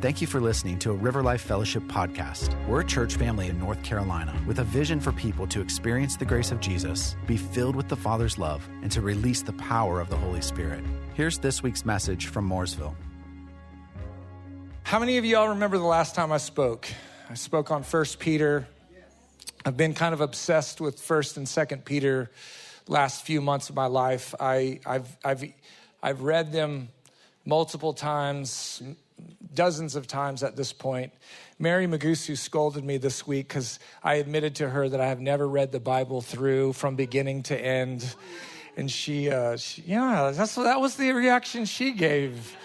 Thank 0.00 0.20
you 0.20 0.28
for 0.28 0.40
listening 0.40 0.78
to 0.80 0.92
a 0.92 0.94
River 0.94 1.24
Life 1.24 1.40
Fellowship 1.40 1.82
podcast. 1.88 2.54
We're 2.68 2.82
a 2.82 2.86
church 2.86 3.16
family 3.16 3.48
in 3.48 3.58
North 3.58 3.82
Carolina 3.82 4.32
with 4.46 4.60
a 4.60 4.62
vision 4.62 5.00
for 5.00 5.10
people 5.10 5.44
to 5.48 5.60
experience 5.60 6.16
the 6.16 6.24
grace 6.24 6.52
of 6.52 6.60
Jesus, 6.60 7.16
be 7.26 7.36
filled 7.36 7.74
with 7.74 7.88
the 7.88 7.96
Father's 7.96 8.38
love, 8.38 8.64
and 8.82 8.92
to 8.92 9.00
release 9.00 9.42
the 9.42 9.54
power 9.54 10.00
of 10.00 10.08
the 10.08 10.16
Holy 10.16 10.40
Spirit. 10.40 10.84
Here's 11.14 11.38
this 11.38 11.64
week's 11.64 11.84
message 11.84 12.28
from 12.28 12.48
Mooresville. 12.48 12.94
How 14.84 15.00
many 15.00 15.18
of 15.18 15.24
y'all 15.24 15.48
remember 15.48 15.78
the 15.78 15.84
last 15.84 16.14
time 16.14 16.30
I 16.30 16.38
spoke? 16.38 16.86
I 17.28 17.34
spoke 17.34 17.72
on 17.72 17.82
First 17.82 18.20
Peter. 18.20 18.68
I've 19.64 19.76
been 19.76 19.94
kind 19.94 20.14
of 20.14 20.20
obsessed 20.20 20.80
with 20.80 21.00
First 21.00 21.36
and 21.36 21.48
Second 21.48 21.84
Peter 21.84 22.30
last 22.86 23.26
few 23.26 23.40
months 23.40 23.68
of 23.68 23.74
my 23.74 23.86
life. 23.86 24.32
I, 24.38 24.78
I've, 24.86 25.16
I've, 25.24 25.44
I've 26.00 26.20
read 26.20 26.52
them 26.52 26.90
multiple 27.44 27.94
times, 27.94 28.80
dozens 29.58 29.96
of 29.96 30.06
times 30.06 30.44
at 30.44 30.54
this 30.54 30.72
point. 30.72 31.12
Mary 31.58 31.88
Magusu 31.88 32.38
scolded 32.38 32.84
me 32.84 32.96
this 32.96 33.26
week 33.26 33.48
because 33.48 33.80
I 34.04 34.14
admitted 34.14 34.54
to 34.56 34.70
her 34.70 34.88
that 34.88 35.00
I 35.00 35.08
have 35.08 35.18
never 35.18 35.48
read 35.48 35.72
the 35.72 35.80
Bible 35.80 36.20
through 36.20 36.74
from 36.74 36.94
beginning 36.94 37.42
to 37.44 37.60
end. 37.60 38.14
And 38.76 38.88
she, 38.88 39.28
uh, 39.28 39.56
she 39.56 39.82
yeah, 39.84 40.30
that's, 40.32 40.54
that 40.54 40.80
was 40.80 40.94
the 40.94 41.10
reaction 41.10 41.64
she 41.64 41.90
gave. 41.90 42.56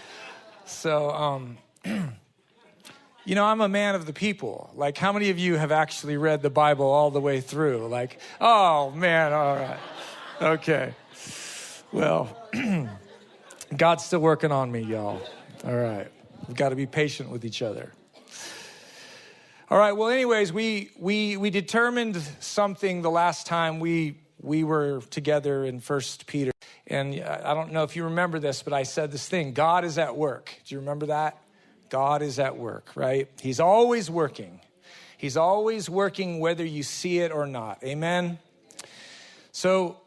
So, 0.65 1.09
um, 1.09 1.57
you 1.83 3.33
know, 3.33 3.45
I'm 3.45 3.61
a 3.61 3.69
man 3.69 3.95
of 3.95 4.05
the 4.05 4.13
people. 4.13 4.69
Like, 4.75 4.95
how 4.95 5.11
many 5.11 5.31
of 5.31 5.39
you 5.39 5.55
have 5.55 5.71
actually 5.71 6.17
read 6.17 6.43
the 6.43 6.51
Bible 6.51 6.85
all 6.85 7.09
the 7.09 7.21
way 7.21 7.41
through? 7.41 7.87
Like, 7.87 8.19
oh 8.39 8.91
man, 8.91 9.33
all 9.33 9.55
right. 9.55 9.79
Okay. 10.39 10.93
Well, 11.91 12.29
God's 13.75 14.05
still 14.05 14.19
working 14.19 14.51
on 14.51 14.71
me, 14.71 14.81
y'all. 14.81 15.19
All 15.63 15.75
right. 15.75 16.11
We've 16.47 16.57
got 16.57 16.69
to 16.69 16.75
be 16.75 16.85
patient 16.85 17.29
with 17.29 17.45
each 17.45 17.61
other. 17.61 17.93
All 19.69 19.77
right. 19.77 19.93
Well, 19.93 20.09
anyways, 20.09 20.51
we 20.51 20.91
we 20.99 21.37
we 21.37 21.49
determined 21.49 22.21
something 22.39 23.01
the 23.01 23.09
last 23.09 23.47
time 23.47 23.79
we 23.79 24.17
we 24.41 24.63
were 24.63 25.01
together 25.09 25.63
in 25.63 25.79
First 25.79 26.27
Peter, 26.27 26.51
and 26.85 27.15
I 27.21 27.53
don't 27.53 27.71
know 27.71 27.83
if 27.83 27.95
you 27.95 28.03
remember 28.03 28.39
this, 28.39 28.61
but 28.61 28.73
I 28.73 28.83
said 28.83 29.11
this 29.11 29.27
thing: 29.27 29.53
God 29.53 29.85
is 29.85 29.97
at 29.97 30.17
work. 30.17 30.53
Do 30.65 30.75
you 30.75 30.79
remember 30.79 31.05
that? 31.07 31.37
God 31.89 32.21
is 32.21 32.39
at 32.39 32.57
work, 32.57 32.91
right? 32.95 33.29
He's 33.39 33.59
always 33.59 34.09
working. 34.09 34.59
He's 35.17 35.37
always 35.37 35.89
working, 35.89 36.39
whether 36.39 36.65
you 36.65 36.83
see 36.83 37.19
it 37.19 37.31
or 37.31 37.47
not. 37.47 37.81
Amen. 37.83 38.39
So, 39.53 39.97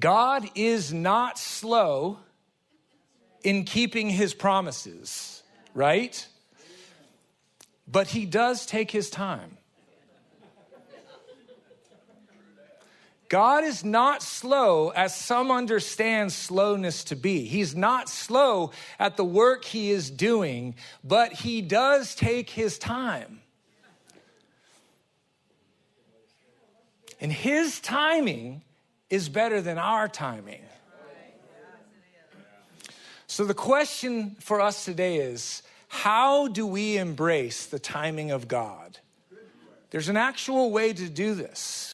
God 0.00 0.50
is 0.56 0.92
not 0.92 1.38
slow 1.38 2.18
in 3.46 3.62
keeping 3.62 4.10
his 4.10 4.34
promises, 4.34 5.44
right? 5.72 6.26
But 7.86 8.08
he 8.08 8.26
does 8.26 8.66
take 8.66 8.90
his 8.90 9.08
time. 9.08 9.56
God 13.28 13.62
is 13.62 13.84
not 13.84 14.20
slow 14.20 14.88
as 14.88 15.14
some 15.14 15.52
understand 15.52 16.32
slowness 16.32 17.04
to 17.04 17.14
be. 17.14 17.44
He's 17.44 17.76
not 17.76 18.08
slow 18.08 18.72
at 18.98 19.16
the 19.16 19.24
work 19.24 19.64
he 19.64 19.92
is 19.92 20.10
doing, 20.10 20.74
but 21.04 21.32
he 21.32 21.62
does 21.62 22.16
take 22.16 22.50
his 22.50 22.80
time. 22.80 23.42
And 27.20 27.32
his 27.32 27.78
timing 27.78 28.62
is 29.08 29.28
better 29.28 29.60
than 29.60 29.78
our 29.78 30.08
timing. 30.08 30.62
So, 33.36 33.44
the 33.44 33.52
question 33.52 34.34
for 34.40 34.62
us 34.62 34.86
today 34.86 35.16
is 35.16 35.62
how 35.88 36.48
do 36.48 36.66
we 36.66 36.96
embrace 36.96 37.66
the 37.66 37.78
timing 37.78 38.30
of 38.30 38.48
God? 38.48 38.98
There's 39.90 40.08
an 40.08 40.16
actual 40.16 40.70
way 40.70 40.94
to 40.94 41.08
do 41.10 41.34
this. 41.34 41.92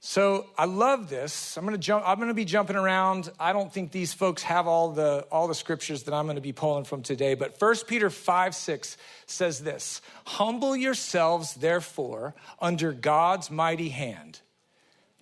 So 0.00 0.46
I 0.58 0.64
love 0.64 1.08
this. 1.08 1.56
I'm 1.56 1.64
going 1.64 1.76
to 1.76 1.80
jump 1.80 2.02
I'm 2.04 2.18
to 2.18 2.34
be 2.34 2.44
jumping 2.44 2.74
around. 2.74 3.30
I 3.38 3.52
don't 3.52 3.72
think 3.72 3.92
these 3.92 4.12
folks 4.12 4.42
have 4.42 4.66
all 4.66 4.90
the 4.90 5.24
all 5.30 5.46
the 5.46 5.54
scriptures 5.54 6.02
that 6.02 6.14
I'm 6.14 6.24
going 6.24 6.34
to 6.34 6.42
be 6.42 6.52
pulling 6.52 6.82
from 6.82 7.04
today, 7.04 7.34
but 7.34 7.54
1 7.56 7.76
Peter 7.86 8.10
5 8.10 8.56
6 8.56 8.96
says 9.26 9.60
this 9.60 10.02
Humble 10.24 10.74
yourselves, 10.74 11.54
therefore, 11.54 12.34
under 12.60 12.90
God's 12.90 13.52
mighty 13.52 13.90
hand, 13.90 14.40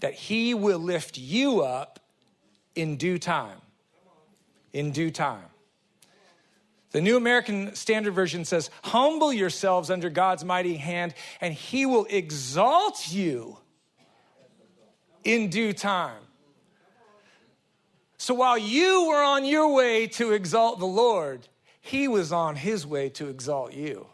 that 0.01 0.15
he 0.15 0.55
will 0.55 0.79
lift 0.79 1.19
you 1.19 1.61
up 1.61 2.01
in 2.75 2.97
due 2.97 3.19
time 3.19 3.61
in 4.75 4.91
due 4.91 5.11
time. 5.11 5.47
The 6.91 7.01
New 7.01 7.17
American 7.17 7.75
Standard 7.75 8.13
Version 8.13 8.45
says, 8.45 8.71
Humble 8.83 9.33
yourselves 9.33 9.91
under 9.91 10.11
God's 10.11 10.45
mighty 10.45 10.77
hand, 10.77 11.15
and 11.41 11.55
he 11.55 11.87
will 11.87 12.07
exalt 12.11 13.11
you 13.11 13.57
in 15.25 15.49
due 15.49 15.73
time. 15.73 16.21
So 18.19 18.35
while 18.35 18.59
you 18.59 19.09
were 19.09 19.23
on 19.23 19.45
your 19.45 19.75
way 19.75 20.07
to 20.09 20.33
exalt 20.33 20.79
the 20.79 20.87
Lord, 20.87 21.49
he 21.81 22.09
was 22.09 22.33
on 22.33 22.57
his 22.57 22.87
way 22.87 23.09
to 23.11 23.29
exalt 23.29 23.73
you. 23.73 24.07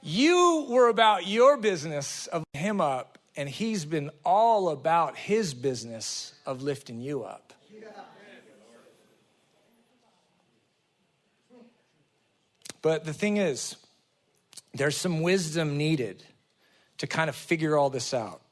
You 0.00 0.66
were 0.68 0.88
about 0.88 1.26
your 1.26 1.56
business 1.56 2.28
of 2.28 2.44
him 2.52 2.80
up, 2.80 3.18
and 3.36 3.48
he's 3.48 3.84
been 3.84 4.10
all 4.24 4.68
about 4.68 5.16
his 5.16 5.52
business 5.54 6.34
of 6.46 6.62
lifting 6.62 7.00
you 7.00 7.24
up. 7.24 7.45
But 12.86 13.04
the 13.04 13.12
thing 13.12 13.36
is, 13.36 13.74
there's 14.72 14.96
some 14.96 15.20
wisdom 15.20 15.76
needed 15.76 16.22
to 16.98 17.08
kind 17.08 17.28
of 17.28 17.34
figure 17.34 17.76
all 17.76 17.90
this 17.90 18.14
out. 18.14 18.42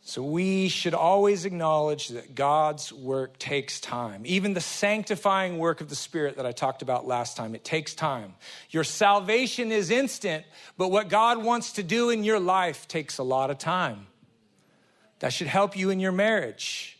So 0.00 0.22
we 0.22 0.70
should 0.70 0.94
always 0.94 1.44
acknowledge 1.44 2.08
that 2.08 2.34
God's 2.34 2.90
work 2.90 3.38
takes 3.38 3.80
time. 3.80 4.22
Even 4.24 4.54
the 4.54 4.62
sanctifying 4.62 5.58
work 5.58 5.82
of 5.82 5.90
the 5.90 5.94
Spirit 5.94 6.36
that 6.36 6.46
I 6.46 6.52
talked 6.52 6.80
about 6.80 7.06
last 7.06 7.36
time, 7.36 7.54
it 7.54 7.64
takes 7.64 7.94
time. 7.94 8.32
Your 8.70 8.82
salvation 8.82 9.70
is 9.70 9.90
instant, 9.90 10.46
but 10.78 10.90
what 10.90 11.10
God 11.10 11.44
wants 11.44 11.72
to 11.72 11.82
do 11.82 12.08
in 12.08 12.24
your 12.24 12.40
life 12.40 12.88
takes 12.88 13.18
a 13.18 13.22
lot 13.22 13.50
of 13.50 13.58
time. 13.58 14.06
That 15.18 15.34
should 15.34 15.48
help 15.48 15.76
you 15.76 15.90
in 15.90 16.00
your 16.00 16.12
marriage. 16.12 16.98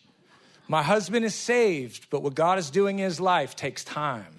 My 0.68 0.82
husband 0.82 1.24
is 1.24 1.34
saved, 1.34 2.10
but 2.10 2.22
what 2.22 2.34
God 2.34 2.58
is 2.58 2.68
doing 2.68 2.98
in 2.98 3.06
his 3.06 3.18
life 3.18 3.56
takes 3.56 3.82
time. 3.82 4.37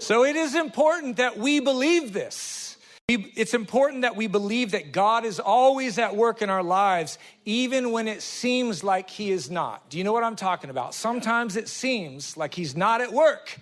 So 0.00 0.24
it 0.24 0.34
is 0.34 0.54
important 0.54 1.18
that 1.18 1.36
we 1.36 1.60
believe 1.60 2.14
this. 2.14 2.76
It's 3.06 3.54
important 3.54 4.02
that 4.02 4.16
we 4.16 4.28
believe 4.28 4.70
that 4.70 4.92
God 4.92 5.24
is 5.24 5.38
always 5.40 5.98
at 5.98 6.16
work 6.16 6.42
in 6.42 6.48
our 6.48 6.62
lives, 6.62 7.18
even 7.44 7.92
when 7.92 8.08
it 8.08 8.22
seems 8.22 8.82
like 8.82 9.10
He 9.10 9.30
is 9.30 9.50
not. 9.50 9.90
Do 9.90 9.98
you 9.98 10.04
know 10.04 10.12
what 10.12 10.24
I'm 10.24 10.36
talking 10.36 10.70
about? 10.70 10.94
Sometimes 10.94 11.56
it 11.56 11.68
seems 11.68 12.36
like 12.36 12.54
He's 12.54 12.76
not 12.76 13.00
at 13.00 13.12
work, 13.12 13.58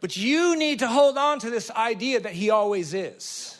but 0.00 0.16
you 0.16 0.56
need 0.56 0.80
to 0.80 0.88
hold 0.88 1.16
on 1.16 1.38
to 1.40 1.50
this 1.50 1.70
idea 1.70 2.18
that 2.20 2.32
He 2.32 2.50
always 2.50 2.92
is. 2.92 3.56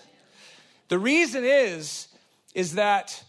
The 0.88 0.98
reason 0.98 1.44
is, 1.44 2.08
is 2.54 2.74
that 2.74 3.22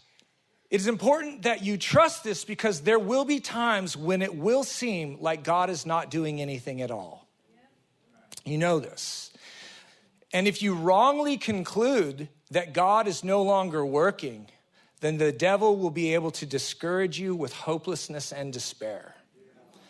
it 0.70 0.80
is 0.80 0.88
important 0.88 1.42
that 1.42 1.62
you 1.62 1.76
trust 1.76 2.24
this 2.24 2.44
because 2.44 2.80
there 2.80 2.98
will 2.98 3.24
be 3.24 3.40
times 3.40 3.96
when 3.96 4.20
it 4.20 4.34
will 4.34 4.64
seem 4.64 5.18
like 5.20 5.44
God 5.44 5.70
is 5.70 5.86
not 5.86 6.10
doing 6.10 6.40
anything 6.40 6.82
at 6.82 6.90
all. 6.90 7.17
You 8.48 8.58
know 8.58 8.78
this. 8.78 9.30
And 10.32 10.48
if 10.48 10.62
you 10.62 10.74
wrongly 10.74 11.36
conclude 11.36 12.28
that 12.50 12.72
God 12.72 13.06
is 13.06 13.22
no 13.22 13.42
longer 13.42 13.84
working, 13.84 14.46
then 15.00 15.18
the 15.18 15.32
devil 15.32 15.76
will 15.76 15.90
be 15.90 16.14
able 16.14 16.30
to 16.32 16.46
discourage 16.46 17.18
you 17.18 17.34
with 17.34 17.52
hopelessness 17.52 18.32
and 18.32 18.52
despair. 18.52 19.14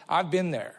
I've 0.08 0.30
been 0.30 0.50
there. 0.50 0.74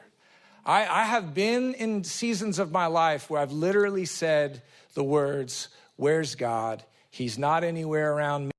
I, 0.66 0.86
I, 0.86 1.04
have 1.04 1.34
been 1.34 1.74
in 1.76 2.04
seasons 2.04 2.60
of 2.60 2.72
my 2.72 2.88
life 2.88 3.30
where 3.30 3.42
I've 3.42 3.52
literally 3.52 4.06
said 4.06 4.62
the 4.94 5.04
words, 5.04 5.70
Where's 5.96 6.36
God? 6.36 6.84
He's 7.10 7.38
not 7.38 7.64
anywhere 7.64 8.14
around 8.14 8.48
me. 8.48 8.52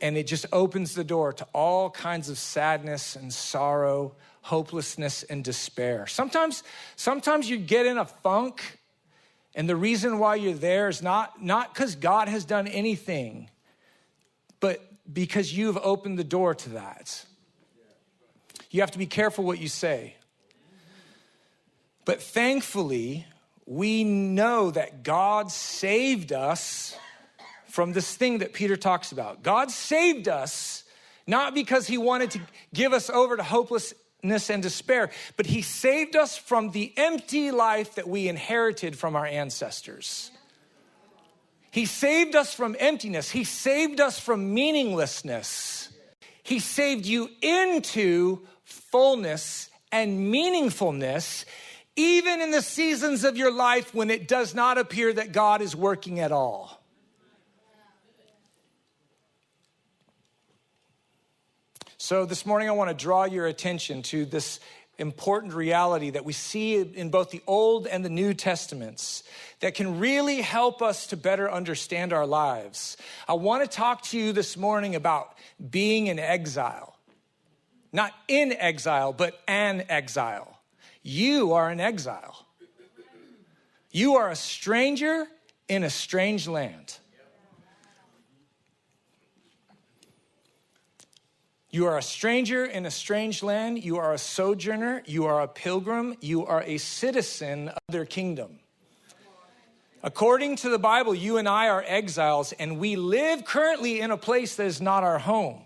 And 0.00 0.16
it 0.16 0.26
just 0.26 0.46
opens 0.52 0.94
the 0.94 1.04
door 1.04 1.32
to 1.32 1.46
all 1.52 1.90
kinds 1.90 2.28
of 2.28 2.38
sadness 2.38 3.16
and 3.16 3.32
sorrow, 3.32 4.14
hopelessness 4.44 5.22
and 5.22 5.42
despair. 5.42 6.06
Sometimes, 6.06 6.62
sometimes 6.96 7.48
you 7.48 7.56
get 7.56 7.86
in 7.86 7.96
a 7.96 8.04
funk, 8.04 8.78
and 9.54 9.66
the 9.66 9.74
reason 9.74 10.18
why 10.18 10.34
you're 10.34 10.52
there 10.52 10.90
is 10.90 11.02
not 11.02 11.42
not 11.42 11.72
because 11.72 11.96
God 11.96 12.28
has 12.28 12.44
done 12.44 12.66
anything, 12.66 13.48
but 14.60 14.82
because 15.10 15.56
you've 15.56 15.78
opened 15.78 16.18
the 16.18 16.24
door 16.24 16.54
to 16.54 16.70
that. 16.70 17.24
You 18.70 18.82
have 18.82 18.90
to 18.90 18.98
be 18.98 19.06
careful 19.06 19.44
what 19.44 19.60
you 19.60 19.68
say. 19.68 20.14
But 22.04 22.20
thankfully, 22.22 23.26
we 23.64 24.04
know 24.04 24.70
that 24.70 25.04
God 25.04 25.50
saved 25.50 26.32
us 26.32 26.94
from 27.68 27.94
this 27.94 28.14
thing 28.14 28.38
that 28.38 28.52
Peter 28.52 28.76
talks 28.76 29.10
about. 29.10 29.42
God 29.42 29.70
saved 29.70 30.28
us 30.28 30.84
not 31.26 31.54
because 31.54 31.86
he 31.86 31.96
wanted 31.96 32.32
to 32.32 32.40
give 32.74 32.92
us 32.92 33.08
over 33.08 33.38
to 33.38 33.42
and 34.24 34.62
despair, 34.62 35.10
but 35.36 35.46
he 35.46 35.62
saved 35.62 36.16
us 36.16 36.36
from 36.36 36.70
the 36.70 36.92
empty 36.96 37.50
life 37.50 37.94
that 37.96 38.08
we 38.08 38.28
inherited 38.28 38.96
from 38.96 39.14
our 39.16 39.26
ancestors. 39.26 40.30
He 41.70 41.86
saved 41.86 42.36
us 42.36 42.54
from 42.54 42.76
emptiness. 42.78 43.30
He 43.30 43.44
saved 43.44 44.00
us 44.00 44.18
from 44.18 44.54
meaninglessness. 44.54 45.88
He 46.42 46.60
saved 46.60 47.04
you 47.04 47.30
into 47.42 48.46
fullness 48.64 49.70
and 49.90 50.32
meaningfulness, 50.32 51.44
even 51.96 52.40
in 52.40 52.50
the 52.50 52.62
seasons 52.62 53.24
of 53.24 53.36
your 53.36 53.52
life 53.52 53.94
when 53.94 54.10
it 54.10 54.28
does 54.28 54.54
not 54.54 54.78
appear 54.78 55.12
that 55.12 55.32
God 55.32 55.62
is 55.62 55.74
working 55.74 56.20
at 56.20 56.32
all. 56.32 56.83
So, 62.04 62.26
this 62.26 62.44
morning, 62.44 62.68
I 62.68 62.72
want 62.72 62.90
to 62.90 62.94
draw 63.02 63.24
your 63.24 63.46
attention 63.46 64.02
to 64.02 64.26
this 64.26 64.60
important 64.98 65.54
reality 65.54 66.10
that 66.10 66.22
we 66.22 66.34
see 66.34 66.76
in 66.76 67.08
both 67.08 67.30
the 67.30 67.40
Old 67.46 67.86
and 67.86 68.04
the 68.04 68.10
New 68.10 68.34
Testaments 68.34 69.22
that 69.60 69.74
can 69.74 69.98
really 69.98 70.42
help 70.42 70.82
us 70.82 71.06
to 71.06 71.16
better 71.16 71.50
understand 71.50 72.12
our 72.12 72.26
lives. 72.26 72.98
I 73.26 73.32
want 73.32 73.62
to 73.62 73.74
talk 73.74 74.02
to 74.08 74.18
you 74.18 74.34
this 74.34 74.54
morning 74.54 74.94
about 74.94 75.34
being 75.70 76.08
in 76.08 76.18
exile. 76.18 76.94
Not 77.90 78.12
in 78.28 78.52
exile, 78.52 79.14
but 79.14 79.40
an 79.48 79.86
exile. 79.88 80.60
You 81.02 81.54
are 81.54 81.70
an 81.70 81.80
exile. 81.80 82.46
You 83.92 84.16
are 84.16 84.28
a 84.28 84.36
stranger 84.36 85.24
in 85.70 85.82
a 85.82 85.88
strange 85.88 86.46
land. 86.46 86.98
You 91.74 91.86
are 91.86 91.98
a 91.98 92.02
stranger 92.02 92.64
in 92.64 92.86
a 92.86 92.90
strange 92.92 93.42
land. 93.42 93.82
You 93.82 93.96
are 93.96 94.12
a 94.12 94.18
sojourner. 94.18 95.02
You 95.06 95.24
are 95.24 95.40
a 95.40 95.48
pilgrim. 95.48 96.14
You 96.20 96.46
are 96.46 96.62
a 96.62 96.78
citizen 96.78 97.66
of 97.66 97.80
their 97.88 98.04
kingdom. 98.04 98.60
According 100.00 100.54
to 100.58 100.68
the 100.68 100.78
Bible, 100.78 101.16
you 101.16 101.36
and 101.36 101.48
I 101.48 101.70
are 101.70 101.84
exiles, 101.84 102.52
and 102.52 102.78
we 102.78 102.94
live 102.94 103.44
currently 103.44 103.98
in 103.98 104.12
a 104.12 104.16
place 104.16 104.54
that 104.54 104.66
is 104.66 104.80
not 104.80 105.02
our 105.02 105.18
home. 105.18 105.62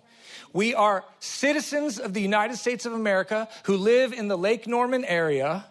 We 0.55 0.75
are 0.75 1.05
citizens 1.21 1.99
of 1.99 2.15
the 2.15 2.23
United 2.23 2.57
States 2.57 2.87
of 2.87 2.95
America 2.95 3.47
who 3.65 3.77
live 3.77 4.15
in 4.15 4.29
the 4.29 4.39
Lake 4.39 4.67
Norman 4.67 5.05
area. 5.05 5.67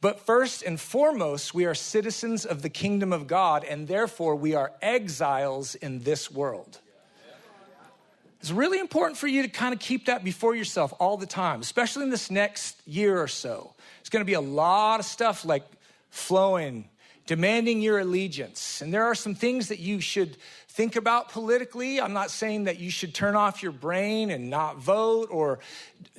But 0.00 0.20
first 0.20 0.62
and 0.62 0.80
foremost, 0.80 1.52
we 1.52 1.66
are 1.66 1.74
citizens 1.74 2.46
of 2.46 2.62
the 2.62 2.70
kingdom 2.70 3.12
of 3.12 3.26
God, 3.26 3.62
and 3.62 3.86
therefore 3.86 4.36
we 4.36 4.54
are 4.54 4.72
exiles 4.80 5.74
in 5.74 5.98
this 5.98 6.30
world. 6.30 6.78
It's 8.42 8.50
really 8.50 8.80
important 8.80 9.16
for 9.16 9.28
you 9.28 9.42
to 9.42 9.48
kind 9.48 9.72
of 9.72 9.78
keep 9.78 10.06
that 10.06 10.24
before 10.24 10.56
yourself 10.56 10.92
all 10.98 11.16
the 11.16 11.26
time, 11.26 11.60
especially 11.60 12.02
in 12.02 12.10
this 12.10 12.28
next 12.28 12.76
year 12.88 13.22
or 13.22 13.28
so. 13.28 13.72
It's 14.00 14.08
going 14.08 14.20
to 14.20 14.26
be 14.26 14.32
a 14.32 14.40
lot 14.40 14.98
of 14.98 15.06
stuff 15.06 15.44
like 15.44 15.62
flowing, 16.10 16.88
demanding 17.24 17.80
your 17.80 18.00
allegiance. 18.00 18.82
And 18.82 18.92
there 18.92 19.04
are 19.04 19.14
some 19.14 19.36
things 19.36 19.68
that 19.68 19.78
you 19.78 20.00
should 20.00 20.36
think 20.66 20.96
about 20.96 21.28
politically. 21.28 22.00
I'm 22.00 22.14
not 22.14 22.32
saying 22.32 22.64
that 22.64 22.80
you 22.80 22.90
should 22.90 23.14
turn 23.14 23.36
off 23.36 23.62
your 23.62 23.70
brain 23.70 24.32
and 24.32 24.50
not 24.50 24.76
vote, 24.76 25.28
or 25.30 25.60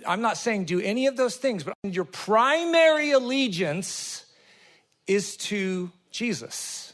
I'm 0.08 0.22
not 0.22 0.38
saying 0.38 0.64
do 0.64 0.80
any 0.80 1.08
of 1.08 1.18
those 1.18 1.36
things, 1.36 1.66
but 1.66 1.76
your 1.84 2.06
primary 2.06 3.12
allegiance 3.12 4.24
is 5.08 5.36
to 5.36 5.92
Jesus. 6.10 6.94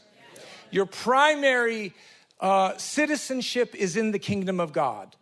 Your 0.72 0.86
primary 0.86 1.92
uh, 2.40 2.76
citizenship 2.78 3.76
is 3.76 3.96
in 3.96 4.10
the 4.10 4.18
kingdom 4.18 4.58
of 4.58 4.72
God. 4.72 5.14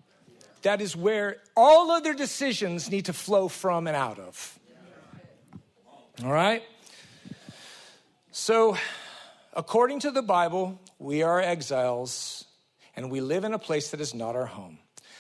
That 0.62 0.81
is 0.81 0.96
where 0.96 1.37
all 1.56 1.90
other 1.90 2.14
decisions 2.14 2.90
need 2.90 3.06
to 3.06 3.12
flow 3.12 3.49
from 3.49 3.87
and 3.87 3.96
out 3.96 4.19
of. 4.19 4.58
All 6.25 6.32
right? 6.32 6.62
So, 8.32 8.76
according 9.55 10.00
to 10.00 10.10
the 10.10 10.22
Bible, 10.22 10.81
we 10.99 11.22
are 11.22 11.40
exiles 11.40 12.44
and 12.96 13.10
we 13.10 13.20
live 13.20 13.44
in 13.44 13.52
a 13.52 13.58
place 13.58 13.90
that 13.93 14.00
is 14.00 14.14
not 14.14 14.34
our 14.34 14.46
home. 14.46 14.78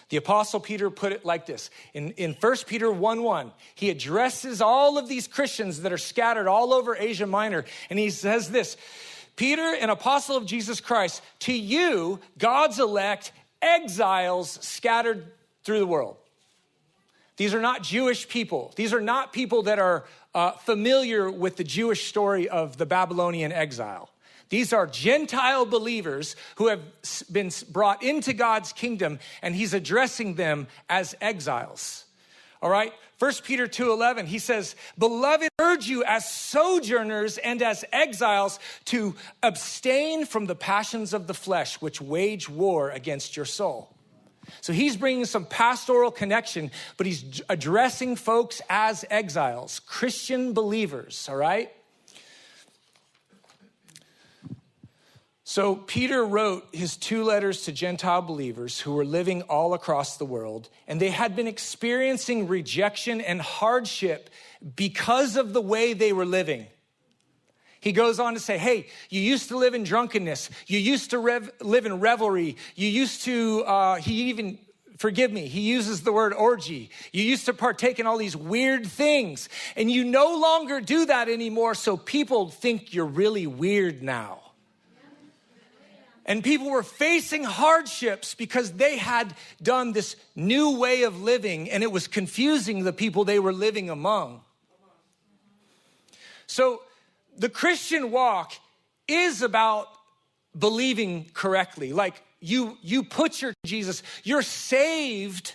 The 0.08 0.16
apostle 0.16 0.58
Peter 0.58 0.90
put 0.90 1.12
it 1.12 1.24
like 1.24 1.46
this 1.46 1.70
in, 1.92 2.12
in 2.12 2.34
1 2.40 2.56
Peter 2.66 2.90
1 2.90 3.22
1. 3.22 3.52
He 3.74 3.90
addresses 3.90 4.60
all 4.60 4.98
of 4.98 5.08
these 5.08 5.28
Christians 5.28 5.82
that 5.82 5.92
are 5.92 5.98
scattered 5.98 6.48
all 6.48 6.72
over 6.72 6.96
Asia 6.96 7.26
Minor, 7.26 7.64
and 7.90 7.98
he 7.98 8.10
says 8.10 8.50
this 8.50 8.76
Peter, 9.36 9.76
an 9.80 9.90
apostle 9.90 10.36
of 10.36 10.46
Jesus 10.46 10.80
Christ, 10.80 11.22
to 11.40 11.52
you, 11.52 12.18
God's 12.38 12.80
elect, 12.80 13.32
exiles 13.62 14.58
scattered 14.62 15.26
through 15.64 15.78
the 15.78 15.86
world. 15.86 16.16
These 17.36 17.54
are 17.54 17.60
not 17.60 17.82
Jewish 17.82 18.28
people. 18.28 18.72
These 18.74 18.92
are 18.92 19.00
not 19.00 19.32
people 19.32 19.62
that 19.62 19.78
are 19.78 20.04
uh, 20.34 20.52
familiar 20.52 21.30
with 21.30 21.56
the 21.56 21.64
Jewish 21.64 22.06
story 22.06 22.48
of 22.48 22.76
the 22.76 22.86
Babylonian 22.86 23.52
exile. 23.52 24.10
These 24.48 24.72
are 24.72 24.86
Gentile 24.86 25.66
believers 25.66 26.34
who 26.56 26.68
have 26.68 26.80
been 27.30 27.50
brought 27.70 28.02
into 28.02 28.32
God's 28.32 28.72
kingdom, 28.72 29.18
and 29.42 29.54
he's 29.54 29.74
addressing 29.74 30.34
them 30.34 30.66
as 30.88 31.14
exiles. 31.20 32.06
All 32.62 32.70
right? 32.70 32.92
1 33.18 33.42
Peter 33.44 33.66
2:11 33.66 34.26
he 34.26 34.38
says, 34.38 34.76
"Beloved, 34.96 35.48
urge 35.58 35.86
you 35.88 36.04
as 36.04 36.30
sojourners 36.30 37.36
and 37.38 37.62
as 37.62 37.84
exiles 37.92 38.60
to 38.86 39.16
abstain 39.42 40.24
from 40.24 40.46
the 40.46 40.54
passions 40.54 41.12
of 41.12 41.26
the 41.26 41.34
flesh 41.34 41.80
which 41.80 42.00
wage 42.00 42.48
war 42.48 42.90
against 42.90 43.36
your 43.36 43.46
soul." 43.46 43.94
So 44.60 44.72
he's 44.72 44.96
bringing 44.96 45.24
some 45.24 45.44
pastoral 45.44 46.10
connection, 46.10 46.70
but 46.96 47.06
he's 47.06 47.42
addressing 47.48 48.16
folks 48.16 48.62
as 48.70 49.04
exiles, 49.10 49.80
Christian 49.80 50.52
believers, 50.52 51.28
all 51.28 51.36
right? 51.36 51.70
So 55.50 55.76
Peter 55.76 56.26
wrote 56.26 56.68
his 56.72 56.98
two 56.98 57.24
letters 57.24 57.62
to 57.62 57.72
Gentile 57.72 58.20
believers 58.20 58.78
who 58.78 58.92
were 58.92 59.04
living 59.06 59.40
all 59.40 59.72
across 59.72 60.18
the 60.18 60.26
world, 60.26 60.68
and 60.86 61.00
they 61.00 61.08
had 61.08 61.34
been 61.34 61.46
experiencing 61.46 62.48
rejection 62.48 63.22
and 63.22 63.40
hardship 63.40 64.28
because 64.76 65.36
of 65.36 65.54
the 65.54 65.62
way 65.62 65.94
they 65.94 66.12
were 66.12 66.26
living. 66.26 66.66
He 67.80 67.92
goes 67.92 68.20
on 68.20 68.34
to 68.34 68.40
say, 68.40 68.58
Hey, 68.58 68.88
you 69.08 69.22
used 69.22 69.48
to 69.48 69.56
live 69.56 69.72
in 69.72 69.84
drunkenness. 69.84 70.50
You 70.66 70.80
used 70.80 71.12
to 71.12 71.18
rev- 71.18 71.50
live 71.62 71.86
in 71.86 71.98
revelry. 71.98 72.58
You 72.74 72.88
used 72.88 73.22
to, 73.22 73.64
uh, 73.64 73.94
he 73.96 74.24
even, 74.24 74.58
forgive 74.98 75.32
me, 75.32 75.46
he 75.46 75.62
uses 75.62 76.02
the 76.02 76.12
word 76.12 76.34
orgy. 76.34 76.90
You 77.10 77.22
used 77.22 77.46
to 77.46 77.54
partake 77.54 77.98
in 77.98 78.06
all 78.06 78.18
these 78.18 78.36
weird 78.36 78.86
things, 78.86 79.48
and 79.76 79.90
you 79.90 80.04
no 80.04 80.36
longer 80.36 80.82
do 80.82 81.06
that 81.06 81.30
anymore, 81.30 81.74
so 81.74 81.96
people 81.96 82.50
think 82.50 82.92
you're 82.92 83.06
really 83.06 83.46
weird 83.46 84.02
now. 84.02 84.42
And 86.28 86.44
people 86.44 86.70
were 86.70 86.82
facing 86.82 87.42
hardships 87.42 88.34
because 88.34 88.72
they 88.72 88.98
had 88.98 89.34
done 89.62 89.92
this 89.92 90.14
new 90.36 90.78
way 90.78 91.04
of 91.04 91.22
living, 91.22 91.70
and 91.70 91.82
it 91.82 91.90
was 91.90 92.06
confusing 92.06 92.84
the 92.84 92.92
people 92.92 93.24
they 93.24 93.38
were 93.38 93.52
living 93.52 93.88
among. 93.88 94.42
So, 96.46 96.82
the 97.38 97.48
Christian 97.48 98.10
walk 98.10 98.52
is 99.06 99.40
about 99.40 99.88
believing 100.56 101.30
correctly. 101.32 101.94
Like 101.94 102.22
you, 102.40 102.76
you 102.82 103.04
put 103.04 103.40
your 103.40 103.54
Jesus, 103.64 104.02
you're 104.22 104.42
saved 104.42 105.54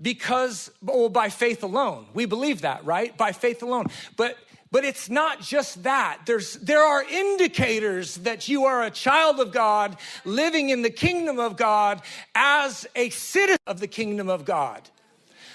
because, 0.00 0.70
well, 0.82 1.08
by 1.08 1.30
faith 1.30 1.64
alone. 1.64 2.06
We 2.14 2.26
believe 2.26 2.60
that, 2.60 2.84
right? 2.84 3.16
By 3.16 3.32
faith 3.32 3.62
alone. 3.62 3.86
But 4.16 4.36
but 4.72 4.84
it's 4.84 5.10
not 5.10 5.40
just 5.40 5.82
that. 5.82 6.20
There's, 6.26 6.54
there 6.54 6.82
are 6.82 7.02
indicators 7.02 8.16
that 8.18 8.48
you 8.48 8.66
are 8.66 8.84
a 8.84 8.90
child 8.90 9.40
of 9.40 9.52
God, 9.52 9.96
living 10.24 10.70
in 10.70 10.82
the 10.82 10.90
kingdom 10.90 11.38
of 11.38 11.56
God 11.56 12.02
as 12.34 12.86
a 12.94 13.10
citizen 13.10 13.58
of 13.66 13.80
the 13.80 13.88
kingdom 13.88 14.28
of 14.28 14.44
God. 14.44 14.88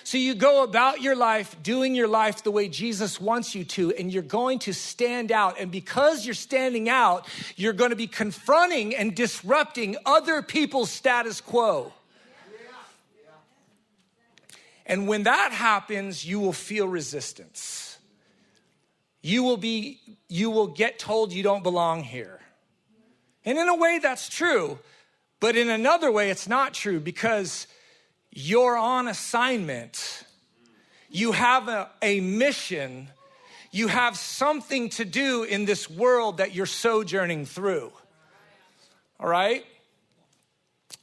So 0.04 0.20
you 0.20 0.36
go 0.36 0.64
about 0.64 1.02
your 1.02 1.16
life 1.16 1.56
doing 1.64 1.96
your 1.96 2.08
life 2.08 2.44
the 2.44 2.52
way 2.52 2.68
Jesus 2.68 3.20
wants 3.20 3.56
you 3.56 3.64
to, 3.64 3.92
and 3.96 4.14
you're 4.14 4.22
going 4.22 4.60
to 4.60 4.74
stand 4.74 5.32
out. 5.32 5.60
And 5.60 5.72
because 5.72 6.26
you're 6.26 6.36
standing 6.36 6.90
out, 6.90 7.28
you're 7.56 7.74
going 7.74 7.90
to 7.90 7.96
be 7.96 8.06
confronting 8.06 8.96
and 8.96 9.16
disrupting 9.16 9.98
other 10.06 10.44
people's 10.44 10.92
status 10.92 11.42
quo. 11.42 11.92
And 14.86 15.08
when 15.08 15.24
that 15.24 15.52
happens, 15.52 16.24
you 16.24 16.40
will 16.40 16.54
feel 16.54 16.88
resistance. 16.88 17.95
You 19.26 19.42
will 19.42 19.58
be 19.58 20.00
you 20.30 20.52
will 20.52 20.68
get 20.68 21.00
told 21.00 21.34
you 21.34 21.42
don't 21.42 21.64
belong 21.64 22.04
here. 22.04 22.40
And 23.44 23.58
in 23.58 23.68
a 23.68 23.76
way 23.76 23.98
that's 23.98 24.30
true, 24.30 24.78
but 25.40 25.56
in 25.56 25.68
another 25.68 26.12
way 26.12 26.30
it's 26.30 26.48
not 26.48 26.76
true 26.76 27.00
because 27.00 27.66
you're 28.30 28.78
on 28.78 29.08
assignment. 29.08 30.24
You 31.10 31.32
have 31.32 31.68
a, 31.70 31.90
a 32.04 32.20
mission. 32.20 33.08
You 33.72 33.88
have 33.88 34.16
something 34.16 34.90
to 34.90 35.06
do 35.06 35.42
in 35.42 35.66
this 35.66 35.90
world 35.90 36.38
that 36.38 36.54
you're 36.54 36.68
sojourning 36.68 37.48
through. 37.48 37.92
All 39.20 39.28
right? 39.28 39.66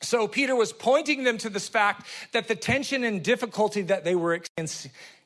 So 0.03 0.27
Peter 0.27 0.55
was 0.55 0.73
pointing 0.73 1.25
them 1.25 1.39
to 1.39 1.49
this 1.49 1.69
fact 1.69 2.07
that 2.33 2.49
the 2.49 2.57
tension 2.57 3.05
and 3.05 3.23
difficulty 3.23 3.83
that 3.83 4.05
they 4.05 4.15
were 4.15 4.41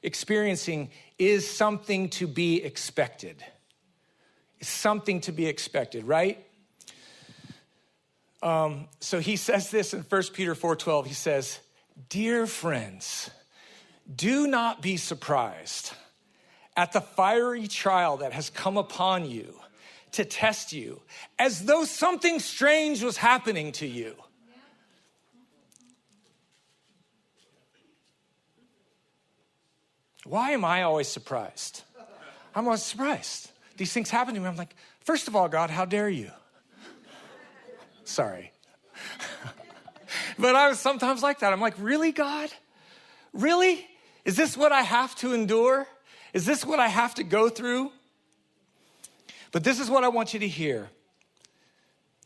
experiencing 0.02 0.90
is 1.18 1.50
something 1.50 2.11
to 2.11 2.26
be 2.26 2.62
expected. 2.62 3.42
It's 4.61 4.68
something 4.68 5.21
to 5.23 5.33
be 5.33 5.47
expected, 5.47 6.04
right? 6.04 6.45
Um, 8.42 8.88
so 9.00 9.18
he 9.18 9.37
says 9.37 9.71
this 9.71 9.95
in 9.95 10.02
1 10.02 10.35
Peter 10.35 10.54
4:12. 10.54 11.06
He 11.06 11.14
says, 11.14 11.59
"Dear 12.09 12.47
friends, 12.47 13.30
do 14.14 14.47
not 14.47 14.83
be 14.83 14.97
surprised 14.97 15.92
at 16.76 16.92
the 16.92 17.00
fiery 17.00 17.66
trial 17.66 18.18
that 18.18 18.35
has 18.35 18.50
come 18.50 18.76
upon 18.76 19.28
you 19.28 19.59
to 20.12 20.25
test 20.25 20.73
you, 20.73 21.02
as 21.38 21.64
though 21.64 21.85
something 21.85 22.38
strange 22.40 23.02
was 23.02 23.16
happening 23.16 23.73
to 23.73 23.87
you." 23.87 24.23
Why 30.28 30.50
am 30.50 30.64
I 30.64 30.83
always 30.83 31.09
surprised? 31.09 31.83
I'm 32.54 32.64
always 32.64 32.83
surprised. 32.83 33.50
These 33.76 33.92
things 33.92 34.11
happen 34.11 34.35
to 34.35 34.40
me. 34.40 34.47
I'm 34.47 34.56
like, 34.56 34.75
first 35.00 35.28
of 35.28 35.37
all, 35.37 35.49
God, 35.49 35.71
how 35.71 35.85
dare 35.85 36.09
you? 36.09 36.30
Sorry. 38.04 38.52
but 40.38 40.56
I 40.56 40.68
was 40.68 40.78
sometimes 40.78 41.23
like 41.23 41.40
that. 41.40 41.52
I'm 41.52 41.61
like, 41.61 41.75
really, 41.78 42.12
God? 42.12 42.50
Really? 43.33 43.87
Is 44.25 44.37
this 44.37 44.56
what 44.56 44.73
I 44.73 44.83
have 44.83 45.14
to 45.16 45.33
endure? 45.33 45.87
Is 46.33 46.47
this 46.47 46.64
what 46.64 46.80
I 46.80 46.88
have 46.88 47.14
to 47.16 47.25
go 47.25 47.49
through? 47.49 47.92
But 49.52 49.64
this 49.64 49.78
is 49.78 49.90
what 49.90 50.04
I 50.04 50.09
want 50.09 50.35
you 50.35 50.40
to 50.40 50.49
hear 50.49 50.88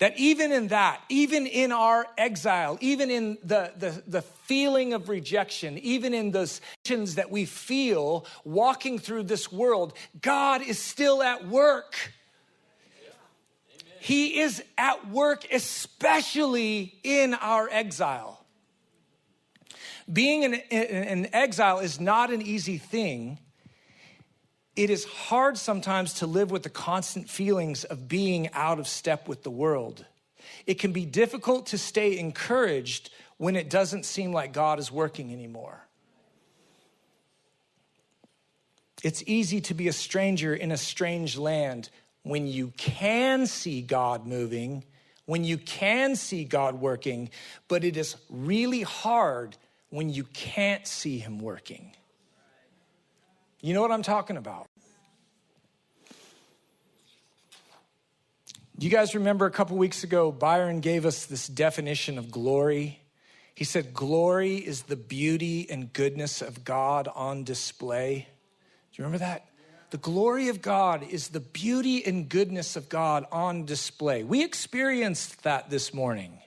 that 0.00 0.18
even 0.18 0.50
in 0.50 0.68
that, 0.68 1.02
even 1.10 1.46
in 1.46 1.72
our 1.72 2.06
exile, 2.16 2.78
even 2.80 3.10
in 3.10 3.36
the, 3.44 3.72
the, 3.76 4.02
the 4.06 4.22
feeling 4.22 4.94
of 4.94 5.10
rejection, 5.10 5.78
even 5.78 6.14
in 6.14 6.30
those 6.30 6.62
tensions 6.84 7.14
that 7.16 7.30
we 7.30 7.44
feel 7.44 8.26
walking 8.42 8.98
through 8.98 9.22
this 9.22 9.52
world, 9.52 9.92
God 10.20 10.62
is 10.62 10.78
still 10.78 11.22
at 11.22 11.46
work. 11.46 12.12
He 14.00 14.40
is 14.40 14.62
at 14.78 15.10
work, 15.10 15.46
especially 15.52 16.98
in 17.04 17.34
our 17.34 17.68
exile. 17.70 18.42
Being 20.10 20.44
an, 20.46 20.54
an 20.54 21.28
exile 21.34 21.80
is 21.80 22.00
not 22.00 22.32
an 22.32 22.40
easy 22.40 22.78
thing 22.78 23.38
it 24.76 24.90
is 24.90 25.04
hard 25.04 25.58
sometimes 25.58 26.14
to 26.14 26.26
live 26.26 26.50
with 26.50 26.62
the 26.62 26.70
constant 26.70 27.28
feelings 27.28 27.84
of 27.84 28.08
being 28.08 28.50
out 28.52 28.78
of 28.78 28.86
step 28.86 29.28
with 29.28 29.42
the 29.42 29.50
world. 29.50 30.04
It 30.66 30.78
can 30.78 30.92
be 30.92 31.04
difficult 31.04 31.66
to 31.66 31.78
stay 31.78 32.18
encouraged 32.18 33.10
when 33.36 33.56
it 33.56 33.70
doesn't 33.70 34.04
seem 34.04 34.32
like 34.32 34.52
God 34.52 34.78
is 34.78 34.92
working 34.92 35.32
anymore. 35.32 35.86
It's 39.02 39.22
easy 39.26 39.60
to 39.62 39.74
be 39.74 39.88
a 39.88 39.92
stranger 39.92 40.54
in 40.54 40.72
a 40.72 40.76
strange 40.76 41.38
land 41.38 41.88
when 42.22 42.46
you 42.46 42.72
can 42.76 43.46
see 43.46 43.80
God 43.80 44.26
moving, 44.26 44.84
when 45.24 45.42
you 45.42 45.56
can 45.56 46.16
see 46.16 46.44
God 46.44 46.74
working, 46.74 47.30
but 47.66 47.82
it 47.82 47.96
is 47.96 48.16
really 48.28 48.82
hard 48.82 49.56
when 49.88 50.10
you 50.10 50.24
can't 50.24 50.86
see 50.86 51.18
Him 51.18 51.38
working. 51.38 51.94
You 53.62 53.74
know 53.74 53.82
what 53.82 53.92
I'm 53.92 54.02
talking 54.02 54.38
about? 54.38 54.66
Do 58.78 58.86
you 58.86 58.90
guys 58.90 59.14
remember 59.14 59.44
a 59.44 59.50
couple 59.50 59.76
weeks 59.76 60.04
ago, 60.04 60.32
Byron 60.32 60.80
gave 60.80 61.04
us 61.04 61.26
this 61.26 61.46
definition 61.46 62.16
of 62.16 62.30
glory? 62.30 63.02
He 63.54 63.64
said, 63.64 63.92
Glory 63.92 64.56
is 64.56 64.84
the 64.84 64.96
beauty 64.96 65.70
and 65.70 65.92
goodness 65.92 66.40
of 66.40 66.64
God 66.64 67.06
on 67.14 67.44
display. 67.44 68.26
Do 68.92 69.02
you 69.02 69.04
remember 69.04 69.18
that? 69.18 69.44
The 69.90 69.98
glory 69.98 70.48
of 70.48 70.62
God 70.62 71.02
is 71.02 71.28
the 71.28 71.40
beauty 71.40 72.06
and 72.06 72.26
goodness 72.26 72.76
of 72.76 72.88
God 72.88 73.26
on 73.30 73.66
display. 73.66 74.24
We 74.24 74.42
experienced 74.42 75.42
that 75.42 75.68
this 75.68 75.92
morning. 75.92 76.38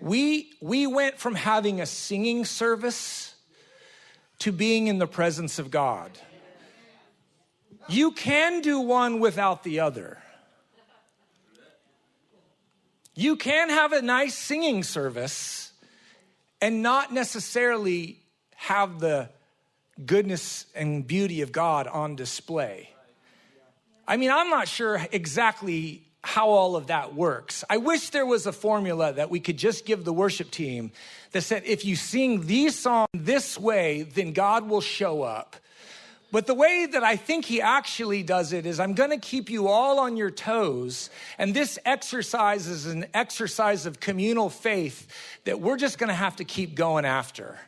We, 0.00 0.50
we 0.60 0.88
went 0.88 1.20
from 1.20 1.36
having 1.36 1.80
a 1.80 1.86
singing 1.86 2.44
service 2.44 3.36
to 4.40 4.50
being 4.50 4.88
in 4.88 4.98
the 4.98 5.06
presence 5.06 5.60
of 5.60 5.70
God. 5.70 6.10
You 7.88 8.12
can 8.12 8.60
do 8.60 8.80
one 8.80 9.20
without 9.20 9.62
the 9.62 9.80
other. 9.80 10.18
You 13.14 13.36
can 13.36 13.68
have 13.68 13.92
a 13.92 14.00
nice 14.00 14.34
singing 14.34 14.82
service 14.82 15.72
and 16.60 16.82
not 16.82 17.12
necessarily 17.12 18.20
have 18.54 19.00
the 19.00 19.28
goodness 20.06 20.66
and 20.74 21.06
beauty 21.06 21.42
of 21.42 21.52
God 21.52 21.86
on 21.86 22.16
display. 22.16 22.88
I 24.06 24.16
mean, 24.16 24.30
I'm 24.30 24.48
not 24.48 24.68
sure 24.68 25.04
exactly 25.12 26.02
how 26.24 26.48
all 26.48 26.76
of 26.76 26.86
that 26.86 27.14
works. 27.14 27.64
I 27.68 27.78
wish 27.78 28.10
there 28.10 28.26
was 28.26 28.46
a 28.46 28.52
formula 28.52 29.12
that 29.12 29.30
we 29.30 29.40
could 29.40 29.56
just 29.56 29.84
give 29.84 30.04
the 30.04 30.12
worship 30.12 30.50
team 30.50 30.92
that 31.32 31.42
said 31.42 31.64
if 31.66 31.84
you 31.84 31.96
sing 31.96 32.46
these 32.46 32.78
songs 32.78 33.08
this 33.12 33.58
way, 33.58 34.02
then 34.02 34.32
God 34.32 34.68
will 34.68 34.80
show 34.80 35.22
up. 35.22 35.56
But 36.32 36.46
the 36.46 36.54
way 36.54 36.86
that 36.90 37.04
I 37.04 37.16
think 37.16 37.44
he 37.44 37.60
actually 37.60 38.22
does 38.22 38.54
it 38.54 38.64
is 38.64 38.80
I'm 38.80 38.94
going 38.94 39.10
to 39.10 39.18
keep 39.18 39.50
you 39.50 39.68
all 39.68 40.00
on 40.00 40.16
your 40.16 40.30
toes. 40.30 41.10
And 41.36 41.54
this 41.54 41.78
exercise 41.84 42.66
is 42.66 42.86
an 42.86 43.04
exercise 43.12 43.84
of 43.84 44.00
communal 44.00 44.48
faith 44.48 45.06
that 45.44 45.60
we're 45.60 45.76
just 45.76 45.98
going 45.98 46.08
to 46.08 46.14
have 46.14 46.36
to 46.36 46.44
keep 46.44 46.74
going 46.74 47.04
after. 47.04 47.58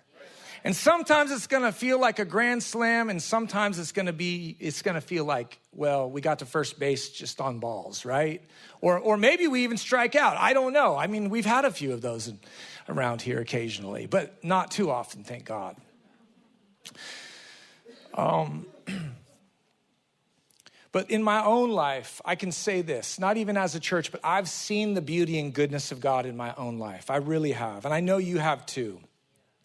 And 0.67 0.75
sometimes 0.75 1.31
it's 1.31 1.47
going 1.47 1.65
to 1.65 1.73
feel 1.73 2.01
like 2.01 2.19
a 2.19 2.25
grand 2.25 2.63
slam 2.63 3.11
and 3.11 3.23
sometimes 3.23 3.79
it's 3.79 3.93
going 3.93 4.07
to 4.07 4.15
be 4.15 4.57
it's 4.59 4.81
going 4.81 4.95
to 4.95 5.03
feel 5.03 5.27
like, 5.27 5.61
well, 5.73 6.11
we 6.11 6.23
got 6.23 6.39
to 6.39 6.47
first 6.47 6.79
base 6.79 7.11
just 7.11 7.43
on 7.43 7.59
balls, 7.59 8.07
right? 8.07 8.43
Or 8.81 8.99
or 8.99 9.19
maybe 9.19 9.47
we 9.47 9.65
even 9.65 9.77
strike 9.77 10.17
out. 10.17 10.39
I 10.39 10.55
don't 10.55 10.73
know. 10.73 10.97
I 10.97 11.07
mean, 11.07 11.29
we've 11.29 11.45
had 11.45 11.67
a 11.67 11.71
few 11.71 11.93
of 11.93 12.01
those 12.01 12.33
around 12.89 13.21
here 13.21 13.41
occasionally, 13.41 14.07
but 14.07 14.43
not 14.43 14.71
too 14.71 14.91
often, 14.91 15.23
thank 15.23 15.45
God. 15.45 15.77
Um, 18.15 18.67
but 20.93 21.11
in 21.11 21.23
my 21.23 21.45
own 21.45 21.71
life, 21.71 22.21
I 22.25 22.37
can 22.37 22.53
say 22.53 22.81
this, 22.81 23.19
not 23.19 23.37
even 23.37 23.57
as 23.57 23.75
a 23.75 23.81
church, 23.81 24.13
but 24.13 24.21
I've 24.23 24.49
seen 24.49 24.95
the 24.95 25.03
beauty 25.03 25.39
and 25.39 25.53
goodness 25.53 25.93
of 25.93 26.01
God 26.01 26.25
in 26.25 26.37
my 26.37 26.55
own 26.57 26.79
life. 26.79 27.11
I 27.11 27.17
really 27.17 27.53
have. 27.53 27.85
And 27.85 27.93
I 27.93 28.01
know 28.01 28.19
you 28.19 28.39
have 28.39 28.65
too. 28.65 29.01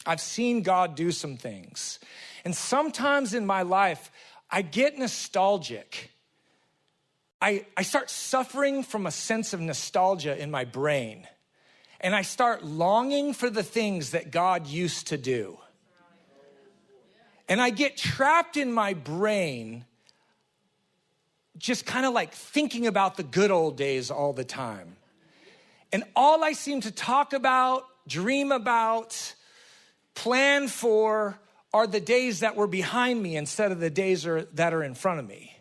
I've 0.06 0.22
seen 0.22 0.64
God 0.64 0.96
do 0.96 1.12
some 1.12 1.38
things. 1.38 2.00
And 2.44 2.56
sometimes 2.56 3.34
in 3.34 3.46
my 3.46 3.62
life, 3.62 4.12
I 4.50 4.62
get 4.64 4.98
nostalgic. 4.98 6.12
I, 7.42 7.66
I 7.78 7.84
start 7.84 8.10
suffering 8.10 8.84
from 8.84 9.06
a 9.06 9.12
sense 9.12 9.54
of 9.54 9.62
nostalgia 9.62 10.42
in 10.42 10.50
my 10.50 10.66
brain. 10.66 11.28
And 12.02 12.16
I 12.16 12.22
start 12.22 12.64
longing 12.64 13.34
for 13.34 13.50
the 13.50 13.64
things 13.64 14.12
that 14.12 14.32
God 14.32 14.68
used 14.68 15.08
to 15.08 15.18
do. 15.18 15.60
And 17.50 17.60
I 17.60 17.72
get 17.72 17.98
trapped 17.98 18.58
in 18.58 18.72
my 18.72 18.94
brain, 18.94 19.84
just 21.58 21.86
kind 21.86 22.06
of 22.06 22.14
like 22.14 22.32
thinking 22.32 22.86
about 22.86 23.18
the 23.18 23.24
good 23.24 23.50
old 23.50 23.76
days 23.76 24.12
all 24.12 24.34
the 24.34 24.46
time. 24.46 24.96
And 25.92 26.04
all 26.16 26.44
I 26.44 26.54
seem 26.54 26.82
to 26.82 26.92
talk 26.92 27.34
about, 27.34 27.86
dream 28.08 28.52
about, 28.52 29.34
plan 30.14 30.68
for 30.68 31.40
are 31.74 31.88
the 31.88 32.00
days 32.00 32.42
that 32.42 32.56
were 32.56 32.68
behind 32.68 33.22
me 33.22 33.36
instead 33.36 33.72
of 33.72 33.80
the 33.80 33.90
days 33.90 34.28
are, 34.28 34.44
that 34.54 34.72
are 34.72 34.84
in 34.84 34.94
front 34.94 35.20
of 35.20 35.28
me. 35.28 35.56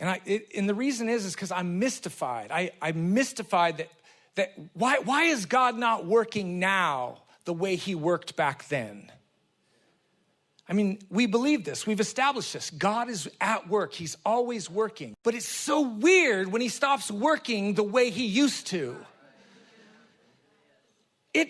And, 0.00 0.08
I, 0.08 0.20
it, 0.24 0.48
and 0.56 0.68
the 0.68 0.74
reason 0.74 1.08
is, 1.08 1.26
is 1.26 1.34
because 1.34 1.52
I'm 1.52 1.78
mystified. 1.78 2.50
I, 2.50 2.70
I'm 2.80 3.12
mystified 3.14 3.76
that 3.76 3.90
that 4.36 4.52
why, 4.74 4.98
why 4.98 5.24
is 5.24 5.46
God 5.46 5.76
not 5.76 6.06
working 6.06 6.58
now 6.58 7.22
the 7.44 7.52
way 7.52 7.76
he 7.76 7.94
worked 7.94 8.36
back 8.36 8.68
then? 8.68 9.10
I 10.70 10.72
mean, 10.72 11.00
we 11.10 11.26
believe 11.26 11.64
this. 11.64 11.84
We've 11.84 11.98
established 11.98 12.52
this. 12.52 12.70
God 12.70 13.08
is 13.10 13.28
at 13.40 13.68
work. 13.68 13.92
He's 13.92 14.16
always 14.24 14.70
working. 14.70 15.16
But 15.24 15.34
it's 15.34 15.48
so 15.48 15.80
weird 15.80 16.52
when 16.52 16.62
he 16.62 16.68
stops 16.68 17.10
working 17.10 17.74
the 17.74 17.82
way 17.82 18.10
he 18.10 18.26
used 18.26 18.68
to. 18.68 18.96
It 21.34 21.48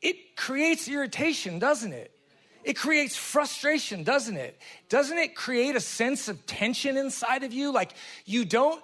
it 0.00 0.36
creates 0.36 0.88
irritation, 0.88 1.58
doesn't 1.58 1.92
it? 1.92 2.16
It 2.64 2.76
creates 2.76 3.14
frustration, 3.14 4.04
doesn't 4.04 4.36
it? 4.36 4.58
Doesn't 4.88 5.18
it 5.18 5.34
create 5.34 5.76
a 5.76 5.80
sense 5.80 6.28
of 6.28 6.46
tension 6.46 6.96
inside 6.96 7.44
of 7.44 7.52
you? 7.52 7.72
Like 7.72 7.92
you 8.24 8.46
don't 8.46 8.82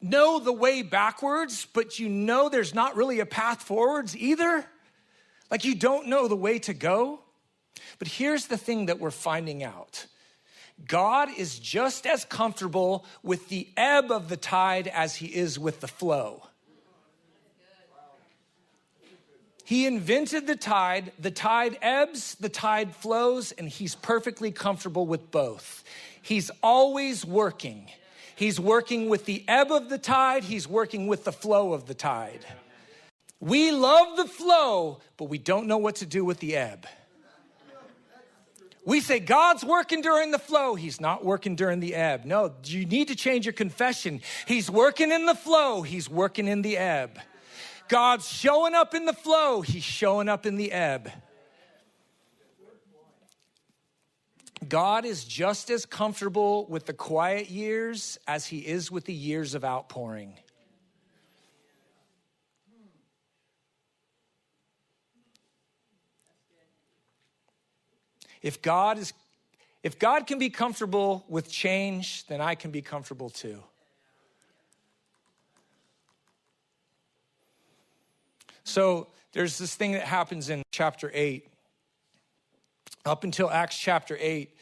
know 0.00 0.38
the 0.38 0.52
way 0.52 0.82
backwards, 0.82 1.66
but 1.72 1.98
you 1.98 2.08
know 2.08 2.48
there's 2.48 2.74
not 2.74 2.96
really 2.96 3.20
a 3.20 3.26
path 3.26 3.62
forwards 3.62 4.16
either? 4.16 4.64
Like 5.50 5.64
you 5.64 5.74
don't 5.74 6.08
know 6.08 6.28
the 6.28 6.36
way 6.36 6.58
to 6.60 6.74
go? 6.74 7.20
But 7.98 8.08
here's 8.08 8.46
the 8.46 8.56
thing 8.56 8.86
that 8.86 8.98
we're 8.98 9.10
finding 9.10 9.62
out 9.62 10.06
God 10.86 11.28
is 11.36 11.58
just 11.58 12.06
as 12.06 12.24
comfortable 12.24 13.04
with 13.22 13.48
the 13.48 13.68
ebb 13.76 14.10
of 14.10 14.28
the 14.28 14.36
tide 14.36 14.88
as 14.88 15.16
he 15.16 15.26
is 15.26 15.58
with 15.58 15.80
the 15.80 15.88
flow. 15.88 16.42
He 19.64 19.86
invented 19.86 20.46
the 20.46 20.56
tide. 20.56 21.12
The 21.18 21.30
tide 21.30 21.78
ebbs, 21.80 22.34
the 22.34 22.48
tide 22.48 22.94
flows, 22.94 23.52
and 23.52 23.68
he's 23.68 23.94
perfectly 23.94 24.50
comfortable 24.50 25.06
with 25.06 25.30
both. 25.30 25.84
He's 26.20 26.50
always 26.62 27.24
working. 27.24 27.88
He's 28.36 28.58
working 28.58 29.08
with 29.08 29.26
the 29.26 29.44
ebb 29.48 29.70
of 29.70 29.88
the 29.88 29.98
tide, 29.98 30.44
he's 30.44 30.66
working 30.66 31.06
with 31.06 31.24
the 31.24 31.32
flow 31.32 31.72
of 31.72 31.86
the 31.86 31.94
tide. 31.94 32.44
We 33.40 33.72
love 33.72 34.16
the 34.16 34.26
flow, 34.26 35.00
but 35.16 35.24
we 35.24 35.38
don't 35.38 35.66
know 35.66 35.78
what 35.78 35.96
to 35.96 36.06
do 36.06 36.24
with 36.24 36.38
the 36.38 36.56
ebb. 36.56 36.86
We 38.84 39.00
say 39.00 39.20
God's 39.20 39.64
working 39.64 40.00
during 40.00 40.32
the 40.32 40.38
flow. 40.38 40.74
He's 40.74 41.00
not 41.00 41.24
working 41.24 41.54
during 41.54 41.78
the 41.80 41.94
ebb. 41.94 42.24
No, 42.24 42.52
you 42.64 42.84
need 42.84 43.08
to 43.08 43.16
change 43.16 43.46
your 43.46 43.52
confession. 43.52 44.20
He's 44.46 44.68
working 44.68 45.12
in 45.12 45.26
the 45.26 45.36
flow. 45.36 45.82
He's 45.82 46.08
working 46.08 46.48
in 46.48 46.62
the 46.62 46.76
ebb. 46.76 47.18
God's 47.88 48.28
showing 48.28 48.74
up 48.74 48.94
in 48.94 49.04
the 49.04 49.12
flow. 49.12 49.60
He's 49.60 49.84
showing 49.84 50.28
up 50.28 50.46
in 50.46 50.56
the 50.56 50.72
ebb. 50.72 51.12
God 54.68 55.04
is 55.04 55.24
just 55.24 55.70
as 55.70 55.86
comfortable 55.86 56.66
with 56.66 56.86
the 56.86 56.92
quiet 56.92 57.50
years 57.50 58.18
as 58.26 58.46
he 58.46 58.58
is 58.58 58.90
with 58.90 59.04
the 59.04 59.12
years 59.12 59.54
of 59.54 59.64
outpouring. 59.64 60.34
If 68.42 68.60
God 68.60 68.98
is 68.98 69.12
if 69.82 69.98
God 69.98 70.28
can 70.28 70.38
be 70.38 70.48
comfortable 70.48 71.24
with 71.28 71.50
change, 71.50 72.26
then 72.28 72.40
I 72.40 72.54
can 72.54 72.70
be 72.70 72.82
comfortable 72.82 73.30
too. 73.30 73.62
So 78.62 79.08
there's 79.32 79.58
this 79.58 79.74
thing 79.74 79.92
that 79.92 80.02
happens 80.02 80.50
in 80.50 80.62
chapter 80.70 81.10
8. 81.12 81.51
Up 83.04 83.24
until 83.24 83.50
Acts 83.50 83.78
chapter 83.78 84.16
8, 84.20 84.54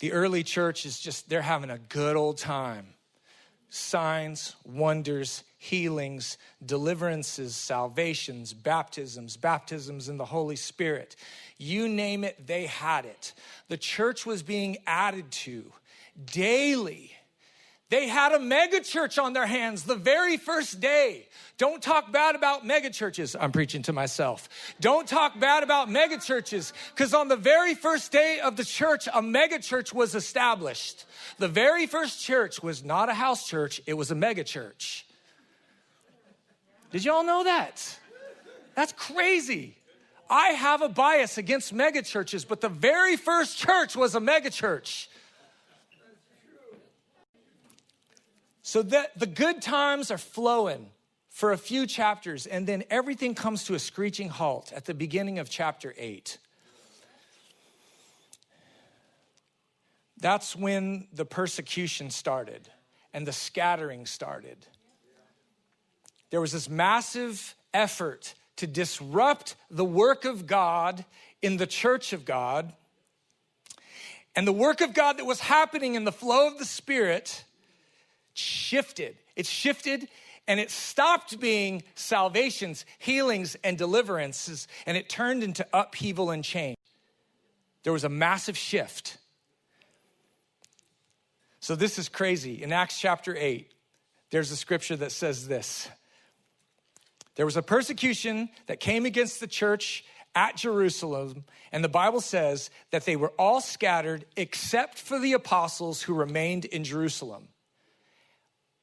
the 0.00 0.12
early 0.12 0.42
church 0.42 0.84
is 0.84 1.00
just, 1.00 1.28
they're 1.28 1.40
having 1.42 1.70
a 1.70 1.78
good 1.78 2.16
old 2.16 2.36
time. 2.36 2.88
Signs, 3.70 4.54
wonders, 4.64 5.42
healings, 5.58 6.36
deliverances, 6.64 7.56
salvations, 7.56 8.52
baptisms, 8.52 9.36
baptisms 9.36 10.08
in 10.08 10.18
the 10.18 10.24
Holy 10.24 10.56
Spirit. 10.56 11.16
You 11.58 11.88
name 11.88 12.22
it, 12.22 12.46
they 12.46 12.66
had 12.66 13.06
it. 13.06 13.32
The 13.68 13.78
church 13.78 14.26
was 14.26 14.42
being 14.42 14.76
added 14.86 15.30
to 15.32 15.72
daily. 16.26 17.15
They 17.88 18.08
had 18.08 18.32
a 18.32 18.40
mega 18.40 18.80
church 18.80 19.16
on 19.16 19.32
their 19.32 19.46
hands 19.46 19.84
the 19.84 19.94
very 19.94 20.38
first 20.38 20.80
day. 20.80 21.28
Don't 21.56 21.80
talk 21.80 22.10
bad 22.10 22.34
about 22.34 22.66
mega 22.66 22.90
churches. 22.90 23.36
I'm 23.38 23.52
preaching 23.52 23.82
to 23.82 23.92
myself. 23.92 24.48
Don't 24.80 25.06
talk 25.06 25.38
bad 25.38 25.62
about 25.62 25.88
mega 25.88 26.18
churches 26.18 26.72
because 26.94 27.14
on 27.14 27.28
the 27.28 27.36
very 27.36 27.74
first 27.74 28.10
day 28.10 28.40
of 28.42 28.56
the 28.56 28.64
church, 28.64 29.08
a 29.14 29.22
mega 29.22 29.60
church 29.60 29.94
was 29.94 30.16
established. 30.16 31.04
The 31.38 31.46
very 31.46 31.86
first 31.86 32.20
church 32.20 32.60
was 32.60 32.84
not 32.84 33.08
a 33.08 33.14
house 33.14 33.46
church, 33.48 33.80
it 33.86 33.94
was 33.94 34.10
a 34.10 34.16
mega 34.16 34.42
church. 34.42 35.06
Did 36.90 37.04
y'all 37.04 37.24
know 37.24 37.44
that? 37.44 37.98
That's 38.74 38.92
crazy. 38.92 39.76
I 40.28 40.48
have 40.48 40.82
a 40.82 40.88
bias 40.88 41.38
against 41.38 41.72
megachurches, 41.72 42.46
but 42.46 42.60
the 42.60 42.68
very 42.68 43.16
first 43.16 43.58
church 43.58 43.94
was 43.94 44.16
a 44.16 44.20
megachurch. 44.20 45.06
So 48.66 48.82
that 48.82 49.16
the 49.16 49.28
good 49.28 49.62
times 49.62 50.10
are 50.10 50.18
flowing 50.18 50.90
for 51.28 51.52
a 51.52 51.56
few 51.56 51.86
chapters, 51.86 52.46
and 52.46 52.66
then 52.66 52.82
everything 52.90 53.32
comes 53.32 53.62
to 53.66 53.74
a 53.74 53.78
screeching 53.78 54.28
halt 54.28 54.72
at 54.74 54.86
the 54.86 54.92
beginning 54.92 55.38
of 55.38 55.48
chapter 55.48 55.94
8. 55.96 56.36
That's 60.18 60.56
when 60.56 61.06
the 61.12 61.24
persecution 61.24 62.10
started 62.10 62.68
and 63.14 63.24
the 63.24 63.32
scattering 63.32 64.04
started. 64.04 64.66
There 66.30 66.40
was 66.40 66.50
this 66.50 66.68
massive 66.68 67.54
effort 67.72 68.34
to 68.56 68.66
disrupt 68.66 69.54
the 69.70 69.84
work 69.84 70.24
of 70.24 70.48
God 70.48 71.04
in 71.40 71.56
the 71.56 71.68
church 71.68 72.12
of 72.12 72.24
God. 72.24 72.72
And 74.34 74.44
the 74.44 74.52
work 74.52 74.80
of 74.80 74.92
God 74.92 75.18
that 75.18 75.24
was 75.24 75.38
happening 75.38 75.94
in 75.94 76.02
the 76.02 76.10
flow 76.10 76.48
of 76.48 76.58
the 76.58 76.64
Spirit 76.64 77.44
shifted. 78.38 79.16
It 79.34 79.46
shifted 79.46 80.08
and 80.48 80.60
it 80.60 80.70
stopped 80.70 81.38
being 81.40 81.82
salvations, 81.94 82.86
healings, 82.98 83.56
and 83.64 83.76
deliverances, 83.76 84.68
and 84.86 84.96
it 84.96 85.08
turned 85.08 85.42
into 85.42 85.66
upheaval 85.72 86.30
and 86.30 86.44
change. 86.44 86.76
There 87.82 87.92
was 87.92 88.04
a 88.04 88.08
massive 88.08 88.56
shift. 88.56 89.18
So, 91.60 91.74
this 91.74 91.98
is 91.98 92.08
crazy. 92.08 92.62
In 92.62 92.72
Acts 92.72 93.00
chapter 93.00 93.36
8, 93.36 93.72
there's 94.30 94.50
a 94.52 94.56
scripture 94.56 94.96
that 94.96 95.12
says 95.12 95.48
this 95.48 95.88
there 97.34 97.46
was 97.46 97.56
a 97.56 97.62
persecution 97.62 98.48
that 98.66 98.80
came 98.80 99.04
against 99.04 99.40
the 99.40 99.46
church 99.46 100.04
at 100.34 100.56
Jerusalem, 100.56 101.44
and 101.72 101.82
the 101.82 101.88
Bible 101.88 102.20
says 102.20 102.70
that 102.90 103.04
they 103.04 103.16
were 103.16 103.32
all 103.38 103.60
scattered 103.60 104.26
except 104.36 104.98
for 104.98 105.18
the 105.18 105.32
apostles 105.32 106.02
who 106.02 106.14
remained 106.14 106.66
in 106.66 106.84
Jerusalem. 106.84 107.48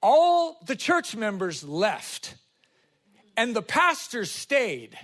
All 0.03 0.57
the 0.65 0.75
church 0.75 1.15
members 1.15 1.63
left, 1.63 2.35
and 3.37 3.55
the 3.55 3.61
pastors 3.61 4.29
stayed. 4.29 4.97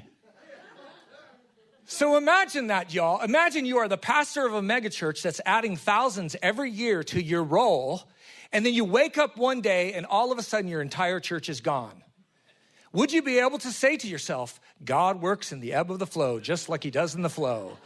So 1.85 2.17
imagine 2.17 2.67
that, 2.67 2.93
y'all. 2.93 3.21
Imagine 3.21 3.65
you 3.65 3.77
are 3.77 3.87
the 3.87 3.97
pastor 3.97 4.45
of 4.45 4.53
a 4.53 4.61
megachurch 4.61 5.21
that's 5.21 5.39
adding 5.45 5.77
thousands 5.77 6.35
every 6.41 6.69
year 6.69 7.01
to 7.05 7.23
your 7.23 7.43
roll, 7.43 8.03
and 8.51 8.65
then 8.65 8.73
you 8.73 8.83
wake 8.83 9.17
up 9.17 9.37
one 9.37 9.61
day 9.61 9.93
and 9.93 10.05
all 10.05 10.33
of 10.33 10.37
a 10.37 10.43
sudden 10.43 10.69
your 10.69 10.81
entire 10.81 11.21
church 11.21 11.47
is 11.47 11.61
gone. 11.61 12.03
Would 12.91 13.13
you 13.13 13.21
be 13.21 13.39
able 13.39 13.57
to 13.59 13.71
say 13.71 13.95
to 13.97 14.07
yourself, 14.07 14.59
God 14.83 15.21
works 15.21 15.51
in 15.51 15.61
the 15.61 15.73
ebb 15.73 15.91
of 15.91 15.99
the 15.99 16.07
flow 16.07 16.39
just 16.39 16.67
like 16.67 16.83
he 16.83 16.91
does 16.91 17.15
in 17.15 17.21
the 17.21 17.29
flow, 17.29 17.77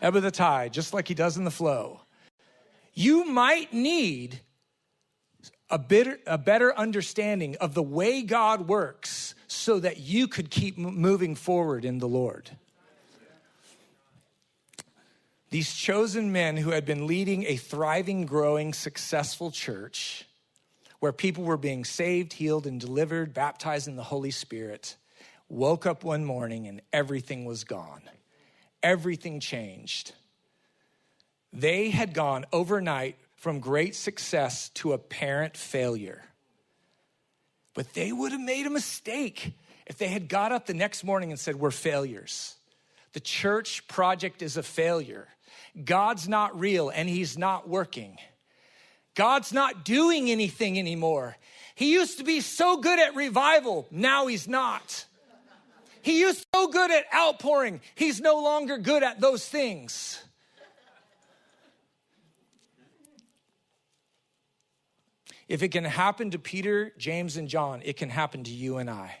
ebb 0.00 0.14
of 0.14 0.22
the 0.22 0.30
tide 0.30 0.72
just 0.72 0.94
like 0.94 1.08
he 1.08 1.14
does 1.14 1.36
in 1.36 1.44
the 1.44 1.50
flow? 1.50 2.00
You 2.94 3.24
might 3.24 3.72
need 3.72 4.40
a, 5.70 5.78
bitter, 5.78 6.18
a 6.26 6.38
better 6.38 6.76
understanding 6.76 7.56
of 7.60 7.74
the 7.74 7.82
way 7.82 8.22
God 8.22 8.68
works 8.68 9.34
so 9.46 9.80
that 9.80 9.98
you 9.98 10.28
could 10.28 10.50
keep 10.50 10.76
moving 10.78 11.34
forward 11.34 11.84
in 11.84 11.98
the 11.98 12.08
Lord. 12.08 12.50
These 15.50 15.74
chosen 15.74 16.30
men 16.30 16.56
who 16.56 16.70
had 16.70 16.86
been 16.86 17.06
leading 17.06 17.44
a 17.44 17.56
thriving, 17.56 18.24
growing, 18.24 18.72
successful 18.72 19.50
church 19.50 20.24
where 21.00 21.12
people 21.12 21.44
were 21.44 21.56
being 21.56 21.84
saved, 21.84 22.34
healed, 22.34 22.66
and 22.66 22.80
delivered, 22.80 23.34
baptized 23.34 23.88
in 23.88 23.96
the 23.96 24.02
Holy 24.02 24.30
Spirit, 24.30 24.96
woke 25.48 25.86
up 25.86 26.04
one 26.04 26.24
morning 26.24 26.68
and 26.68 26.80
everything 26.92 27.44
was 27.44 27.64
gone. 27.64 28.02
Everything 28.82 29.40
changed. 29.40 30.12
They 31.52 31.90
had 31.90 32.14
gone 32.14 32.44
overnight 32.52 33.16
from 33.40 33.58
great 33.58 33.96
success 33.96 34.68
to 34.68 34.92
apparent 34.92 35.56
failure. 35.56 36.22
But 37.74 37.94
they 37.94 38.12
would 38.12 38.32
have 38.32 38.40
made 38.40 38.66
a 38.66 38.70
mistake 38.70 39.54
if 39.86 39.96
they 39.96 40.08
had 40.08 40.28
got 40.28 40.52
up 40.52 40.66
the 40.66 40.74
next 40.74 41.04
morning 41.04 41.30
and 41.30 41.40
said, 41.40 41.56
We're 41.56 41.70
failures. 41.70 42.54
The 43.14 43.20
church 43.20 43.88
project 43.88 44.42
is 44.42 44.58
a 44.58 44.62
failure. 44.62 45.26
God's 45.84 46.28
not 46.28 46.60
real 46.60 46.90
and 46.90 47.08
he's 47.08 47.38
not 47.38 47.66
working. 47.66 48.18
God's 49.14 49.52
not 49.54 49.86
doing 49.86 50.30
anything 50.30 50.78
anymore. 50.78 51.36
He 51.74 51.94
used 51.94 52.18
to 52.18 52.24
be 52.24 52.42
so 52.42 52.76
good 52.76 52.98
at 52.98 53.16
revival, 53.16 53.86
now 53.90 54.26
he's 54.26 54.46
not. 54.46 55.06
He 56.02 56.20
used 56.20 56.46
so 56.54 56.68
good 56.68 56.90
at 56.90 57.04
outpouring, 57.14 57.80
he's 57.94 58.20
no 58.20 58.42
longer 58.42 58.76
good 58.76 59.02
at 59.02 59.18
those 59.18 59.48
things. 59.48 60.22
If 65.50 65.64
it 65.64 65.72
can 65.72 65.82
happen 65.82 66.30
to 66.30 66.38
Peter, 66.38 66.92
James, 66.96 67.36
and 67.36 67.48
John, 67.48 67.82
it 67.84 67.96
can 67.96 68.08
happen 68.08 68.44
to 68.44 68.52
you 68.52 68.76
and 68.76 68.88
I. 68.88 69.16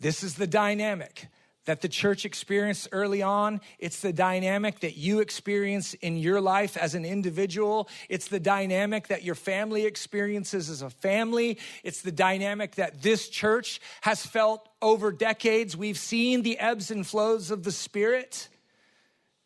This 0.00 0.22
is 0.22 0.34
the 0.34 0.46
dynamic 0.46 1.28
that 1.64 1.80
the 1.80 1.88
church 1.88 2.26
experienced 2.26 2.88
early 2.92 3.22
on. 3.22 3.62
It's 3.78 4.00
the 4.00 4.12
dynamic 4.12 4.80
that 4.80 4.98
you 4.98 5.20
experience 5.20 5.94
in 5.94 6.18
your 6.18 6.42
life 6.42 6.76
as 6.76 6.94
an 6.94 7.06
individual. 7.06 7.88
It's 8.10 8.28
the 8.28 8.38
dynamic 8.38 9.08
that 9.08 9.24
your 9.24 9.34
family 9.34 9.86
experiences 9.86 10.68
as 10.68 10.82
a 10.82 10.90
family. 10.90 11.56
It's 11.82 12.02
the 12.02 12.12
dynamic 12.12 12.74
that 12.74 13.00
this 13.00 13.30
church 13.30 13.80
has 14.02 14.26
felt 14.26 14.68
over 14.82 15.10
decades. 15.10 15.74
We've 15.74 15.98
seen 15.98 16.42
the 16.42 16.58
ebbs 16.58 16.90
and 16.90 17.06
flows 17.06 17.50
of 17.50 17.62
the 17.62 17.72
Spirit, 17.72 18.50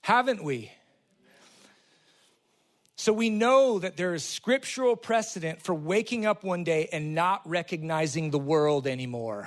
haven't 0.01 0.43
we? 0.43 0.73
So 3.05 3.13
we 3.13 3.29
know 3.29 3.79
that 3.81 3.99
there 3.99 4.15
is 4.15 4.25
scriptural 4.25 4.97
precedent 4.97 5.61
for 5.61 5.75
waking 5.75 6.25
up 6.25 6.43
one 6.43 6.65
day 6.65 6.89
and 6.91 7.15
not 7.15 7.47
recognizing 7.47 8.31
the 8.31 8.39
world 8.39 8.87
anymore. 8.87 9.47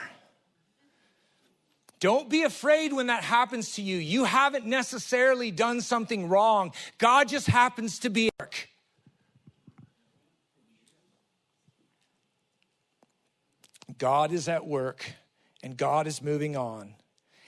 Don't 1.99 2.29
be 2.29 2.43
afraid 2.43 2.93
when 2.93 3.07
that 3.07 3.23
happens 3.23 3.73
to 3.73 3.81
you. 3.81 3.97
You 3.97 4.25
haven't 4.25 4.67
necessarily 4.67 5.49
done 5.49 5.81
something 5.81 6.29
wrong. 6.29 6.71
God 6.99 7.29
just 7.29 7.47
happens 7.47 7.97
to 7.97 8.11
be. 8.11 8.29
God 13.97 14.31
is 14.31 14.47
at 14.47 14.67
work 14.67 15.13
and 15.63 15.75
God 15.75 16.05
is 16.05 16.21
moving 16.21 16.55
on. 16.55 16.93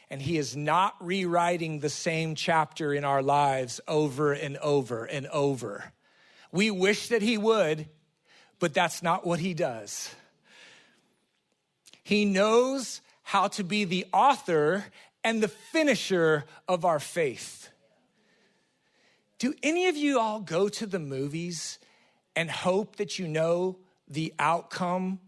And 0.10 0.24
He 0.24 0.40
is 0.40 0.56
not 0.56 0.96
rewriting 1.00 1.82
the 1.82 1.90
same 1.92 2.34
chapter 2.34 2.96
in 2.96 3.06
our 3.06 3.22
lives 3.22 3.80
over 3.88 4.34
and 4.34 4.58
over 4.58 5.06
and 5.06 5.28
over. 5.28 5.94
We 6.52 6.72
wish 6.72 7.10
that 7.10 7.22
He 7.22 7.38
would, 7.38 7.88
but 8.60 8.74
that's 8.74 9.04
not 9.04 9.26
what 9.26 9.40
He 9.40 9.54
does. 9.54 10.14
He 12.04 12.26
knows 12.26 13.02
how 13.24 13.48
to 13.50 13.64
be 13.64 13.84
the 13.86 14.08
author 14.12 14.86
and 15.24 15.44
the 15.44 15.48
finisher 15.48 16.46
of 16.68 16.86
our 16.86 17.00
faith. 17.00 17.70
Do 19.38 19.54
any 19.64 19.88
of 19.88 19.96
you 19.96 20.20
all 20.20 20.40
go 20.40 20.70
to 20.70 20.86
the 20.86 21.00
movies 21.00 21.80
and 22.36 22.50
hope 22.50 22.96
that 22.98 23.20
you 23.20 23.28
know 23.28 23.78
the 24.08 24.34
outcome 24.40 25.20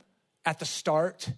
at 0.46 0.60
the 0.60 0.66
start? 0.66 1.30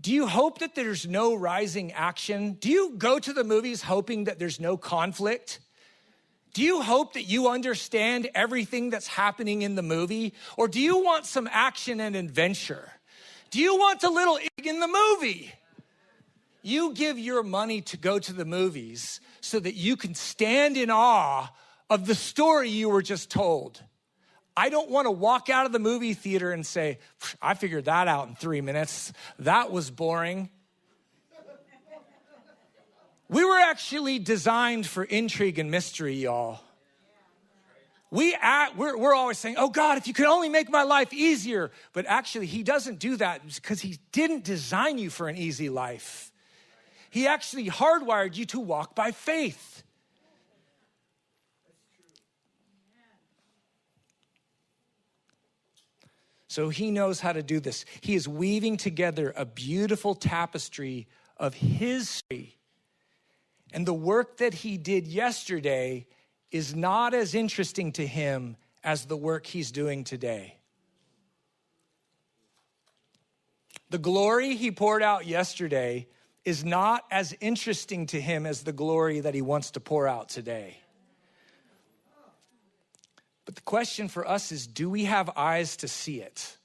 Do 0.00 0.12
you 0.12 0.26
hope 0.26 0.58
that 0.58 0.74
there's 0.74 1.06
no 1.06 1.34
rising 1.34 1.92
action? 1.92 2.52
Do 2.54 2.70
you 2.70 2.94
go 2.96 3.18
to 3.18 3.32
the 3.32 3.44
movies 3.44 3.82
hoping 3.82 4.24
that 4.24 4.38
there's 4.38 4.60
no 4.60 4.76
conflict? 4.76 5.60
Do 6.52 6.62
you 6.62 6.82
hope 6.82 7.14
that 7.14 7.24
you 7.24 7.48
understand 7.48 8.28
everything 8.34 8.90
that's 8.90 9.06
happening 9.06 9.62
in 9.62 9.76
the 9.76 9.82
movie? 9.82 10.34
Or 10.56 10.68
do 10.68 10.80
you 10.80 10.98
want 10.98 11.26
some 11.26 11.48
action 11.50 12.00
and 12.00 12.16
adventure? 12.16 12.90
Do 13.50 13.60
you 13.60 13.76
want 13.76 14.02
a 14.02 14.10
little 14.10 14.38
in 14.62 14.80
the 14.80 14.88
movie? 14.88 15.52
You 16.62 16.92
give 16.92 17.18
your 17.18 17.42
money 17.42 17.80
to 17.82 17.96
go 17.96 18.18
to 18.18 18.32
the 18.32 18.44
movies 18.44 19.20
so 19.40 19.58
that 19.60 19.74
you 19.74 19.96
can 19.96 20.14
stand 20.14 20.76
in 20.76 20.90
awe 20.90 21.48
of 21.88 22.06
the 22.06 22.14
story 22.14 22.68
you 22.68 22.90
were 22.90 23.02
just 23.02 23.30
told. 23.30 23.82
I 24.56 24.68
don't 24.68 24.90
want 24.90 25.06
to 25.06 25.10
walk 25.10 25.48
out 25.48 25.66
of 25.66 25.72
the 25.72 25.78
movie 25.78 26.14
theater 26.14 26.52
and 26.52 26.66
say, 26.66 26.98
I 27.40 27.54
figured 27.54 27.86
that 27.86 28.08
out 28.08 28.28
in 28.28 28.34
three 28.34 28.60
minutes. 28.60 29.12
That 29.38 29.72
was 29.72 29.90
boring. 29.90 30.50
We 33.30 33.44
were 33.44 33.60
actually 33.60 34.18
designed 34.18 34.88
for 34.88 35.04
intrigue 35.04 35.60
and 35.60 35.70
mystery, 35.70 36.16
y'all. 36.16 36.58
We 38.10 38.34
act, 38.34 38.76
we're, 38.76 38.98
we're 38.98 39.14
always 39.14 39.38
saying, 39.38 39.54
oh 39.56 39.68
God, 39.68 39.98
if 39.98 40.08
you 40.08 40.12
could 40.12 40.26
only 40.26 40.48
make 40.48 40.68
my 40.68 40.82
life 40.82 41.12
easier. 41.14 41.70
But 41.92 42.06
actually, 42.06 42.46
He 42.46 42.64
doesn't 42.64 42.98
do 42.98 43.16
that 43.18 43.42
because 43.46 43.80
He 43.80 43.98
didn't 44.10 44.42
design 44.42 44.98
you 44.98 45.10
for 45.10 45.28
an 45.28 45.36
easy 45.36 45.68
life. 45.68 46.32
He 47.08 47.28
actually 47.28 47.66
hardwired 47.66 48.36
you 48.36 48.46
to 48.46 48.58
walk 48.58 48.96
by 48.96 49.12
faith. 49.12 49.84
So 56.48 56.68
he 56.68 56.90
knows 56.90 57.20
how 57.20 57.32
to 57.32 57.44
do 57.44 57.60
this. 57.60 57.84
He 58.00 58.16
is 58.16 58.26
weaving 58.26 58.76
together 58.76 59.32
a 59.36 59.44
beautiful 59.44 60.16
tapestry 60.16 61.06
of 61.36 61.54
his 61.54 62.08
story. 62.08 62.59
And 63.72 63.86
the 63.86 63.94
work 63.94 64.38
that 64.38 64.54
he 64.54 64.76
did 64.76 65.06
yesterday 65.06 66.06
is 66.50 66.74
not 66.74 67.14
as 67.14 67.34
interesting 67.34 67.92
to 67.92 68.06
him 68.06 68.56
as 68.82 69.06
the 69.06 69.16
work 69.16 69.46
he's 69.46 69.70
doing 69.70 70.04
today. 70.04 70.56
The 73.90 73.98
glory 73.98 74.56
he 74.56 74.70
poured 74.70 75.02
out 75.02 75.26
yesterday 75.26 76.08
is 76.44 76.64
not 76.64 77.04
as 77.10 77.36
interesting 77.40 78.06
to 78.06 78.20
him 78.20 78.46
as 78.46 78.62
the 78.62 78.72
glory 78.72 79.20
that 79.20 79.34
he 79.34 79.42
wants 79.42 79.72
to 79.72 79.80
pour 79.80 80.06
out 80.06 80.28
today. 80.28 80.78
But 83.44 83.56
the 83.56 83.62
question 83.62 84.08
for 84.08 84.26
us 84.26 84.52
is 84.52 84.66
do 84.66 84.88
we 84.88 85.04
have 85.04 85.30
eyes 85.36 85.76
to 85.78 85.88
see 85.88 86.20
it? 86.20 86.56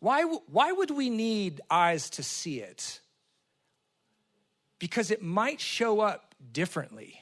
Why, 0.00 0.22
why 0.22 0.70
would 0.70 0.92
we 0.92 1.10
need 1.10 1.60
eyes 1.68 2.10
to 2.10 2.22
see 2.22 2.60
it? 2.60 3.00
Because 4.78 5.10
it 5.10 5.22
might 5.22 5.60
show 5.60 6.00
up 6.00 6.34
differently. 6.52 7.20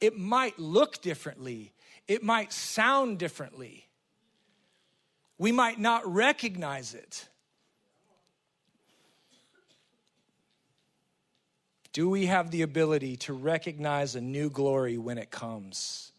It 0.00 0.18
might 0.18 0.58
look 0.58 1.00
differently. 1.00 1.72
It 2.06 2.22
might 2.22 2.52
sound 2.52 3.18
differently. 3.18 3.88
We 5.38 5.52
might 5.52 5.80
not 5.80 6.06
recognize 6.06 6.94
it. 6.94 7.28
Do 11.92 12.08
we 12.08 12.26
have 12.26 12.50
the 12.50 12.62
ability 12.62 13.16
to 13.18 13.32
recognize 13.32 14.16
a 14.16 14.20
new 14.20 14.50
glory 14.50 14.98
when 14.98 15.16
it 15.16 15.30
comes? 15.30 16.12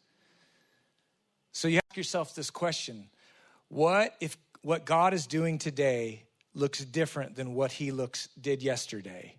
So 1.51 1.67
you 1.67 1.79
ask 1.89 1.97
yourself 1.97 2.33
this 2.33 2.49
question 2.49 3.09
What 3.67 4.15
if 4.19 4.37
what 4.61 4.85
God 4.85 5.13
is 5.13 5.27
doing 5.27 5.57
today 5.57 6.23
looks 6.53 6.79
different 6.79 7.35
than 7.35 7.53
what 7.53 7.73
he 7.73 7.91
looks 7.91 8.29
did 8.39 8.63
yesterday? 8.63 9.35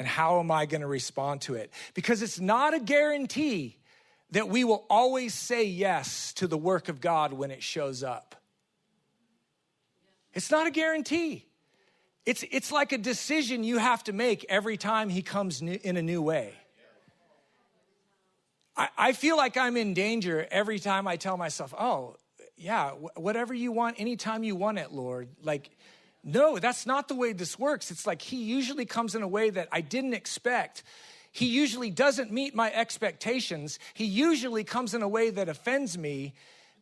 And 0.00 0.08
how 0.08 0.40
am 0.40 0.50
I 0.50 0.64
going 0.64 0.80
to 0.80 0.86
respond 0.86 1.42
to 1.42 1.56
it? 1.56 1.70
Because 1.92 2.22
it's 2.22 2.40
not 2.40 2.72
a 2.72 2.80
guarantee 2.80 3.76
that 4.30 4.48
we 4.48 4.64
will 4.64 4.86
always 4.88 5.34
say 5.34 5.64
yes 5.64 6.32
to 6.36 6.46
the 6.46 6.56
work 6.56 6.88
of 6.88 7.02
God 7.02 7.34
when 7.34 7.50
it 7.50 7.62
shows 7.62 8.02
up. 8.02 8.34
It's 10.32 10.50
not 10.50 10.66
a 10.66 10.70
guarantee. 10.70 11.44
It's, 12.24 12.46
it's 12.50 12.72
like 12.72 12.92
a 12.92 12.96
decision 12.96 13.62
you 13.62 13.76
have 13.76 14.02
to 14.04 14.14
make 14.14 14.46
every 14.48 14.78
time 14.78 15.10
he 15.10 15.20
comes 15.20 15.60
new, 15.60 15.78
in 15.82 15.98
a 15.98 16.02
new 16.02 16.22
way. 16.22 16.54
I, 18.74 18.88
I 18.96 19.12
feel 19.12 19.36
like 19.36 19.58
I'm 19.58 19.76
in 19.76 19.92
danger 19.92 20.48
every 20.50 20.78
time 20.78 21.06
I 21.06 21.16
tell 21.16 21.36
myself, 21.36 21.74
oh, 21.78 22.16
yeah, 22.56 22.92
whatever 23.16 23.52
you 23.52 23.70
want, 23.70 24.00
anytime 24.00 24.44
you 24.44 24.56
want 24.56 24.78
it, 24.78 24.92
Lord. 24.92 25.28
Like, 25.42 25.68
no, 26.22 26.58
that's 26.58 26.86
not 26.86 27.08
the 27.08 27.14
way 27.14 27.32
this 27.32 27.58
works. 27.58 27.90
It's 27.90 28.06
like 28.06 28.20
he 28.20 28.36
usually 28.36 28.84
comes 28.84 29.14
in 29.14 29.22
a 29.22 29.28
way 29.28 29.50
that 29.50 29.68
I 29.72 29.80
didn't 29.80 30.14
expect. 30.14 30.82
He 31.32 31.46
usually 31.46 31.90
doesn't 31.90 32.30
meet 32.30 32.54
my 32.54 32.72
expectations. 32.72 33.78
He 33.94 34.04
usually 34.04 34.64
comes 34.64 34.94
in 34.94 35.02
a 35.02 35.08
way 35.08 35.30
that 35.30 35.48
offends 35.48 35.96
me 35.96 36.34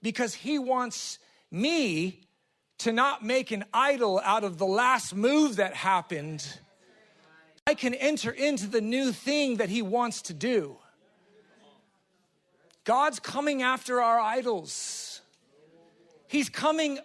because 0.03 0.35
he 0.35 0.59
wants 0.59 1.19
me 1.51 2.21
to 2.79 2.93
not 2.93 3.25
make 3.25 3.51
an 3.51 3.65
idol 3.75 4.21
out 4.25 4.45
of 4.45 4.59
the 4.59 4.67
last 4.67 5.15
move 5.15 5.57
that 5.57 5.75
happened, 5.75 6.47
I 7.67 7.75
can 7.75 7.93
enter 7.95 8.31
into 8.31 8.67
the 8.67 8.81
new 8.81 9.13
thing 9.13 9.57
that 9.57 9.69
He 9.69 9.83
wants 9.83 10.23
to 10.23 10.35
do. 10.35 10.77
God's 12.85 13.21
coming 13.21 13.63
after 13.63 14.01
our 14.01 14.19
idols. 14.19 15.21
He's 16.29 16.49
coming 16.49 16.99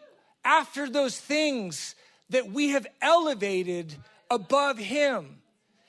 after 0.46 0.89
those 0.89 1.19
things 1.19 1.96
that 2.30 2.52
we 2.52 2.70
have 2.70 2.88
elevated 3.02 3.96
above 4.30 4.78
Him. 4.78 5.42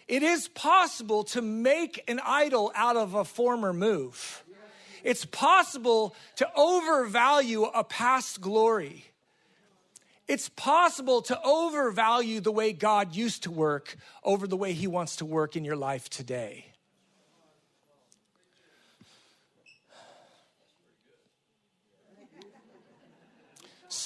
It 0.07 0.23
is 0.23 0.49
possible 0.49 1.25
to 1.25 1.41
make 1.41 2.03
an 2.09 2.21
idol 2.25 2.73
out 2.75 2.97
of 2.97 3.15
a 3.15 3.25
former 3.25 3.73
move. 3.73 4.45
It's 5.03 5.25
possible 5.25 6.15
to 6.37 6.49
overvalue 6.57 7.65
a 7.65 7.85
past 7.85 8.41
glory. 8.41 9.05
It's 10.27 10.49
possible 10.49 11.21
to 11.23 11.39
overvalue 11.43 12.41
the 12.41 12.53
way 12.53 12.73
God 12.73 13.15
used 13.15 13.43
to 13.43 13.51
work 13.51 13.97
over 14.23 14.47
the 14.47 14.57
way 14.57 14.73
He 14.73 14.87
wants 14.87 15.17
to 15.17 15.27
work 15.27 15.57
in 15.57 15.65
your 15.65 15.77
life 15.77 16.09
today. 16.09 16.74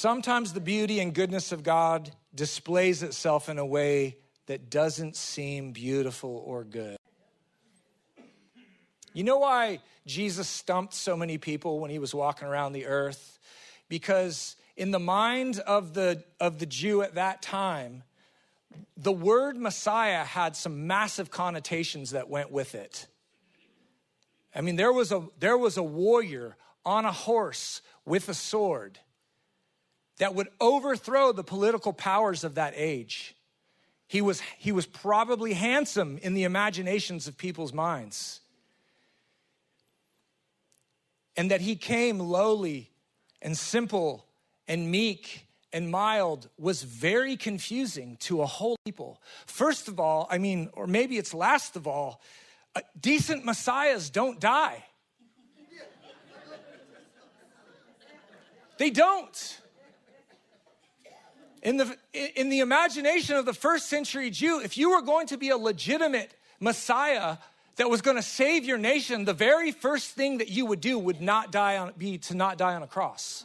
Sometimes 0.01 0.53
the 0.53 0.61
beauty 0.61 1.01
and 1.01 1.13
goodness 1.13 1.51
of 1.51 1.65
God 1.65 2.13
displays 2.33 3.03
itself 3.03 3.49
in 3.49 3.59
a 3.59 3.67
way 3.67 4.19
that 4.47 4.71
doesn't 4.71 5.17
seem 5.17 5.73
beautiful 5.73 6.41
or 6.47 6.63
good. 6.63 6.99
You 9.13 9.25
know 9.25 9.39
why 9.39 9.81
Jesus 10.07 10.47
stumped 10.47 10.95
so 10.95 11.17
many 11.17 11.37
people 11.37 11.81
when 11.81 11.91
he 11.91 11.99
was 11.99 12.15
walking 12.15 12.47
around 12.47 12.75
the 12.75 12.87
earth? 12.87 13.41
Because 13.89 14.55
in 14.77 14.93
the 14.93 15.01
mind 15.01 15.59
of 15.59 15.95
the, 15.95 16.23
of 16.39 16.61
the 16.61 16.67
Jew 16.67 17.03
at 17.03 17.17
that 17.17 17.43
time, 17.43 18.05
the 18.97 19.11
word 19.11 19.57
Messiah 19.57 20.23
had 20.23 20.55
some 20.55 20.87
massive 20.87 21.33
connotations 21.33 22.13
that 22.13 22.29
went 22.29 22.53
with 22.53 22.77
it. 22.77 23.09
I 24.55 24.61
mean, 24.61 24.77
there 24.77 24.93
was 24.93 25.11
a, 25.11 25.27
there 25.41 25.59
was 25.59 25.77
a 25.77 25.83
warrior 25.83 26.57
on 26.87 27.05
a 27.05 27.11
horse 27.11 27.83
with 28.05 28.29
a 28.29 28.35
sword 28.35 29.01
that 30.19 30.35
would 30.35 30.49
overthrow 30.61 31.33
the 31.33 31.45
political 31.45 31.93
powers 31.93 32.45
of 32.45 32.57
that 32.57 32.75
age. 32.77 33.35
He 34.07 34.21
was, 34.21 34.41
he 34.59 34.73
was 34.73 34.87
probably 34.87 35.55
handsome 35.55 36.19
in 36.23 36.35
the 36.35 36.45
imaginations 36.45 37.29
of 37.29 37.37
people's 37.37 37.73
minds. 37.73 38.41
and 41.39 41.53
that 41.53 41.61
he 41.61 41.77
came 41.77 42.19
lowly 42.19 42.91
and 43.41 43.57
simple 43.57 44.27
and 44.67 44.91
meek 44.91 45.47
and 45.73 45.89
mild 45.89 46.49
was 46.59 46.83
very 46.83 47.37
confusing 47.37 48.17
to 48.17 48.43
a 48.43 48.47
whole 48.47 48.77
people. 48.85 49.23
First 49.47 49.87
of 49.87 50.01
all, 50.01 50.27
I 50.31 50.39
mean, 50.39 50.69
or 50.73 50.89
maybe 50.89 51.17
it's 51.17 51.33
last 51.33 51.77
of 51.77 51.87
all, 51.87 52.21
uh, 52.75 52.81
decent 53.01 53.45
messiahs 53.45 54.11
don't 54.11 54.41
die. 54.41 54.85
They 58.79 58.91
don't. 58.91 59.61
In 61.69 61.77
the, 61.77 61.95
in 62.35 62.49
the 62.49 62.61
imagination 62.61 63.37
of 63.37 63.45
the 63.45 63.53
first 63.53 63.91
century 63.91 64.31
Jew, 64.31 64.59
if 64.59 64.79
you 64.79 64.93
were 64.93 65.03
going 65.03 65.27
to 65.27 65.37
be 65.37 65.51
a 65.51 65.57
legitimate 65.59 66.33
Messiah 66.61 67.37
that 67.77 67.91
was 67.91 68.01
going 68.01 68.17
to 68.17 68.23
save 68.23 68.65
your 68.65 68.79
nation, 68.79 69.27
the 69.27 69.35
very 69.35 69.71
first 69.71 70.13
thing 70.13 70.39
that 70.39 70.49
you 70.49 70.65
would 70.65 70.81
do 70.81 70.99
would 70.99 71.21
not 71.21 71.53
die 71.53 71.77
on, 71.77 71.93
be 71.99 72.17
to 72.17 72.35
not 72.35 72.57
die 72.57 72.75
on 72.75 72.83
a 72.83 72.87
cross. 72.87 73.45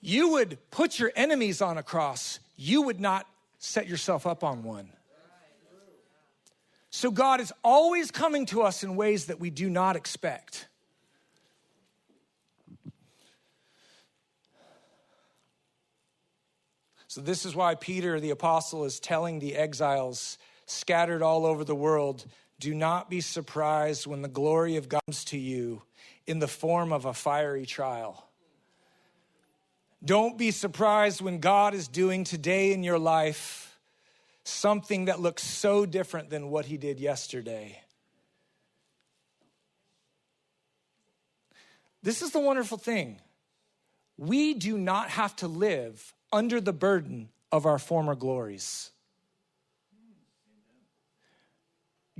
You 0.00 0.30
would 0.30 0.58
put 0.72 0.98
your 0.98 1.12
enemies 1.14 1.62
on 1.62 1.78
a 1.78 1.84
cross. 1.84 2.40
You 2.56 2.82
would 2.82 2.98
not 2.98 3.28
set 3.60 3.86
yourself 3.86 4.26
up 4.26 4.42
on 4.42 4.64
one. 4.64 4.88
So 6.90 7.12
God 7.12 7.40
is 7.40 7.52
always 7.62 8.10
coming 8.10 8.46
to 8.46 8.62
us 8.62 8.82
in 8.82 8.96
ways 8.96 9.26
that 9.26 9.38
we 9.38 9.50
do 9.50 9.70
not 9.70 9.94
expect. 9.94 10.67
So, 17.18 17.22
this 17.22 17.44
is 17.44 17.56
why 17.56 17.74
Peter 17.74 18.20
the 18.20 18.30
apostle 18.30 18.84
is 18.84 19.00
telling 19.00 19.40
the 19.40 19.56
exiles 19.56 20.38
scattered 20.66 21.20
all 21.20 21.46
over 21.46 21.64
the 21.64 21.74
world 21.74 22.24
do 22.60 22.72
not 22.72 23.10
be 23.10 23.20
surprised 23.20 24.06
when 24.06 24.22
the 24.22 24.28
glory 24.28 24.76
of 24.76 24.88
God 24.88 25.00
comes 25.04 25.24
to 25.24 25.36
you 25.36 25.82
in 26.28 26.38
the 26.38 26.46
form 26.46 26.92
of 26.92 27.06
a 27.06 27.12
fiery 27.12 27.66
trial. 27.66 28.28
Don't 30.04 30.38
be 30.38 30.52
surprised 30.52 31.20
when 31.20 31.40
God 31.40 31.74
is 31.74 31.88
doing 31.88 32.22
today 32.22 32.72
in 32.72 32.84
your 32.84 33.00
life 33.00 33.76
something 34.44 35.06
that 35.06 35.18
looks 35.18 35.42
so 35.42 35.86
different 35.86 36.30
than 36.30 36.50
what 36.50 36.66
he 36.66 36.76
did 36.76 37.00
yesterday. 37.00 37.82
This 42.00 42.22
is 42.22 42.30
the 42.30 42.38
wonderful 42.38 42.78
thing. 42.78 43.20
We 44.16 44.54
do 44.54 44.78
not 44.78 45.10
have 45.10 45.34
to 45.36 45.48
live 45.48 46.14
under 46.32 46.60
the 46.60 46.72
burden 46.72 47.28
of 47.50 47.66
our 47.66 47.78
former 47.78 48.14
glories. 48.14 48.90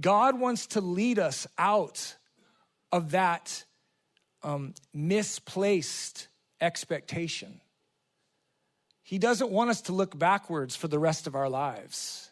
God 0.01 0.39
wants 0.39 0.69
to 0.69 0.81
lead 0.81 1.19
us 1.19 1.47
out 1.59 2.17
of 2.93 3.11
that 3.11 3.65
um, 4.43 4.75
misplaced 4.95 6.29
expectation. 6.61 7.61
He 9.03 9.19
doesn't 9.19 9.51
want 9.51 9.71
us 9.71 9.83
to 9.83 9.93
look 9.93 10.19
backwards 10.19 10.77
for 10.77 10.89
the 10.89 10.99
rest 10.99 11.27
of 11.27 11.35
our 11.35 11.49
lives. 11.49 12.31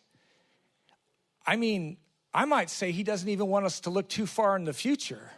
I 1.46 1.56
mean, 1.56 1.96
I 2.34 2.44
might 2.44 2.70
say 2.70 2.92
he 2.92 3.02
doesn't 3.02 3.28
even 3.28 3.46
want 3.46 3.66
us 3.66 3.80
to 3.80 3.90
look 3.90 4.08
too 4.08 4.26
far 4.26 4.56
in 4.56 4.64
the 4.64 4.72
future. 4.72 5.30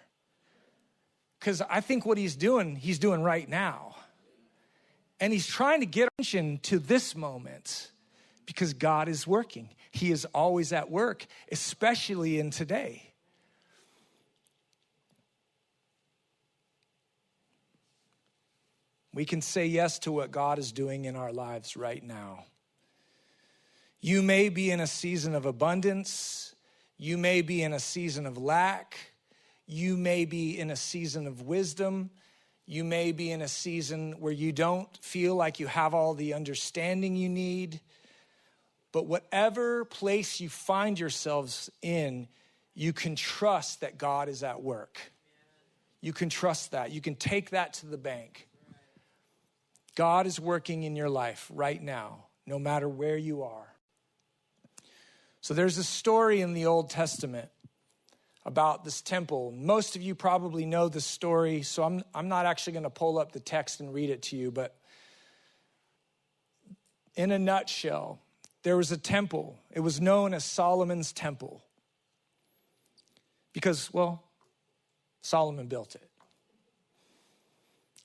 Because 1.39 1.63
I 1.63 1.81
think 1.81 2.05
what 2.05 2.19
he's 2.19 2.35
doing, 2.35 2.75
he's 2.75 2.99
doing 2.99 3.23
right 3.23 3.49
now. 3.49 3.88
And 5.21 5.33
he's 5.33 5.47
trying 5.47 5.81
to 5.81 5.87
get 5.87 6.09
attention 6.19 6.59
to 6.65 6.79
this 6.79 7.17
moment 7.17 7.91
because 8.47 8.73
God 8.73 9.09
is 9.09 9.27
working. 9.27 9.69
He 9.91 10.11
is 10.11 10.25
always 10.27 10.73
at 10.73 10.91
work, 10.91 11.27
especially 11.51 12.39
in 12.39 12.51
today. 12.51 13.09
We 19.13 19.25
can 19.25 19.41
say 19.43 19.67
yes 19.67 19.99
to 20.01 20.13
what 20.13 20.31
God 20.31 20.61
is 20.61 20.71
doing 20.71 21.05
in 21.05 21.17
our 21.17 21.33
lives 21.33 21.77
right 21.77 22.03
now. 22.03 22.45
You 24.01 24.23
may 24.23 24.49
be 24.49 24.71
in 24.71 24.79
a 24.79 24.87
season 24.87 25.35
of 25.35 25.45
abundance. 25.45 26.55
You 26.97 27.19
may 27.19 27.43
be 27.43 27.63
in 27.63 27.73
a 27.73 27.81
season 27.81 28.27
of 28.27 28.39
lack. 28.39 28.97
You 29.67 29.97
may 29.97 30.25
be 30.25 30.59
in 30.59 30.71
a 30.71 30.77
season 30.77 31.27
of 31.27 31.43
wisdom. 31.43 32.11
You 32.71 32.85
may 32.85 33.13
be 33.13 33.33
in 33.33 33.41
a 33.41 33.49
season 33.49 34.17
where 34.21 34.31
you 34.33 34.53
don't 34.53 34.95
feel 34.99 35.35
like 35.35 35.59
you 35.59 35.67
have 35.69 35.95
all 35.95 36.13
the 36.13 36.35
understanding 36.35 37.17
you 37.17 37.31
need. 37.31 37.81
But 38.93 39.07
whatever 39.07 39.87
place 39.87 40.39
you 40.39 40.51
find 40.51 41.01
yourselves 41.01 41.71
in, 41.81 42.29
you 42.75 42.93
can 42.93 43.17
trust 43.17 43.81
that 43.81 43.97
God 43.97 44.29
is 44.29 44.43
at 44.43 44.63
work. 44.63 45.01
You 46.03 46.13
can 46.13 46.29
trust 46.29 46.73
that. 46.73 46.91
You 46.91 47.01
can 47.01 47.15
take 47.15 47.51
that 47.51 47.73
to 47.75 47.87
the 47.87 47.97
bank. 47.97 48.47
God 49.97 50.27
is 50.27 50.39
working 50.39 50.83
in 50.83 50.95
your 50.95 51.09
life 51.09 51.51
right 51.55 51.83
now, 51.83 52.27
no 52.47 52.59
matter 52.59 52.87
where 52.87 53.17
you 53.17 53.45
are. 53.45 53.75
So 55.41 55.55
there's 55.55 55.79
a 55.79 55.85
story 55.85 56.43
in 56.43 56.53
the 56.53 56.67
Old 56.67 56.91
Testament 56.91 57.49
about 58.45 58.85
this 58.85 59.03
temple. 59.03 59.53
Most 59.53 59.97
of 59.97 60.03
you 60.03 60.15
probably 60.15 60.65
know 60.65 60.89
the 60.89 61.01
story, 61.01 61.63
so 61.63 61.83
I'm, 61.83 62.03
I'm 62.15 62.29
not 62.29 62.47
actually 62.47 62.75
going 62.75 62.85
to 62.85 62.91
pull 62.91 63.19
up 63.19 63.33
the 63.33 63.41
text 63.41 63.81
and 63.81 63.93
read 63.93 64.11
it 64.11 64.23
to 64.23 64.37
you, 64.37 64.51
but 64.51 64.75
in 67.15 67.33
a 67.33 67.39
nutshell, 67.39 68.21
there 68.63 68.77
was 68.77 68.93
a 68.93 68.97
temple. 68.97 69.59
It 69.73 69.81
was 69.81 70.01
known 70.01 70.35
as 70.35 70.45
Solomon's 70.45 71.13
Temple 71.13 71.63
because, 73.53 73.93
well, 73.93 74.23
Solomon 75.21 75.67
built 75.67 75.95
it. 75.95 76.09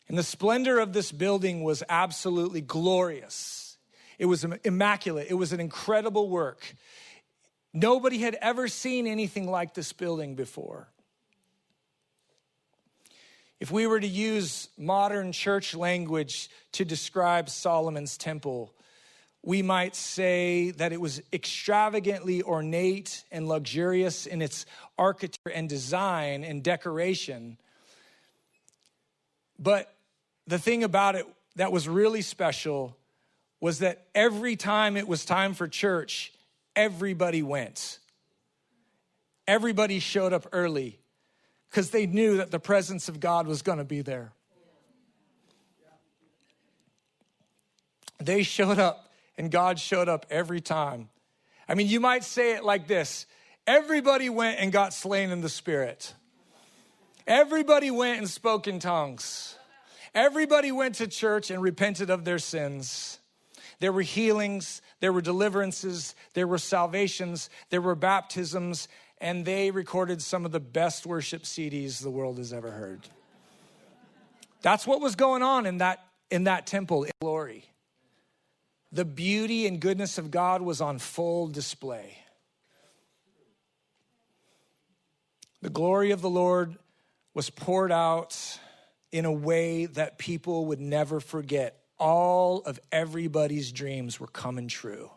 And 0.07 0.17
the 0.17 0.23
splendor 0.23 0.79
of 0.79 0.93
this 0.93 1.11
building 1.11 1.63
was 1.63 1.83
absolutely 1.87 2.61
glorious. 2.61 3.77
It 4.19 4.25
was 4.25 4.45
immaculate. 4.63 5.27
It 5.29 5.35
was 5.35 5.53
an 5.53 5.59
incredible 5.59 6.29
work. 6.29 6.75
Nobody 7.73 8.19
had 8.19 8.35
ever 8.35 8.67
seen 8.67 9.07
anything 9.07 9.49
like 9.49 9.73
this 9.73 9.93
building 9.93 10.35
before. 10.35 10.87
If 13.59 13.71
we 13.71 13.87
were 13.87 13.99
to 13.99 14.07
use 14.07 14.67
modern 14.77 15.31
church 15.31 15.73
language 15.73 16.49
to 16.73 16.85
describe 16.85 17.49
Solomon's 17.49 18.17
temple, 18.17 18.73
we 19.41 19.61
might 19.61 19.95
say 19.95 20.71
that 20.71 20.91
it 20.91 20.99
was 20.99 21.21
extravagantly 21.31 22.43
ornate 22.43 23.23
and 23.31 23.47
luxurious 23.47 24.25
in 24.25 24.41
its 24.41 24.65
architecture 24.97 25.51
and 25.53 25.67
design 25.67 26.43
and 26.43 26.61
decoration. 26.61 27.57
But 29.57 29.93
the 30.45 30.59
thing 30.59 30.83
about 30.83 31.15
it 31.15 31.25
that 31.55 31.71
was 31.71 31.87
really 31.87 32.21
special 32.21 32.97
was 33.61 33.79
that 33.79 34.07
every 34.13 34.57
time 34.57 34.97
it 34.97 35.07
was 35.07 35.23
time 35.23 35.53
for 35.53 35.69
church, 35.69 36.32
everybody 36.75 37.43
went. 37.43 37.99
Everybody 39.47 39.99
showed 39.99 40.33
up 40.33 40.47
early 40.51 40.99
because 41.69 41.89
they 41.89 42.05
knew 42.05 42.37
that 42.37 42.51
the 42.51 42.59
presence 42.59 43.09
of 43.09 43.19
God 43.19 43.47
was 43.47 43.61
going 43.61 43.79
to 43.79 43.83
be 43.83 44.01
there. 44.01 44.31
They 48.19 48.43
showed 48.43 48.79
up, 48.79 49.11
and 49.37 49.51
God 49.51 49.79
showed 49.79 50.07
up 50.07 50.25
every 50.29 50.61
time. 50.61 51.09
I 51.67 51.75
mean, 51.75 51.87
you 51.87 51.99
might 51.99 52.23
say 52.23 52.53
it 52.53 52.63
like 52.63 52.87
this 52.87 53.25
everybody 53.65 54.29
went 54.29 54.59
and 54.59 54.71
got 54.71 54.93
slain 54.93 55.31
in 55.31 55.41
the 55.41 55.49
spirit, 55.49 56.13
everybody 57.27 57.91
went 57.91 58.19
and 58.19 58.29
spoke 58.29 58.67
in 58.67 58.79
tongues, 58.79 59.57
everybody 60.13 60.71
went 60.71 60.95
to 60.95 61.07
church 61.07 61.51
and 61.51 61.61
repented 61.61 62.09
of 62.09 62.23
their 62.23 62.39
sins. 62.39 63.19
There 63.79 63.91
were 63.91 64.01
healings, 64.01 64.81
there 64.99 65.13
were 65.13 65.21
deliverances, 65.21 66.15
there 66.33 66.47
were 66.47 66.57
salvations, 66.57 67.49
there 67.69 67.81
were 67.81 67.95
baptisms, 67.95 68.87
and 69.19 69.45
they 69.45 69.71
recorded 69.71 70.21
some 70.21 70.45
of 70.45 70.51
the 70.51 70.59
best 70.59 71.05
worship 71.05 71.43
CDs 71.43 72.01
the 72.01 72.11
world 72.11 72.37
has 72.37 72.53
ever 72.53 72.71
heard. 72.71 73.07
That's 74.61 74.87
what 74.87 75.01
was 75.01 75.15
going 75.15 75.43
on 75.43 75.65
in 75.65 75.79
that, 75.79 76.05
in 76.31 76.45
that 76.45 76.65
temple 76.67 77.03
in 77.03 77.11
glory. 77.21 77.65
The 78.91 79.05
beauty 79.05 79.67
and 79.67 79.79
goodness 79.79 80.17
of 80.17 80.31
God 80.31 80.61
was 80.61 80.79
on 80.79 80.99
full 80.99 81.47
display. 81.47 82.17
The 85.61 85.69
glory 85.69 86.11
of 86.11 86.21
the 86.21 86.29
Lord 86.29 86.77
was 87.33 87.49
poured 87.49 87.91
out 87.91 88.37
in 89.11 89.25
a 89.25 89.31
way 89.31 89.85
that 89.85 90.17
people 90.17 90.65
would 90.67 90.81
never 90.81 91.19
forget 91.19 91.82
all 92.03 92.61
of 92.63 92.81
everybody's 92.91 93.71
dreams 93.71 94.19
were 94.19 94.27
coming 94.27 94.67
true. 94.67 95.09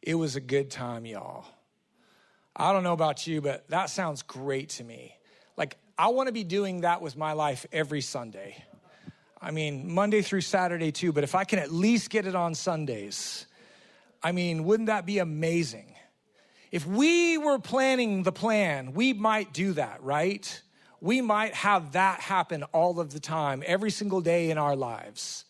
It 0.00 0.14
was 0.14 0.36
a 0.36 0.40
good 0.40 0.70
time, 0.70 1.04
y'all. 1.04 1.44
I 2.54 2.72
don't 2.72 2.84
know 2.84 2.92
about 2.92 3.26
you, 3.26 3.40
but 3.40 3.68
that 3.70 3.90
sounds 3.90 4.22
great 4.22 4.68
to 4.70 4.84
me. 4.84 5.16
Like, 5.56 5.76
I 5.98 6.08
want 6.08 6.28
to 6.28 6.32
be 6.32 6.44
doing 6.44 6.82
that 6.82 7.02
with 7.02 7.16
my 7.16 7.32
life 7.32 7.66
every 7.72 8.00
Sunday. 8.00 8.62
I 9.40 9.50
mean, 9.50 9.92
Monday 9.92 10.22
through 10.22 10.42
Saturday 10.42 10.92
too, 10.92 11.12
but 11.12 11.24
if 11.24 11.34
I 11.34 11.42
can 11.42 11.58
at 11.58 11.72
least 11.72 12.10
get 12.10 12.26
it 12.28 12.36
on 12.36 12.54
Sundays, 12.54 13.46
I 14.22 14.30
mean, 14.30 14.62
wouldn't 14.62 14.86
that 14.86 15.04
be 15.04 15.18
amazing? 15.18 15.94
If 16.70 16.86
we 16.86 17.38
were 17.38 17.58
planning 17.58 18.22
the 18.22 18.30
plan, 18.30 18.92
we 18.92 19.12
might 19.12 19.52
do 19.52 19.72
that, 19.72 20.00
right? 20.04 20.62
we 21.02 21.20
might 21.20 21.52
have 21.52 21.92
that 21.92 22.20
happen 22.20 22.62
all 22.72 23.00
of 23.00 23.12
the 23.12 23.18
time, 23.18 23.64
every 23.66 23.90
single 23.90 24.20
day 24.20 24.50
in 24.50 24.56
our 24.56 24.76
lives, 24.76 25.44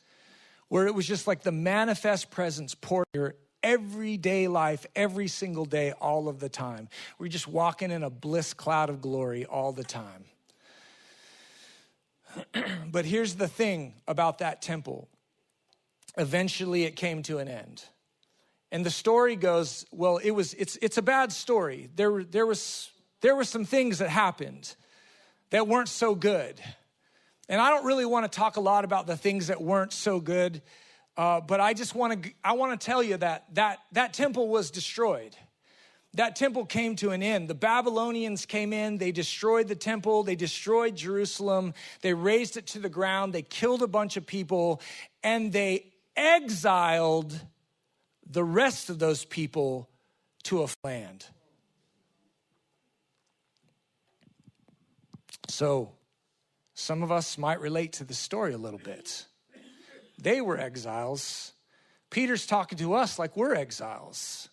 where 0.72 0.86
it 0.86 0.94
was 0.94 1.06
just 1.06 1.26
like 1.26 1.42
the 1.42 1.52
manifest 1.52 2.30
presence 2.30 2.74
poured 2.74 3.04
your 3.12 3.34
everyday 3.62 4.48
life, 4.48 4.86
every 4.96 5.28
single 5.28 5.66
day, 5.66 5.92
all 5.92 6.28
of 6.28 6.40
the 6.40 6.48
time. 6.48 6.88
We're 7.18 7.28
just 7.28 7.46
walking 7.46 7.90
in 7.90 8.02
a 8.02 8.08
bliss 8.08 8.54
cloud 8.54 8.88
of 8.88 9.02
glory 9.02 9.44
all 9.44 9.72
the 9.72 9.84
time. 9.84 10.24
but 12.90 13.04
here's 13.04 13.34
the 13.34 13.48
thing 13.48 13.96
about 14.08 14.38
that 14.38 14.62
temple 14.62 15.10
eventually 16.16 16.84
it 16.84 16.96
came 16.96 17.22
to 17.24 17.36
an 17.36 17.48
end. 17.48 17.84
And 18.70 18.82
the 18.82 18.90
story 18.90 19.36
goes, 19.36 19.84
well, 19.92 20.16
it 20.16 20.30
was 20.30 20.54
it's 20.54 20.78
it's 20.80 20.96
a 20.96 21.02
bad 21.02 21.32
story. 21.32 21.90
There 21.96 22.24
there 22.24 22.46
was 22.46 22.90
there 23.20 23.36
were 23.36 23.44
some 23.44 23.66
things 23.66 23.98
that 23.98 24.08
happened 24.08 24.74
that 25.50 25.68
weren't 25.68 25.90
so 25.90 26.14
good. 26.14 26.58
And 27.52 27.60
I 27.60 27.68
don't 27.68 27.84
really 27.84 28.06
want 28.06 28.24
to 28.24 28.34
talk 28.34 28.56
a 28.56 28.62
lot 28.62 28.86
about 28.86 29.06
the 29.06 29.14
things 29.14 29.48
that 29.48 29.60
weren't 29.60 29.92
so 29.92 30.20
good, 30.20 30.62
uh, 31.18 31.42
but 31.42 31.60
I 31.60 31.74
just 31.74 31.94
want 31.94 32.22
to 32.22 32.32
I 32.42 32.52
want 32.52 32.80
to 32.80 32.82
tell 32.82 33.02
you 33.02 33.18
that 33.18 33.44
that 33.56 33.80
that 33.92 34.14
temple 34.14 34.48
was 34.48 34.70
destroyed. 34.70 35.36
That 36.14 36.34
temple 36.34 36.64
came 36.64 36.96
to 36.96 37.10
an 37.10 37.22
end. 37.22 37.48
The 37.48 37.54
Babylonians 37.54 38.46
came 38.46 38.72
in, 38.72 38.96
they 38.96 39.12
destroyed 39.12 39.68
the 39.68 39.74
temple, 39.74 40.22
they 40.22 40.34
destroyed 40.34 40.96
Jerusalem, 40.96 41.74
they 42.00 42.14
razed 42.14 42.56
it 42.56 42.68
to 42.68 42.78
the 42.78 42.88
ground, 42.88 43.34
they 43.34 43.42
killed 43.42 43.82
a 43.82 43.86
bunch 43.86 44.16
of 44.16 44.24
people, 44.24 44.80
and 45.22 45.52
they 45.52 45.92
exiled 46.16 47.38
the 48.30 48.44
rest 48.44 48.88
of 48.88 48.98
those 48.98 49.26
people 49.26 49.90
to 50.44 50.62
a 50.62 50.68
land. 50.82 51.26
So, 55.48 55.92
some 56.82 57.04
of 57.04 57.12
us 57.12 57.38
might 57.38 57.60
relate 57.60 57.92
to 57.92 58.04
the 58.04 58.12
story 58.12 58.52
a 58.52 58.58
little 58.58 58.80
bit. 58.80 59.26
They 60.20 60.40
were 60.40 60.58
exiles. 60.58 61.52
Peter's 62.10 62.44
talking 62.44 62.76
to 62.78 62.94
us 62.94 63.20
like 63.20 63.36
we're 63.36 63.54
exiles. 63.54 64.48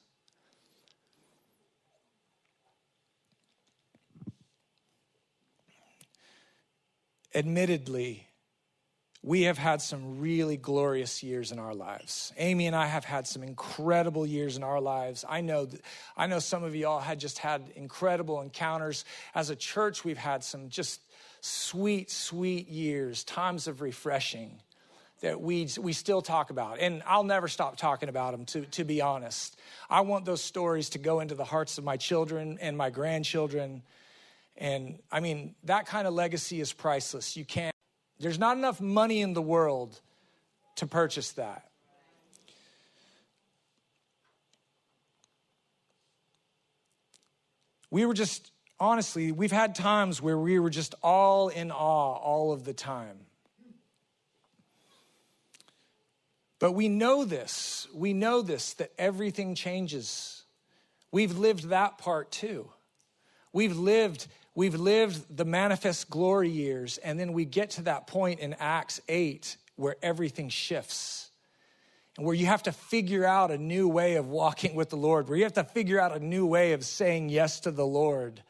Admittedly, 7.34 8.28
we 9.24 9.44
have 9.44 9.58
had 9.58 9.82
some 9.82 10.20
really 10.20 10.56
glorious 10.56 11.24
years 11.24 11.52
in 11.52 11.58
our 11.58 11.74
lives. 11.74 12.32
Amy 12.38 12.68
and 12.68 12.76
I 12.76 12.86
have 12.86 13.06
had 13.06 13.26
some 13.26 13.42
incredible 13.42 14.26
years 14.26 14.56
in 14.56 14.63
our 14.63 14.80
lives. 14.80 15.26
I 15.28 15.42
know, 15.42 15.68
I 16.15 16.28
know 16.28 16.38
some 16.38 16.63
of 16.63 16.76
you 16.76 16.88
all 16.88 17.00
had 17.00 17.20
just 17.20 17.39
had 17.39 17.72
incredible 17.76 18.39
encounters. 18.39 19.04
As 19.34 19.50
a 19.50 19.56
church, 19.56 20.06
we've 20.06 20.18
had 20.18 20.44
some 20.44 20.70
just 20.70 21.02
sweet, 21.41 22.10
sweet 22.12 22.67
years, 22.67 23.23
times 23.23 23.67
of 23.67 23.82
refreshing 23.82 24.62
that 25.21 25.39
we, 25.41 25.67
we 25.80 25.91
still 25.91 26.21
talk 26.21 26.49
about. 26.49 26.80
And 26.80 27.04
I'll 27.06 27.23
never 27.23 27.47
stop 27.47 27.75
talking 27.78 28.10
about 28.10 28.32
them, 28.32 28.45
to, 28.45 28.62
to 28.62 28.84
be 28.84 29.02
honest. 29.02 29.60
I 29.89 30.02
want 30.02 30.25
those 30.25 30.41
stories 30.41 30.89
to 30.91 30.97
go 30.97 31.19
into 31.19 31.36
the 31.36 31.43
hearts 31.43 31.78
of 31.78 31.84
my 31.84 31.97
children 31.97 32.58
and 32.62 32.78
my 32.78 32.89
grandchildren. 32.89 33.84
And 34.56 34.99
I 35.12 35.19
mean, 35.19 35.56
that 35.65 35.88
kind 35.88 36.08
of 36.08 36.13
legacy 36.13 36.62
is 36.62 36.71
priceless. 36.71 37.36
You 37.36 37.43
can't 37.43 37.75
there's 38.19 38.39
not 38.39 38.58
enough 38.58 38.82
money 38.82 39.21
in 39.21 39.34
the 39.34 39.41
world 39.41 39.99
to 40.75 40.86
purchase 40.86 41.32
that. 41.34 41.69
We 47.89 48.06
were 48.06 48.13
just, 48.13 48.52
honestly, 48.80 49.32
we've 49.32 49.52
had 49.52 49.76
times 49.76 50.22
where 50.22 50.38
we 50.38 50.60
were 50.60 50.70
just 50.70 50.96
all 51.04 51.50
in 51.50 51.72
awe 51.72 52.15
all 52.15 52.52
of 52.52 52.65
the 52.65 52.74
time. 52.74 53.18
But 56.60 56.74
we 56.74 56.89
know 56.89 57.24
this. 57.24 57.88
We 57.94 58.13
know 58.13 58.42
this 58.42 58.74
that 58.74 58.92
everything 58.98 59.56
changes. 59.56 60.44
We've 61.12 61.38
lived 61.38 61.70
that 61.70 61.98
part 61.98 62.32
too. 62.32 62.70
We've 63.54 63.78
lived 63.78 64.28
We've 64.60 64.76
lived 64.76 65.38
the 65.38 65.46
manifest 65.46 66.10
glory 66.10 66.50
years, 66.50 66.98
and 66.98 67.18
then 67.18 67.32
we 67.32 67.46
get 67.46 67.70
to 67.72 67.84
that 67.84 68.08
point 68.08 68.42
in 68.42 68.56
Acts 68.60 69.00
8 69.08 69.56
where 69.78 69.96
everything 70.02 70.50
shifts 70.50 71.30
and 72.18 72.26
where 72.26 72.36
you 72.36 72.48
have 72.48 72.63
to 72.63 72.74
figure 72.74 73.24
out 73.24 73.52
a 73.52 73.58
new 73.58 73.88
way 73.88 74.15
of 74.15 74.28
walking 74.28 74.76
with 74.76 74.89
the 74.89 74.98
Lord, 74.98 75.30
where 75.30 75.38
you 75.38 75.46
have 75.46 75.54
to 75.54 75.63
figure 75.63 75.98
out 75.98 76.13
a 76.13 76.20
new 76.20 76.46
way 76.46 76.74
of 76.74 76.84
saying 76.84 77.30
yes 77.30 77.62
to 77.62 77.72
the 77.72 77.86
Lord. 77.86 78.44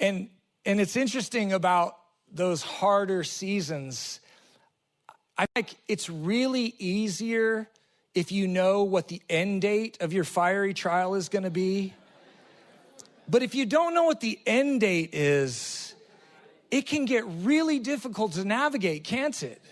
And, 0.00 0.28
and 0.64 0.80
it's 0.80 0.96
interesting 0.96 1.52
about 1.52 1.96
those 2.32 2.62
harder 2.62 3.22
seasons. 3.22 4.20
I 5.38 5.46
think 5.54 5.76
it's 5.86 6.10
really 6.10 6.74
easier 6.78 7.68
if 8.14 8.32
you 8.32 8.48
know 8.48 8.82
what 8.82 9.06
the 9.06 9.22
end 9.28 9.62
date 9.62 9.98
of 10.00 10.12
your 10.12 10.24
fiery 10.24 10.74
trial 10.74 11.14
is 11.14 11.28
going 11.28 11.44
to 11.44 11.50
be 11.50 11.94
but 13.30 13.44
if 13.44 13.54
you 13.54 13.64
don't 13.64 13.94
know 13.94 14.04
what 14.04 14.20
the 14.20 14.40
end 14.44 14.80
date 14.80 15.14
is, 15.14 15.94
it 16.70 16.86
can 16.86 17.04
get 17.04 17.24
really 17.26 17.78
difficult 17.78 18.32
to 18.32 18.44
navigate, 18.44 19.04
can't 19.04 19.40
it? 19.44 19.62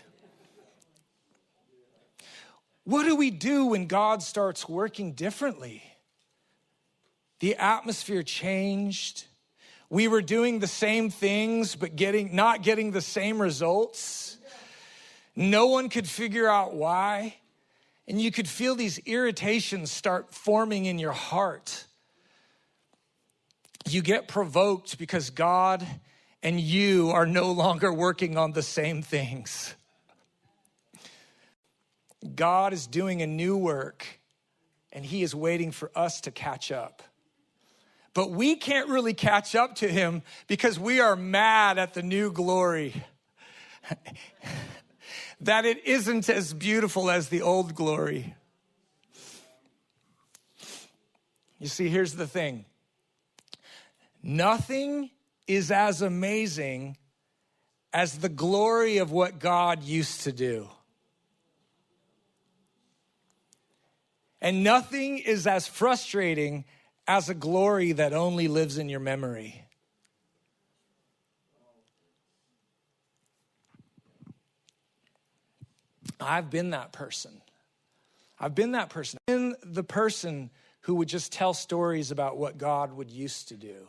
What 2.85 3.03
do 3.03 3.17
we 3.17 3.31
do 3.31 3.67
when 3.67 3.87
God 3.87 4.23
starts 4.23 4.69
working 4.69 5.13
differently? 5.13 5.83
The 7.41 7.57
atmosphere 7.57 8.23
changed. 8.23 9.25
We 9.91 10.09
were 10.09 10.23
doing 10.23 10.59
the 10.59 10.67
same 10.67 11.11
things, 11.11 11.75
but 11.75 11.97
getting, 11.97 12.37
not 12.37 12.63
getting 12.63 12.91
the 12.91 13.01
same 13.01 13.41
results. 13.41 14.37
No 15.35 15.69
one 15.69 15.89
could 15.89 16.09
figure 16.09 16.49
out 16.49 16.75
why. 16.75 17.37
And 18.07 18.21
you 18.21 18.31
could 18.31 18.49
feel 18.49 18.75
these 18.75 18.99
irritations 19.01 19.91
start 19.91 20.35
forming 20.35 20.87
in 20.87 20.99
your 20.99 21.13
heart 21.13 21.85
you 23.93 24.03
get 24.03 24.29
provoked 24.29 24.99
because 24.99 25.31
God 25.31 25.87
and 26.43 26.61
you 26.61 27.11
are 27.11 27.27
no 27.27 27.53
longer 27.53 27.93
working 27.93 28.37
on 28.37 28.53
the 28.53 28.63
same 28.63 29.03
things. 29.03 29.75
God 32.35 32.73
is 32.73 32.87
doing 32.87 33.23
a 33.23 33.27
new 33.27 33.57
work 33.57 34.07
and 34.93 35.05
He 35.05 35.23
is 35.23 35.35
waiting 35.35 35.71
for 35.71 35.91
us 35.95 36.21
to 36.23 36.31
catch 36.31 36.71
up. 36.71 37.03
But 38.19 38.33
we 38.33 38.57
can't 38.57 38.89
really 38.89 39.15
catch 39.15 39.55
up 39.55 39.77
to 39.77 39.87
Him 39.87 40.23
because 40.49 40.77
we 40.77 40.99
are 40.99 41.15
mad 41.15 41.79
at 41.79 41.95
the 41.95 42.03
new 42.03 42.33
glory. 42.33 43.05
that 45.41 45.65
it 45.65 45.87
isn't 45.87 46.29
as 46.29 46.53
beautiful 46.53 47.13
as 47.13 47.29
the 47.29 47.43
old 47.43 47.77
glory. 47.77 48.35
You 51.61 51.69
see, 51.69 51.89
here's 51.89 52.15
the 52.15 52.27
thing 52.27 52.65
Nothing 54.21 55.11
is 55.47 55.71
as 55.71 56.03
amazing 56.03 56.97
as 57.93 58.19
the 58.19 58.29
glory 58.29 58.99
of 58.99 59.13
what 59.13 59.39
God 59.39 59.85
used 59.85 60.23
to 60.23 60.33
do. 60.33 60.69
And 64.41 64.65
nothing 64.65 65.19
is 65.19 65.47
as 65.47 65.69
frustrating 65.69 66.65
as 67.09 67.31
a 67.31 67.35
glory 67.35 67.93
that 67.93 68.13
only 68.13 68.49
lives 68.49 68.77
in 68.77 68.91
your 68.91 69.01
memory. 69.01 69.65
I've 76.21 76.51
been 76.51 76.71
that 76.71 76.93
person. 76.93 77.41
I've 78.39 78.55
been 78.55 78.73
that 78.73 78.91
person. 78.91 79.19
I've 79.27 79.35
been 79.35 79.57
the 79.63 79.83
person 79.83 80.51
who 80.83 80.97
would 80.97 81.09
just 81.09 81.33
tell 81.33 81.55
stories 81.55 82.11
about 82.11 82.37
what 82.37 82.59
God 82.59 82.93
would 82.93 83.11
used 83.11 83.49
to 83.49 83.57
do. 83.57 83.89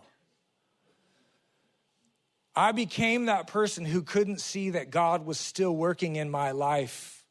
I 2.55 2.71
became 2.71 3.25
that 3.25 3.47
person 3.47 3.83
who 3.85 4.01
couldn't 4.01 4.39
see 4.39 4.71
that 4.71 4.91
God 4.91 5.25
was 5.25 5.39
still 5.39 5.75
working 5.75 6.15
in 6.15 6.29
my 6.29 6.51
life 6.51 7.25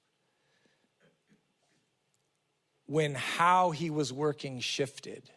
when 2.87 3.15
how 3.15 3.71
he 3.71 3.91
was 3.91 4.13
working 4.13 4.61
shifted. 4.61 5.31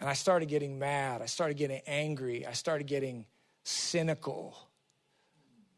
And 0.00 0.08
I 0.08 0.14
started 0.14 0.48
getting 0.48 0.78
mad. 0.78 1.20
I 1.20 1.26
started 1.26 1.58
getting 1.58 1.82
angry. 1.86 2.46
I 2.46 2.52
started 2.52 2.86
getting 2.86 3.26
cynical. 3.64 4.56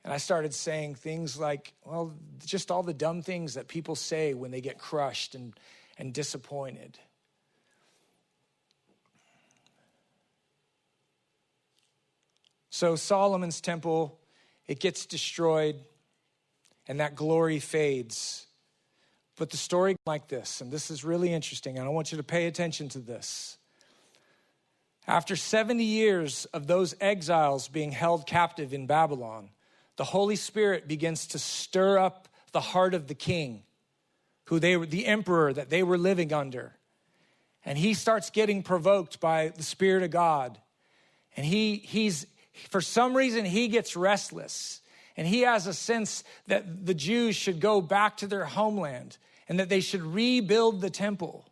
And 0.04 0.12
I 0.12 0.18
started 0.18 0.54
saying 0.54 0.94
things 0.94 1.38
like, 1.38 1.74
well, 1.84 2.14
just 2.44 2.70
all 2.70 2.84
the 2.84 2.94
dumb 2.94 3.22
things 3.22 3.54
that 3.54 3.66
people 3.66 3.96
say 3.96 4.32
when 4.32 4.52
they 4.52 4.60
get 4.60 4.78
crushed 4.78 5.34
and, 5.34 5.58
and 5.98 6.14
disappointed. 6.14 7.00
So 12.70 12.94
Solomon's 12.94 13.60
temple, 13.60 14.20
it 14.68 14.78
gets 14.78 15.04
destroyed 15.04 15.76
and 16.86 17.00
that 17.00 17.16
glory 17.16 17.58
fades. 17.58 18.46
But 19.36 19.50
the 19.50 19.56
story 19.56 19.96
like 20.06 20.28
this, 20.28 20.60
and 20.60 20.70
this 20.70 20.92
is 20.92 21.04
really 21.04 21.32
interesting, 21.32 21.78
and 21.78 21.86
I 21.86 21.90
want 21.90 22.12
you 22.12 22.18
to 22.18 22.24
pay 22.24 22.46
attention 22.46 22.88
to 22.90 23.00
this. 23.00 23.58
After 25.06 25.34
70 25.34 25.82
years 25.82 26.44
of 26.46 26.66
those 26.66 26.94
exiles 27.00 27.68
being 27.68 27.92
held 27.92 28.26
captive 28.26 28.72
in 28.72 28.86
Babylon, 28.86 29.50
the 29.96 30.04
Holy 30.04 30.36
Spirit 30.36 30.86
begins 30.86 31.26
to 31.28 31.38
stir 31.38 31.98
up 31.98 32.28
the 32.52 32.60
heart 32.60 32.94
of 32.94 33.08
the 33.08 33.14
king, 33.14 33.62
who 34.44 34.58
they 34.58 34.76
were, 34.76 34.86
the 34.86 35.06
emperor 35.06 35.52
that 35.52 35.70
they 35.70 35.82
were 35.82 35.98
living 35.98 36.32
under. 36.32 36.76
And 37.64 37.78
he 37.78 37.94
starts 37.94 38.30
getting 38.30 38.62
provoked 38.62 39.20
by 39.20 39.48
the 39.48 39.62
Spirit 39.62 40.02
of 40.02 40.10
God. 40.10 40.58
And 41.36 41.46
he, 41.46 41.76
he's, 41.76 42.26
for 42.70 42.80
some 42.80 43.16
reason, 43.16 43.44
he 43.44 43.68
gets 43.68 43.96
restless. 43.96 44.80
And 45.16 45.26
he 45.26 45.42
has 45.42 45.66
a 45.66 45.74
sense 45.74 46.24
that 46.46 46.86
the 46.86 46.94
Jews 46.94 47.36
should 47.36 47.60
go 47.60 47.80
back 47.80 48.18
to 48.18 48.26
their 48.26 48.44
homeland 48.44 49.18
and 49.48 49.60
that 49.60 49.68
they 49.68 49.80
should 49.80 50.02
rebuild 50.02 50.80
the 50.80 50.90
temple. 50.90 51.46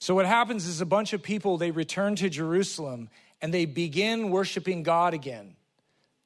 So 0.00 0.14
what 0.14 0.24
happens 0.24 0.66
is 0.66 0.80
a 0.80 0.86
bunch 0.86 1.12
of 1.12 1.22
people 1.22 1.58
they 1.58 1.70
return 1.70 2.16
to 2.16 2.30
Jerusalem 2.30 3.10
and 3.42 3.52
they 3.52 3.66
begin 3.66 4.30
worshiping 4.30 4.82
God 4.82 5.12
again. 5.12 5.54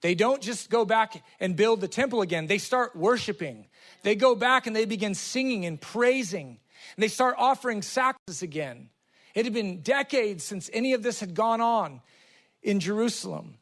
They 0.00 0.14
don't 0.14 0.40
just 0.40 0.70
go 0.70 0.84
back 0.84 1.24
and 1.40 1.56
build 1.56 1.80
the 1.80 1.88
temple 1.88 2.22
again. 2.22 2.46
They 2.46 2.58
start 2.58 2.94
worshiping. 2.94 3.66
They 4.02 4.14
go 4.14 4.36
back 4.36 4.68
and 4.68 4.76
they 4.76 4.84
begin 4.84 5.14
singing 5.14 5.66
and 5.66 5.80
praising. 5.80 6.58
And 6.94 7.02
they 7.02 7.08
start 7.08 7.34
offering 7.36 7.82
sacrifices 7.82 8.42
again. 8.42 8.90
It 9.34 9.44
had 9.44 9.52
been 9.52 9.80
decades 9.80 10.44
since 10.44 10.70
any 10.72 10.92
of 10.92 11.02
this 11.02 11.18
had 11.18 11.34
gone 11.34 11.60
on 11.60 12.00
in 12.62 12.78
Jerusalem. 12.78 13.54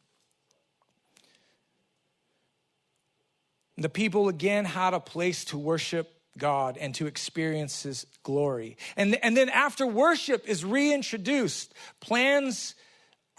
The 3.78 3.88
people 3.88 4.28
again 4.28 4.66
had 4.66 4.92
a 4.92 5.00
place 5.00 5.46
to 5.46 5.58
worship 5.58 6.11
God 6.38 6.78
and 6.78 6.94
to 6.96 7.06
experience 7.06 7.82
his 7.82 8.06
glory. 8.22 8.76
And, 8.96 9.14
and 9.22 9.36
then 9.36 9.48
after 9.48 9.86
worship 9.86 10.48
is 10.48 10.64
reintroduced, 10.64 11.74
plans 12.00 12.74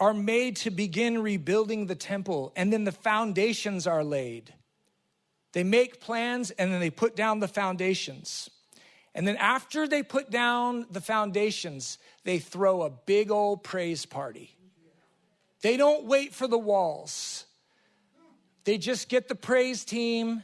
are 0.00 0.14
made 0.14 0.56
to 0.56 0.70
begin 0.70 1.22
rebuilding 1.22 1.86
the 1.86 1.94
temple, 1.94 2.52
and 2.56 2.72
then 2.72 2.84
the 2.84 2.92
foundations 2.92 3.86
are 3.86 4.04
laid. 4.04 4.52
They 5.52 5.64
make 5.64 6.00
plans 6.00 6.50
and 6.50 6.72
then 6.72 6.80
they 6.80 6.90
put 6.90 7.14
down 7.14 7.38
the 7.38 7.48
foundations. 7.48 8.50
And 9.14 9.26
then 9.26 9.36
after 9.36 9.86
they 9.86 10.02
put 10.02 10.28
down 10.28 10.86
the 10.90 11.00
foundations, 11.00 11.98
they 12.24 12.40
throw 12.40 12.82
a 12.82 12.90
big 12.90 13.30
old 13.30 13.62
praise 13.62 14.04
party. 14.04 14.56
They 15.62 15.76
don't 15.76 16.06
wait 16.06 16.34
for 16.34 16.48
the 16.48 16.58
walls. 16.58 17.44
They 18.64 18.78
just 18.78 19.08
get 19.08 19.28
the 19.28 19.36
praise 19.36 19.84
team 19.84 20.42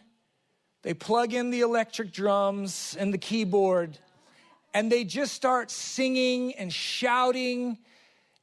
they 0.83 0.95
plug 0.95 1.35
in 1.35 1.51
the 1.51 1.61
electric 1.61 2.13
drums 2.13 2.97
and 2.99 3.13
the 3.13 3.19
keyboard, 3.19 3.99
and 4.73 4.91
they 4.91 5.05
just 5.05 5.35
start 5.35 5.71
singing 5.71 6.55
and 6.55 6.73
shouting. 6.73 7.79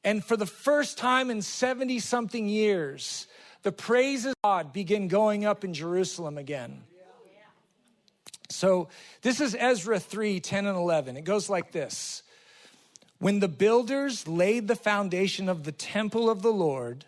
And 0.04 0.24
for 0.24 0.38
the 0.38 0.46
first 0.46 0.98
time 0.98 1.32
in 1.32 1.42
70 1.42 2.00
something 2.00 2.48
years, 2.48 3.28
the 3.64 3.72
praises 3.72 4.28
of 4.28 4.36
God 4.44 4.74
begin 4.74 5.08
going 5.08 5.46
up 5.46 5.64
in 5.64 5.74
Jerusalem 5.74 6.38
again. 6.38 6.84
So 8.50 8.88
this 9.24 9.42
is 9.42 9.56
Ezra 9.60 10.00
3 10.00 10.40
10 10.40 10.66
and 10.68 10.78
11. 10.78 11.18
It 11.18 11.24
goes 11.24 11.50
like 11.50 11.72
this 11.72 12.24
When 13.20 13.40
the 13.40 13.48
builders 13.48 14.28
laid 14.28 14.68
the 14.68 14.76
foundation 14.76 15.50
of 15.50 15.64
the 15.64 15.72
temple 15.72 16.30
of 16.30 16.42
the 16.42 16.54
Lord, 16.54 17.06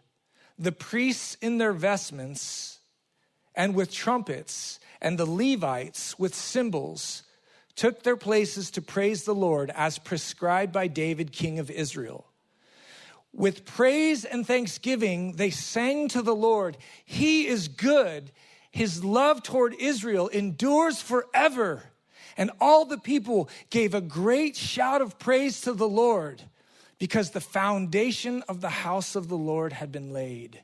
the 0.58 0.72
priests 0.72 1.38
in 1.42 1.58
their 1.58 1.74
vestments 1.74 2.80
and 3.56 3.76
with 3.76 3.92
trumpets, 3.92 4.80
and 5.02 5.18
the 5.18 5.26
Levites 5.26 6.18
with 6.20 6.36
cymbals 6.36 7.24
took 7.76 8.04
their 8.04 8.18
places 8.18 8.72
to 8.72 8.82
praise 8.82 9.24
the 9.24 9.36
Lord 9.36 9.72
as 9.76 9.98
prescribed 9.98 10.74
by 10.74 10.88
David, 10.88 11.32
king 11.32 11.60
of 11.60 11.72
Israel. 11.72 12.26
With 13.32 13.64
praise 13.64 14.26
and 14.26 14.46
thanksgiving, 14.46 15.34
they 15.34 15.50
sang 15.50 16.08
to 16.10 16.22
the 16.22 16.36
Lord, 16.36 16.78
He 17.06 17.48
is 17.48 17.68
good. 17.68 18.32
His 18.72 19.04
love 19.04 19.44
toward 19.44 19.76
Israel 19.80 20.28
endures 20.28 21.02
forever. 21.02 21.84
And 22.38 22.52
all 22.60 22.86
the 22.86 22.98
people 22.98 23.50
gave 23.70 23.94
a 23.94 24.02
great 24.02 24.56
shout 24.56 25.02
of 25.02 25.20
praise 25.20 25.62
to 25.62 25.74
the 25.74 25.88
Lord 25.88 26.42
because 26.98 27.32
the 27.32 27.42
foundation 27.42 28.44
of 28.50 28.62
the 28.62 28.70
house 28.70 29.16
of 29.16 29.30
the 29.30 29.38
Lord 29.38 29.74
had 29.74 29.92
been 29.92 30.12
laid. 30.12 30.62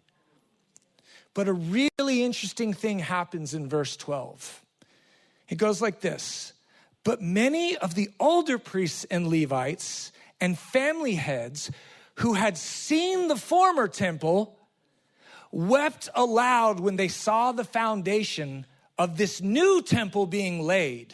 But 1.36 1.49
a 1.49 1.53
really 1.53 2.23
interesting 2.23 2.73
thing 2.73 2.99
happens 2.99 3.53
in 3.53 3.69
verse 3.69 3.95
12. 3.97 4.63
It 5.49 5.59
goes 5.59 5.81
like 5.81 5.99
this 5.99 6.53
But 7.03 7.21
many 7.21 7.77
of 7.77 7.93
the 7.93 8.09
older 8.19 8.57
priests 8.57 9.05
and 9.11 9.27
Levites 9.27 10.11
and 10.41 10.57
family 10.57 11.15
heads 11.15 11.69
who 12.15 12.33
had 12.33 12.57
seen 12.57 13.27
the 13.27 13.36
former 13.36 13.88
temple 13.88 14.57
wept 15.51 16.09
aloud 16.15 16.79
when 16.79 16.95
they 16.95 17.09
saw 17.09 17.51
the 17.51 17.63
foundation 17.65 18.65
of 18.97 19.17
this 19.17 19.41
new 19.41 19.81
temple 19.81 20.25
being 20.25 20.61
laid. 20.61 21.13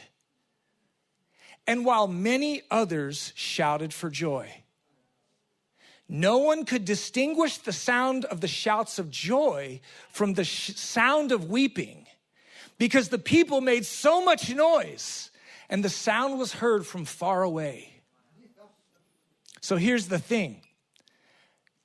And 1.66 1.84
while 1.84 2.08
many 2.08 2.62
others 2.70 3.34
shouted 3.36 3.94
for 3.94 4.10
joy. 4.10 4.61
No 6.14 6.40
one 6.40 6.66
could 6.66 6.84
distinguish 6.84 7.60
the 7.60 7.72
sound 7.72 8.26
of 8.26 8.42
the 8.42 8.48
shouts 8.50 9.00
of 9.00 9.10
joy 9.10 9.80
from 10.10 10.34
the 10.34 10.44
sh- 10.44 10.76
sound 10.76 11.32
of 11.32 11.50
weeping 11.50 12.06
because 12.78 13.08
the 13.08 13.18
people 13.18 13.62
made 13.62 13.86
so 13.86 14.22
much 14.22 14.54
noise 14.54 15.32
and 15.70 15.86
the 15.86 15.90
sound 15.90 16.38
was 16.38 16.52
heard 16.52 16.86
from 16.86 17.06
far 17.06 17.44
away. 17.44 17.94
So 19.62 19.78
here's 19.78 20.10
the 20.10 20.20
thing 20.20 20.64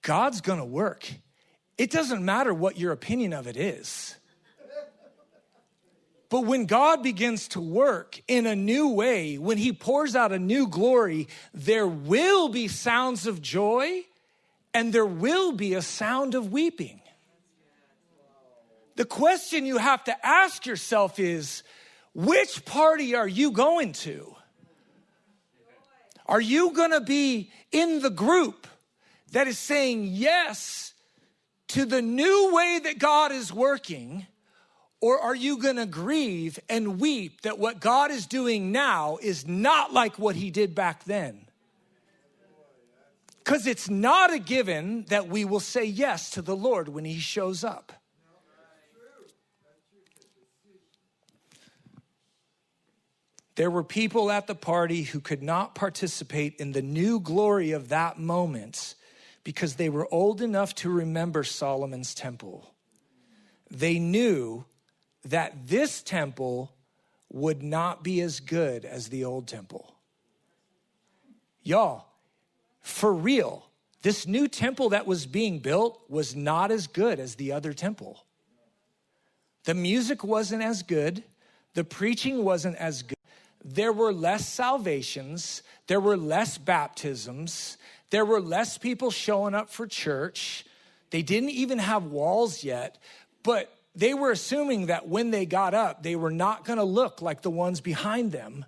God's 0.03 0.41
gonna 0.41 0.66
work. 0.66 1.09
It 1.79 1.93
doesn't 1.93 2.24
matter 2.24 2.53
what 2.53 2.77
your 2.77 2.91
opinion 2.91 3.33
of 3.33 3.47
it 3.47 3.57
is. 3.57 4.16
But 6.31 6.47
when 6.47 6.66
God 6.66 7.05
begins 7.05 7.47
to 7.49 7.61
work 7.61 8.20
in 8.27 8.47
a 8.47 8.57
new 8.57 8.89
way, 8.89 9.39
when 9.39 9.59
He 9.59 9.72
pours 9.72 10.16
out 10.16 10.33
a 10.33 10.39
new 10.41 10.66
glory, 10.66 11.29
there 11.55 11.87
will 11.87 12.49
be 12.49 12.66
sounds 12.66 13.29
of 13.29 13.41
joy 13.41 14.03
and 14.77 14.93
there 14.93 15.07
will 15.07 15.53
be 15.53 15.72
a 15.72 15.81
sound 15.81 16.35
of 16.35 16.53
weeping. 16.53 17.01
The 18.97 19.07
question 19.07 19.64
you 19.64 19.79
have 19.79 20.05
to 20.05 20.27
ask 20.27 20.66
yourself 20.66 21.18
is 21.18 21.62
which 22.12 22.62
party 22.66 23.14
are 23.14 23.27
you 23.27 23.53
going 23.53 23.95
to? 24.05 24.37
Are 26.27 26.43
you 26.43 26.72
going 26.72 26.91
to 26.91 27.01
be 27.01 27.51
in 27.72 28.03
the 28.03 28.11
group 28.11 28.66
that 29.33 29.47
is 29.47 29.59
saying 29.59 30.09
yes 30.09 30.93
to 31.68 31.87
the 31.87 32.03
new 32.03 32.55
way 32.55 32.79
that 32.85 32.99
God 32.99 33.33
is 33.33 33.51
working? 33.51 34.27
Or 35.01 35.18
are 35.18 35.35
you 35.35 35.57
going 35.57 35.77
to 35.77 35.87
grieve 35.87 36.59
and 36.68 37.01
weep 37.01 37.41
that 37.43 37.59
what 37.59 37.81
God 37.81 38.11
is 38.11 38.27
doing 38.27 38.72
now 38.72 39.16
is 39.22 39.49
not 39.49 39.95
like 39.95 40.18
what 40.18 40.37
he 40.37 40.51
did 40.51 40.74
back 40.74 41.05
then? 41.05 41.45
Because 43.47 43.68
it's 43.68 43.88
not 43.88 44.32
a 44.32 44.40
given 44.40 45.05
that 45.05 45.28
we 45.28 45.44
will 45.44 45.61
say 45.61 45.84
yes 45.84 46.30
to 46.30 46.42
the 46.42 46.57
Lord 46.57 46.88
when 46.88 47.05
He 47.05 47.20
shows 47.20 47.62
up. 47.62 47.92
There 53.55 53.70
were 53.70 53.84
people 53.84 54.32
at 54.32 54.49
the 54.49 54.57
party 54.57 55.05
who 55.05 55.20
could 55.20 55.44
not 55.44 55.76
participate 55.76 56.57
in 56.57 56.72
the 56.72 56.82
new 56.82 57.20
glory 57.20 57.70
of 57.70 57.88
that 57.90 58.18
moment 58.18 58.97
because 59.44 59.76
they 59.76 59.90
were 59.90 60.12
old 60.12 60.42
enough 60.42 60.74
to 60.76 60.90
remember 60.90 61.44
Solomon's 61.44 62.16
temple. 62.16 62.74
They 63.70 64.01
knew 64.01 64.64
that 65.24 65.68
this 65.68 66.03
temple 66.03 66.72
would 67.30 67.62
not 67.62 68.03
be 68.03 68.20
as 68.22 68.40
good 68.40 68.84
as 68.84 69.09
the 69.09 69.24
old 69.24 69.47
temple. 69.47 69.94
Y'all, 71.62 72.07
for 72.87 73.12
real, 73.12 73.66
this 74.03 74.28
new 74.28 74.47
temple 74.47 74.91
that 74.91 75.09
was 75.09 75.26
being 75.26 75.59
built 75.59 76.01
was 76.09 76.37
not 76.37 76.70
as 76.70 76.87
good 76.87 77.18
as 77.18 77.34
the 77.34 77.51
other 77.51 77.72
temple. 77.72 78.24
The 79.64 79.74
music 79.74 80.22
wasn't 80.22 80.62
as 80.62 80.84
good, 80.84 81.24
the 81.74 81.82
preaching 81.82 82.45
wasn't 82.45 82.76
as 82.76 83.03
good. 83.03 83.18
There 83.64 83.93
were 83.93 84.12
less 84.12 84.49
salvations, 84.49 85.64
there 85.89 85.99
were 85.99 86.16
less 86.16 86.59
baptisms, 86.59 87.76
there 88.11 88.24
were 88.24 88.41
less 88.41 88.78
people 88.78 89.11
showing 89.11 89.53
up 89.53 89.68
for 89.68 89.89
church. 89.89 90.64
They 91.11 91.22
didn't 91.22 91.51
even 91.51 91.80
have 91.80 92.05
walls 92.05 92.62
yet, 92.62 92.99
but 93.43 93.76
they 93.97 94.14
were 94.14 94.30
assuming 94.30 94.87
that 94.87 95.09
when 95.09 95.32
they 95.32 95.45
got 95.45 95.74
up, 95.74 96.05
they 96.05 96.14
were 96.14 96.30
not 96.30 96.64
going 96.64 96.78
to 96.78 96.84
look 96.84 97.20
like 97.20 97.43
the 97.43 97.51
ones 97.51 97.80
behind 97.80 98.30
them. 98.30 98.64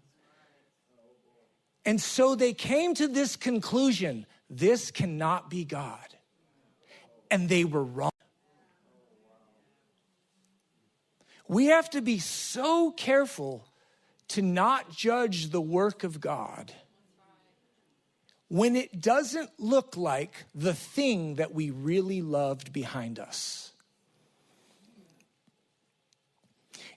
And 1.88 1.98
so 1.98 2.34
they 2.34 2.52
came 2.52 2.92
to 2.96 3.08
this 3.08 3.34
conclusion 3.34 4.26
this 4.50 4.90
cannot 4.90 5.48
be 5.48 5.64
God. 5.64 6.06
And 7.30 7.48
they 7.48 7.64
were 7.64 7.82
wrong. 7.82 8.10
We 11.48 11.66
have 11.66 11.88
to 11.90 12.02
be 12.02 12.18
so 12.18 12.90
careful 12.90 13.64
to 14.28 14.42
not 14.42 14.90
judge 14.90 15.48
the 15.48 15.62
work 15.62 16.04
of 16.04 16.20
God 16.20 16.74
when 18.48 18.76
it 18.76 19.00
doesn't 19.00 19.48
look 19.58 19.96
like 19.96 20.44
the 20.54 20.74
thing 20.74 21.36
that 21.36 21.54
we 21.54 21.70
really 21.70 22.20
loved 22.20 22.70
behind 22.70 23.18
us. 23.18 23.72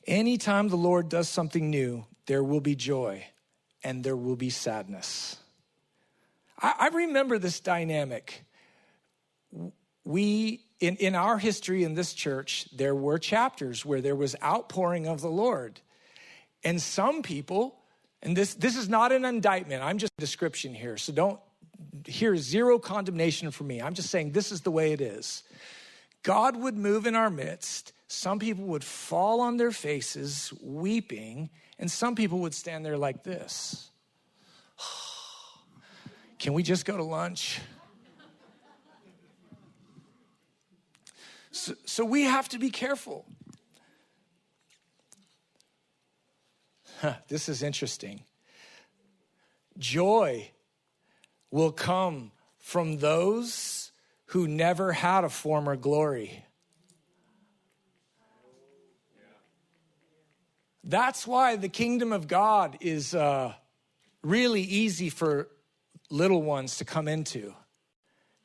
Anytime 0.05 0.67
the 0.67 0.75
Lord 0.75 1.07
does 1.07 1.29
something 1.29 1.69
new, 1.69 2.05
there 2.25 2.43
will 2.43 2.59
be 2.59 2.75
joy 2.75 3.25
and 3.83 4.03
there 4.03 4.15
will 4.15 4.35
be 4.35 4.49
sadness. 4.49 5.37
I, 6.59 6.73
I 6.79 6.87
remember 6.89 7.37
this 7.39 7.59
dynamic. 7.59 8.43
We, 10.03 10.65
in, 10.79 10.95
in 10.97 11.15
our 11.15 11.37
history 11.37 11.83
in 11.83 11.93
this 11.93 12.13
church, 12.13 12.67
there 12.73 12.95
were 12.95 13.19
chapters 13.19 13.85
where 13.85 14.01
there 14.01 14.15
was 14.15 14.35
outpouring 14.43 15.07
of 15.07 15.21
the 15.21 15.29
Lord. 15.29 15.79
And 16.63 16.81
some 16.81 17.21
people, 17.21 17.79
and 18.21 18.35
this, 18.35 18.53
this 18.53 18.75
is 18.75 18.89
not 18.89 19.11
an 19.11 19.25
indictment, 19.25 19.83
I'm 19.83 19.97
just 19.97 20.13
a 20.17 20.21
description 20.21 20.73
here. 20.73 20.97
So 20.97 21.13
don't 21.13 21.39
hear 22.05 22.35
zero 22.37 22.79
condemnation 22.79 23.51
from 23.51 23.67
me. 23.67 23.81
I'm 23.81 23.93
just 23.93 24.09
saying 24.09 24.31
this 24.31 24.51
is 24.51 24.61
the 24.61 24.71
way 24.71 24.91
it 24.93 25.01
is. 25.01 25.43
God 26.23 26.55
would 26.55 26.77
move 26.77 27.07
in 27.07 27.15
our 27.15 27.29
midst. 27.29 27.93
Some 28.07 28.39
people 28.39 28.65
would 28.65 28.83
fall 28.83 29.41
on 29.41 29.57
their 29.57 29.71
faces 29.71 30.53
weeping, 30.61 31.49
and 31.81 31.89
some 31.89 32.15
people 32.15 32.39
would 32.39 32.53
stand 32.53 32.85
there 32.85 32.97
like 32.97 33.23
this. 33.23 33.89
Can 36.39 36.53
we 36.53 36.63
just 36.63 36.85
go 36.85 36.95
to 36.95 37.03
lunch? 37.03 37.59
So, 41.51 41.73
so 41.85 42.05
we 42.05 42.21
have 42.23 42.47
to 42.49 42.59
be 42.59 42.69
careful. 42.69 43.25
Huh, 47.01 47.15
this 47.27 47.49
is 47.49 47.63
interesting. 47.63 48.21
Joy 49.77 50.51
will 51.49 51.71
come 51.71 52.31
from 52.59 52.99
those 52.99 53.91
who 54.25 54.47
never 54.47 54.93
had 54.93 55.23
a 55.23 55.29
former 55.29 55.75
glory. 55.75 56.45
That's 60.91 61.25
why 61.25 61.55
the 61.55 61.69
kingdom 61.69 62.11
of 62.11 62.27
God 62.27 62.77
is 62.81 63.15
uh, 63.15 63.53
really 64.21 64.61
easy 64.61 65.09
for 65.09 65.47
little 66.09 66.41
ones 66.41 66.79
to 66.79 66.85
come 66.85 67.07
into 67.07 67.53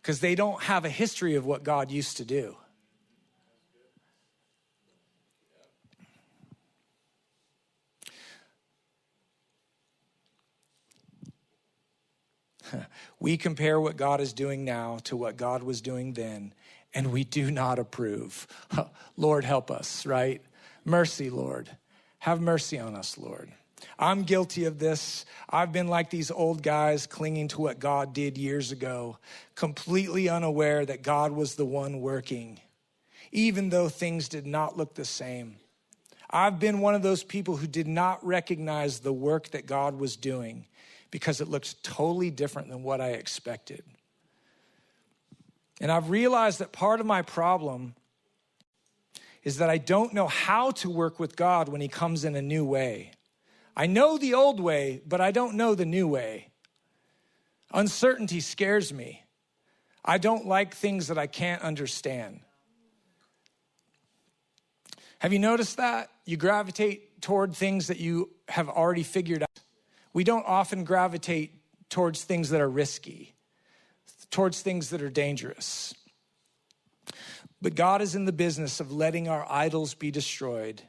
because 0.01 0.20
they 0.20 0.36
don't 0.36 0.62
have 0.62 0.84
a 0.84 0.88
history 0.88 1.34
of 1.34 1.44
what 1.44 1.64
God 1.64 1.90
used 1.90 2.18
to 2.18 2.24
do. 2.24 2.57
we 13.18 13.36
compare 13.36 13.80
what 13.80 13.97
God 13.97 14.20
is 14.20 14.32
doing 14.32 14.64
now 14.64 14.99
to 15.03 15.16
what 15.16 15.36
God 15.36 15.64
was 15.64 15.80
doing 15.80 16.12
then, 16.12 16.55
and 16.94 17.11
we 17.11 17.24
do 17.24 17.51
not 17.51 17.80
approve. 17.80 18.47
Lord, 19.16 19.44
help 19.44 19.68
us, 19.68 20.07
right? 20.07 20.40
Mercy, 20.84 21.28
Lord. 21.28 21.76
Have 22.27 22.41
mercy 22.41 22.77
on 22.81 22.97
us, 22.97 23.16
Lord. 23.16 23.53
I'm 24.01 24.24
guilty 24.24 24.64
of 24.64 24.81
this. 24.81 25.24
I've 25.49 25.70
been 25.70 25.87
like 25.87 26.11
these 26.11 26.33
old 26.33 26.61
guys 26.61 27.07
clinging 27.07 27.47
to 27.47 27.61
what 27.61 27.79
God 27.79 28.12
did 28.12 28.37
years 28.37 28.72
ago, 28.72 29.18
completely 29.55 30.29
unaware 30.29 30.85
that 30.85 31.03
God 31.03 31.31
was 31.31 31.55
the 31.55 31.64
one 31.64 32.01
working, 32.01 32.59
even 33.31 33.70
though 33.70 33.89
things 33.89 34.29
did 34.29 34.45
not 34.45 34.77
look 34.77 34.97
the 34.97 35.05
same. 35.05 35.55
I've 36.29 36.59
been 36.59 36.81
one 36.81 36.97
of 36.97 37.03
those 37.03 37.22
people 37.22 37.59
who 37.59 37.68
did 37.68 37.87
not 37.87 38.27
recognize 38.27 38.99
the 38.99 39.12
work 39.12 39.51
that 39.51 39.66
God 39.66 39.97
was 39.97 40.16
doing 40.16 40.66
because 41.12 41.41
it 41.41 41.47
looked 41.47 41.85
totally 41.85 42.33
different 42.33 42.70
than 42.70 42.83
what 42.83 43.01
I 43.01 43.11
expected. 43.11 43.85
And 45.81 45.93
I've 45.93 46.11
realized 46.11 46.59
that 46.59 46.72
part 46.72 46.99
of 46.99 47.07
my 47.07 47.22
problem 47.22 47.95
is 49.47 49.59
that 49.59 49.70
I 49.70 49.78
don't 49.78 50.12
know 50.12 50.26
how 50.26 50.72
to 50.72 50.90
work 50.90 51.20
with 51.20 51.36
God 51.36 51.68
when 51.68 51.80
He 51.80 51.86
comes 51.86 52.24
in 52.24 52.34
a 52.34 52.42
new 52.42 52.64
way. 52.64 53.12
I 53.76 53.86
know 53.86 54.18
the 54.18 54.34
old 54.34 54.59
way, 54.59 55.01
but 55.07 55.20
I 55.20 55.30
don't 55.30 55.55
know 55.55 55.76
the 55.76 55.86
new 55.86 56.09
way. 56.09 56.49
Uncertainty 57.72 58.40
scares 58.40 58.92
me. 58.92 59.22
I 60.05 60.18
don't 60.18 60.47
like 60.47 60.74
things 60.74 61.07
that 61.07 61.16
I 61.16 61.28
can't 61.28 61.62
understand. 61.62 62.40
Have 65.20 65.32
you 65.32 65.38
noticed 65.38 65.76
that? 65.76 66.11
You 66.24 66.36
gravitate 66.36 67.22
toward 67.22 67.55
things 67.55 67.86
that 67.86 68.01
you 68.01 68.30
have 68.49 68.68
already 68.68 69.05
figured 69.05 69.42
out 69.42 69.49
we 70.12 70.24
don't 70.24 70.47
often 70.47 70.84
gravitate 70.84 71.61
towards 71.90 72.24
things 72.24 72.49
that 72.49 72.62
are 72.62 72.70
risky, 72.70 73.34
towards 74.30 74.62
things 74.62 74.88
that 74.88 75.03
are 75.03 75.11
dangerous. 75.11 75.94
But 77.63 77.75
God 77.75 78.03
is 78.03 78.15
in 78.15 78.25
the 78.25 78.33
business 78.33 78.81
of 78.81 78.93
letting 78.93 79.29
our 79.29 79.47
idols 79.49 79.95
be 79.95 80.11
destroyed. 80.11 80.83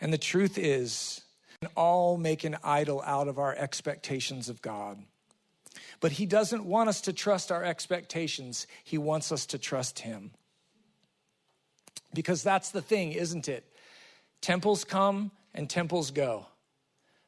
And 0.00 0.12
the 0.12 0.18
truth 0.18 0.58
is, 0.58 1.22
we 1.60 1.68
all 1.76 2.16
make 2.16 2.44
an 2.44 2.56
idol 2.62 3.02
out 3.04 3.28
of 3.28 3.38
our 3.38 3.54
expectations 3.54 4.48
of 4.48 4.62
God. 4.62 5.02
But 6.00 6.12
He 6.12 6.26
doesn't 6.26 6.64
want 6.64 6.88
us 6.88 7.00
to 7.02 7.12
trust 7.12 7.50
our 7.50 7.64
expectations, 7.64 8.66
He 8.84 8.98
wants 8.98 9.32
us 9.32 9.46
to 9.46 9.58
trust 9.58 10.00
Him. 10.00 10.30
Because 12.12 12.42
that's 12.42 12.70
the 12.70 12.82
thing, 12.82 13.12
isn't 13.12 13.48
it? 13.48 13.64
Temples 14.40 14.84
come 14.84 15.32
and 15.54 15.68
temples 15.68 16.10
go. 16.10 16.46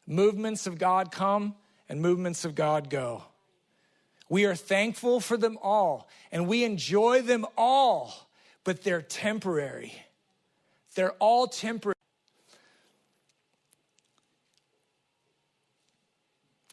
Movements 0.07 0.66
of 0.66 0.78
God 0.78 1.11
come 1.11 1.55
and 1.89 2.01
movements 2.01 2.45
of 2.45 2.55
God 2.55 2.91
go. 2.91 3.24
We 4.28 4.45
are 4.45 4.55
thankful 4.55 5.20
for 5.20 5.37
them 5.37 5.59
all 5.62 6.09
and 6.30 6.47
we 6.47 6.64
enjoy 6.64 7.22
them 7.22 7.47
all, 7.57 8.25
but 8.66 8.82
they're 8.82 9.00
temporary. 9.00 9.94
They're 10.96 11.12
all 11.12 11.46
temporary. 11.46 11.94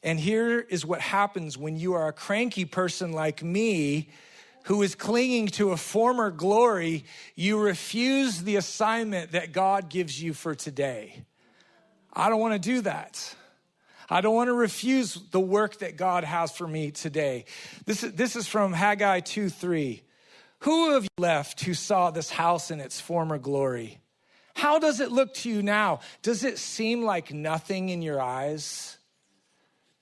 And 0.02 0.20
here 0.20 0.60
is 0.60 0.84
what 0.86 1.02
happens 1.02 1.56
when 1.56 1.78
you 1.78 1.94
are 1.94 2.08
a 2.08 2.12
cranky 2.12 2.66
person 2.66 3.12
like 3.12 3.44
me 3.44 4.10
who 4.64 4.82
is 4.82 4.96
clinging 4.96 5.50
to 5.50 5.70
a 5.70 5.78
former 5.78 6.32
glory, 6.32 7.06
you 7.36 7.60
refuse 7.60 8.42
the 8.42 8.56
assignment 8.56 9.34
that 9.34 9.52
God 9.54 9.90
gives 9.90 10.22
you 10.22 10.34
for 10.34 10.56
today. 10.56 11.24
I 12.12 12.30
don't 12.30 12.40
want 12.40 12.54
to 12.54 12.70
do 12.70 12.82
that. 12.82 13.36
I 14.10 14.22
don't 14.22 14.36
want 14.36 14.48
to 14.48 14.54
refuse 14.54 15.20
the 15.30 15.40
work 15.40 15.78
that 15.80 15.96
God 15.96 16.24
has 16.24 16.52
for 16.52 16.68
me 16.68 16.90
today. 16.90 17.46
This 17.86 18.04
is, 18.04 18.14
this 18.14 18.36
is 18.36 18.48
from 18.48 18.74
Haggai 18.74 19.20
2 19.20 19.50
3. 19.50 20.04
Who 20.64 20.94
have 20.94 21.04
you 21.04 21.10
left 21.18 21.62
who 21.62 21.74
saw 21.74 22.10
this 22.10 22.30
house 22.30 22.72
in 22.72 22.80
its 22.80 23.02
former 23.02 23.38
glory? 23.38 24.00
How 24.56 24.80
does 24.80 25.02
it 25.02 25.12
look 25.12 25.34
to 25.36 25.50
you 25.50 25.62
now? 25.62 26.00
Does 26.22 26.46
it 26.46 26.58
seem 26.58 27.04
like 27.04 27.34
nothing 27.34 27.90
in 27.90 28.02
your 28.02 28.22
eyes? 28.22 28.98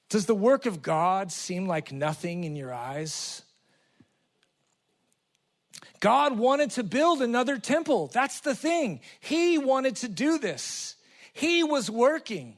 Does 0.09 0.27
the 0.27 0.35
work 0.35 0.67
of 0.67 0.83
God 0.83 1.31
seem 1.31 1.67
like 1.67 1.91
nothing 1.91 2.43
in 2.43 2.55
your 2.55 2.71
eyes? 2.71 3.41
God 5.99 6.37
wanted 6.37 6.69
to 6.71 6.83
build 6.83 7.23
another 7.23 7.57
temple. 7.57 8.11
That's 8.13 8.41
the 8.41 8.53
thing. 8.53 8.99
He 9.19 9.57
wanted 9.57 9.95
to 9.97 10.07
do 10.07 10.37
this. 10.37 10.95
He 11.33 11.63
was 11.63 11.89
working. 11.89 12.57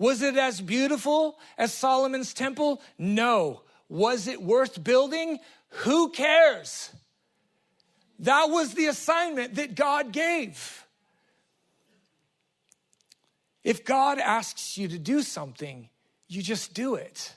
Was 0.00 0.22
it 0.22 0.36
as 0.36 0.60
beautiful 0.60 1.38
as 1.56 1.72
Solomon's 1.72 2.34
temple? 2.34 2.82
No. 2.98 3.62
Was 3.88 4.26
it 4.26 4.42
worth 4.42 4.82
building? 4.82 5.38
Who 5.84 6.10
cares? 6.10 6.90
That 8.20 8.50
was 8.50 8.74
the 8.74 8.86
assignment 8.86 9.54
that 9.54 9.74
God 9.74 10.12
gave. 10.12 10.86
If 13.64 13.84
God 13.84 14.18
asks 14.18 14.76
you 14.76 14.88
to 14.88 14.98
do 14.98 15.22
something, 15.22 15.88
you 16.28 16.42
just 16.42 16.74
do 16.74 16.94
it. 16.94 17.34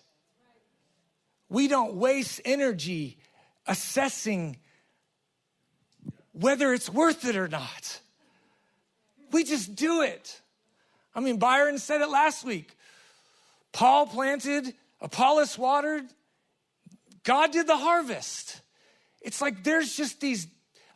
We 1.50 1.68
don't 1.68 1.96
waste 1.96 2.42
energy 2.44 3.18
assessing 3.66 4.58
whether 6.34 6.74
it's 6.74 6.90
worth 6.90 7.26
it 7.26 7.38
or 7.38 7.48
not. 7.48 8.00
We 9.32 9.44
just 9.44 9.76
do 9.76 10.02
it. 10.02 10.42
I 11.16 11.20
mean, 11.20 11.38
Byron 11.38 11.78
said 11.78 12.02
it 12.02 12.10
last 12.10 12.44
week. 12.44 12.76
Paul 13.72 14.08
planted, 14.08 14.74
Apollos 15.00 15.58
watered, 15.58 16.06
God 17.24 17.52
did 17.52 17.68
the 17.68 17.78
harvest. 17.78 18.62
It's 19.22 19.42
like 19.42 19.64
there's 19.64 19.96
just 19.96 20.20
these 20.20 20.48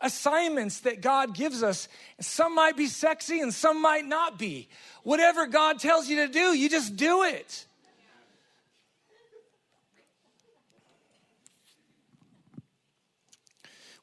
assignments 0.02 0.82
that 0.82 1.02
God 1.02 1.36
gives 1.36 1.64
us. 1.64 1.88
Some 2.20 2.56
might 2.56 2.78
be 2.78 2.88
sexy 2.88 3.40
and 3.40 3.54
some 3.54 3.82
might 3.82 4.06
not 4.06 4.38
be. 4.38 4.70
Whatever 5.04 5.48
God 5.48 5.80
tells 5.80 6.08
you 6.08 6.28
to 6.28 6.32
do, 6.32 6.54
you 6.54 6.70
just 6.70 6.96
do 6.96 7.24
it. 7.24 7.66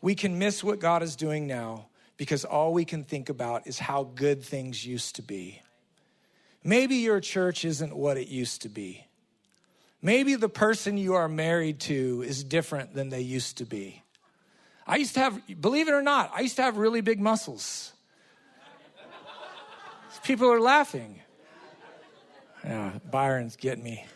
We 0.01 0.15
can 0.15 0.39
miss 0.39 0.63
what 0.63 0.81
God 0.81 1.03
is 1.03 1.17
doing 1.17 1.47
now 1.47 1.87
because 2.19 2.45
all 2.45 2.75
we 2.75 2.85
can 2.85 3.05
think 3.05 3.31
about 3.31 3.67
is 3.67 3.79
how 3.79 4.05
good 4.05 4.45
things 4.45 4.85
used 4.85 5.17
to 5.17 5.23
be. 5.23 5.63
Maybe 6.63 6.97
your 6.97 7.21
church 7.21 7.65
isn't 7.65 7.97
what 7.97 8.19
it 8.19 8.29
used 8.29 8.63
to 8.63 8.69
be. 8.69 9.07
Maybe 10.03 10.35
the 10.35 10.51
person 10.51 10.99
you 10.99 11.15
are 11.15 11.29
married 11.29 11.81
to 11.81 12.23
is 12.27 12.45
different 12.45 12.95
than 12.95 13.09
they 13.09 13.23
used 13.23 13.57
to 13.59 13.65
be. 13.65 14.04
I 14.87 14.97
used 14.97 15.15
to 15.15 15.21
have, 15.21 15.41
believe 15.61 15.89
it 15.89 15.93
or 15.93 16.03
not, 16.03 16.31
I 16.35 16.41
used 16.41 16.57
to 16.57 16.63
have 16.63 16.77
really 16.77 17.01
big 17.01 17.21
muscles. 17.21 17.93
People 20.25 20.51
are 20.51 20.61
laughing. 20.61 21.21
Yeah, 22.65 22.93
Byron's 23.11 23.57
getting 23.57 23.85
me. 23.85 24.07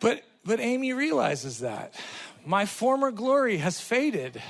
But 0.00 0.22
but 0.44 0.60
Amy 0.60 0.92
realizes 0.92 1.60
that. 1.60 1.94
My 2.46 2.66
former 2.66 3.10
glory 3.10 3.56
has 3.56 3.80
faded. 3.80 4.40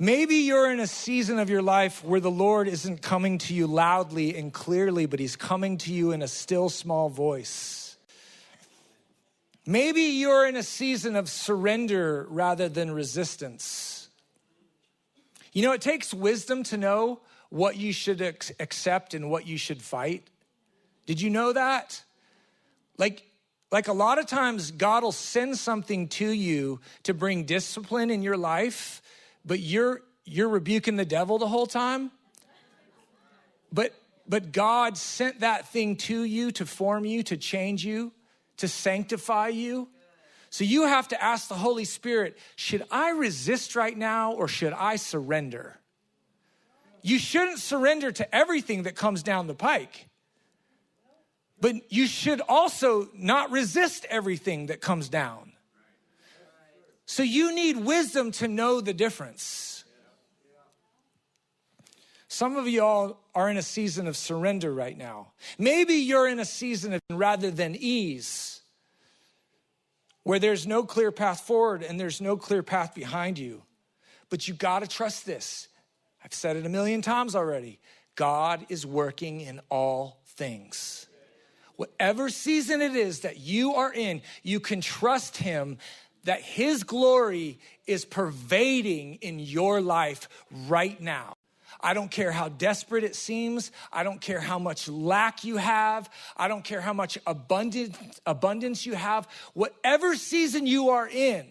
Maybe 0.00 0.36
you're 0.36 0.70
in 0.70 0.78
a 0.78 0.86
season 0.86 1.40
of 1.40 1.50
your 1.50 1.62
life 1.62 2.04
where 2.04 2.20
the 2.20 2.30
Lord 2.30 2.68
isn't 2.68 3.02
coming 3.02 3.38
to 3.38 3.54
you 3.54 3.66
loudly 3.66 4.36
and 4.36 4.52
clearly, 4.52 5.06
but 5.06 5.18
He's 5.18 5.34
coming 5.34 5.76
to 5.78 5.92
you 5.92 6.12
in 6.12 6.22
a 6.22 6.28
still 6.28 6.68
small 6.68 7.08
voice. 7.08 7.96
Maybe 9.66 10.02
you're 10.02 10.46
in 10.46 10.54
a 10.54 10.62
season 10.62 11.16
of 11.16 11.28
surrender 11.28 12.26
rather 12.30 12.68
than 12.68 12.92
resistance. 12.92 14.08
You 15.52 15.62
know, 15.62 15.72
it 15.72 15.80
takes 15.80 16.14
wisdom 16.14 16.62
to 16.64 16.76
know 16.76 17.20
what 17.50 17.76
you 17.76 17.92
should 17.92 18.20
accept 18.20 19.14
and 19.14 19.28
what 19.30 19.48
you 19.48 19.58
should 19.58 19.82
fight. 19.82 20.22
Did 21.06 21.20
you 21.20 21.28
know 21.28 21.52
that? 21.52 22.04
Like, 22.98 23.24
like 23.72 23.88
a 23.88 23.92
lot 23.92 24.18
of 24.18 24.26
times, 24.26 24.70
God 24.70 25.02
will 25.02 25.10
send 25.10 25.58
something 25.58 26.06
to 26.08 26.30
you 26.30 26.80
to 27.02 27.14
bring 27.14 27.44
discipline 27.44 28.10
in 28.10 28.22
your 28.22 28.36
life, 28.36 29.02
but 29.48 29.60
you're 29.60 30.02
you're 30.24 30.48
rebuking 30.48 30.96
the 30.96 31.06
devil 31.06 31.38
the 31.38 31.48
whole 31.48 31.66
time. 31.66 32.12
But 33.72 33.94
but 34.28 34.52
God 34.52 34.96
sent 34.98 35.40
that 35.40 35.68
thing 35.68 35.96
to 35.96 36.22
you 36.22 36.52
to 36.52 36.66
form 36.66 37.06
you, 37.06 37.22
to 37.24 37.36
change 37.36 37.84
you, 37.84 38.12
to 38.58 38.68
sanctify 38.68 39.48
you. 39.48 39.88
So 40.50 40.64
you 40.64 40.86
have 40.86 41.08
to 41.08 41.22
ask 41.22 41.48
the 41.48 41.54
Holy 41.54 41.84
Spirit, 41.84 42.38
should 42.56 42.84
I 42.90 43.10
resist 43.10 43.74
right 43.74 43.96
now 43.96 44.32
or 44.32 44.48
should 44.48 44.72
I 44.74 44.96
surrender? 44.96 45.78
You 47.02 47.18
shouldn't 47.18 47.58
surrender 47.58 48.12
to 48.12 48.34
everything 48.34 48.82
that 48.82 48.96
comes 48.96 49.22
down 49.22 49.46
the 49.46 49.54
pike. 49.54 50.08
But 51.60 51.90
you 51.90 52.06
should 52.06 52.40
also 52.48 53.08
not 53.14 53.50
resist 53.50 54.06
everything 54.10 54.66
that 54.66 54.80
comes 54.80 55.08
down. 55.08 55.52
So 57.08 57.22
you 57.22 57.54
need 57.54 57.78
wisdom 57.78 58.32
to 58.32 58.46
know 58.46 58.82
the 58.82 58.92
difference. 58.92 59.82
Some 62.28 62.56
of 62.56 62.68
y'all 62.68 63.16
are 63.34 63.48
in 63.48 63.56
a 63.56 63.62
season 63.62 64.06
of 64.06 64.14
surrender 64.14 64.72
right 64.72 64.96
now. 64.96 65.28
Maybe 65.58 65.94
you're 65.94 66.28
in 66.28 66.38
a 66.38 66.44
season 66.44 66.92
of 66.92 67.00
rather 67.10 67.50
than 67.50 67.74
ease, 67.74 68.60
where 70.24 70.38
there's 70.38 70.66
no 70.66 70.82
clear 70.82 71.10
path 71.10 71.40
forward 71.40 71.82
and 71.82 71.98
there's 71.98 72.20
no 72.20 72.36
clear 72.36 72.62
path 72.62 72.94
behind 72.94 73.38
you. 73.38 73.62
But 74.28 74.46
you 74.46 74.52
got 74.52 74.80
to 74.80 74.86
trust 74.86 75.24
this. 75.24 75.68
I've 76.22 76.34
said 76.34 76.56
it 76.56 76.66
a 76.66 76.68
million 76.68 77.00
times 77.00 77.34
already. 77.34 77.80
God 78.16 78.66
is 78.68 78.84
working 78.84 79.40
in 79.40 79.62
all 79.70 80.20
things. 80.26 81.06
Whatever 81.76 82.28
season 82.28 82.82
it 82.82 82.94
is 82.96 83.20
that 83.20 83.38
you 83.38 83.76
are 83.76 83.92
in, 83.92 84.20
you 84.42 84.60
can 84.60 84.80
trust 84.80 85.36
Him 85.38 85.78
that 86.24 86.40
His 86.40 86.84
glory 86.84 87.58
is 87.86 88.04
pervading 88.04 89.16
in 89.16 89.38
your 89.38 89.80
life 89.80 90.28
right 90.68 91.00
now. 91.00 91.34
I 91.80 91.94
don't 91.94 92.10
care 92.10 92.32
how 92.32 92.48
desperate 92.48 93.04
it 93.04 93.14
seems. 93.14 93.70
I 93.92 94.02
don't 94.02 94.20
care 94.20 94.40
how 94.40 94.58
much 94.58 94.88
lack 94.88 95.44
you 95.44 95.58
have. 95.58 96.10
I 96.36 96.48
don't 96.48 96.64
care 96.64 96.80
how 96.80 96.92
much 96.92 97.18
abundance, 97.26 98.20
abundance 98.26 98.84
you 98.84 98.94
have. 98.94 99.28
Whatever 99.54 100.16
season 100.16 100.66
you 100.66 100.90
are 100.90 101.08
in, 101.08 101.46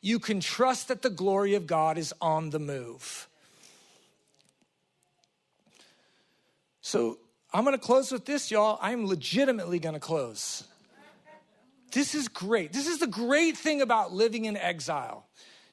you 0.00 0.18
can 0.18 0.40
trust 0.40 0.88
that 0.88 1.02
the 1.02 1.10
glory 1.10 1.54
of 1.54 1.66
God 1.66 1.98
is 1.98 2.12
on 2.20 2.50
the 2.50 2.58
move. 2.58 3.28
So 6.80 7.18
I'm 7.52 7.64
gonna 7.64 7.78
close 7.78 8.10
with 8.10 8.24
this, 8.24 8.50
y'all. 8.50 8.78
I'm 8.80 9.06
legitimately 9.06 9.78
gonna 9.78 10.00
close. 10.00 10.64
This 11.92 12.14
is 12.14 12.28
great. 12.28 12.72
This 12.72 12.86
is 12.86 12.98
the 12.98 13.06
great 13.06 13.56
thing 13.56 13.80
about 13.80 14.12
living 14.12 14.44
in 14.44 14.56
exile. 14.56 15.26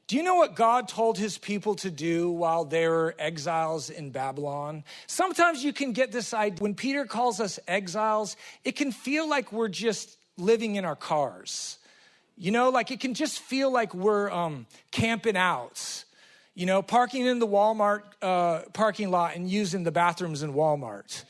Do 0.07 0.15
you 0.15 0.23
know 0.23 0.35
what 0.35 0.55
God 0.55 0.87
told 0.87 1.17
his 1.17 1.37
people 1.37 1.75
to 1.75 1.89
do 1.89 2.29
while 2.29 2.63
they 2.63 2.87
were 2.87 3.15
exiles 3.17 3.89
in 3.89 4.11
Babylon? 4.11 4.83
Sometimes 5.07 5.63
you 5.63 5.73
can 5.73 5.93
get 5.93 6.11
this 6.11 6.33
idea 6.33 6.61
when 6.61 6.75
Peter 6.75 7.05
calls 7.05 7.39
us 7.39 7.59
exiles, 7.67 8.37
it 8.63 8.75
can 8.75 8.91
feel 8.91 9.27
like 9.27 9.51
we're 9.51 9.67
just 9.67 10.17
living 10.37 10.75
in 10.75 10.85
our 10.85 10.95
cars. 10.95 11.79
You 12.37 12.51
know, 12.51 12.69
like 12.69 12.91
it 12.91 12.99
can 12.99 13.13
just 13.13 13.39
feel 13.39 13.71
like 13.71 13.95
we're 13.95 14.29
um, 14.29 14.67
camping 14.91 15.37
out 15.37 16.05
you 16.55 16.65
know, 16.65 16.81
parking 16.81 17.25
in 17.25 17.39
the 17.39 17.47
Walmart 17.47 18.03
uh, 18.21 18.61
parking 18.73 19.11
lot 19.11 19.35
and 19.35 19.49
using 19.49 19.83
the 19.83 19.91
bathrooms 19.91 20.41
in 20.41 20.53
Walmart. 20.53 21.23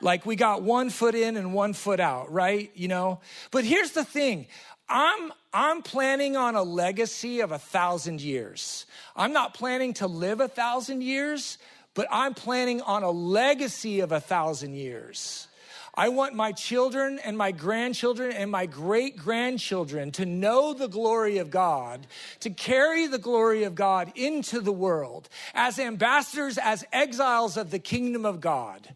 Like 0.00 0.26
we 0.26 0.36
got 0.36 0.62
one 0.62 0.90
foot 0.90 1.14
in 1.14 1.36
and 1.36 1.52
one 1.52 1.72
foot 1.72 2.00
out, 2.00 2.32
right? 2.32 2.70
You 2.74 2.88
know? 2.88 3.20
But 3.50 3.64
here's 3.64 3.92
the 3.92 4.04
thing. 4.04 4.46
I'm 4.88 5.32
I'm 5.52 5.82
planning 5.82 6.36
on 6.36 6.54
a 6.54 6.62
legacy 6.62 7.40
of 7.40 7.52
a 7.52 7.58
thousand 7.58 8.20
years. 8.20 8.86
I'm 9.16 9.32
not 9.32 9.54
planning 9.54 9.94
to 9.94 10.06
live 10.06 10.40
a 10.40 10.48
thousand 10.48 11.02
years, 11.02 11.58
but 11.94 12.06
I'm 12.10 12.34
planning 12.34 12.80
on 12.82 13.02
a 13.02 13.10
legacy 13.10 14.00
of 14.00 14.12
a 14.12 14.20
thousand 14.20 14.74
years. 14.74 15.48
I 15.94 16.08
want 16.08 16.34
my 16.34 16.52
children 16.52 17.18
and 17.18 17.36
my 17.36 17.50
grandchildren 17.50 18.32
and 18.32 18.50
my 18.50 18.66
great 18.66 19.16
grandchildren 19.16 20.12
to 20.12 20.24
know 20.24 20.72
the 20.72 20.88
glory 20.88 21.38
of 21.38 21.50
God, 21.50 22.06
to 22.40 22.50
carry 22.50 23.06
the 23.06 23.18
glory 23.18 23.64
of 23.64 23.74
God 23.74 24.12
into 24.14 24.60
the 24.60 24.72
world 24.72 25.28
as 25.52 25.78
ambassadors, 25.78 26.58
as 26.58 26.84
exiles 26.92 27.56
of 27.56 27.70
the 27.70 27.80
kingdom 27.80 28.24
of 28.24 28.40
God. 28.40 28.94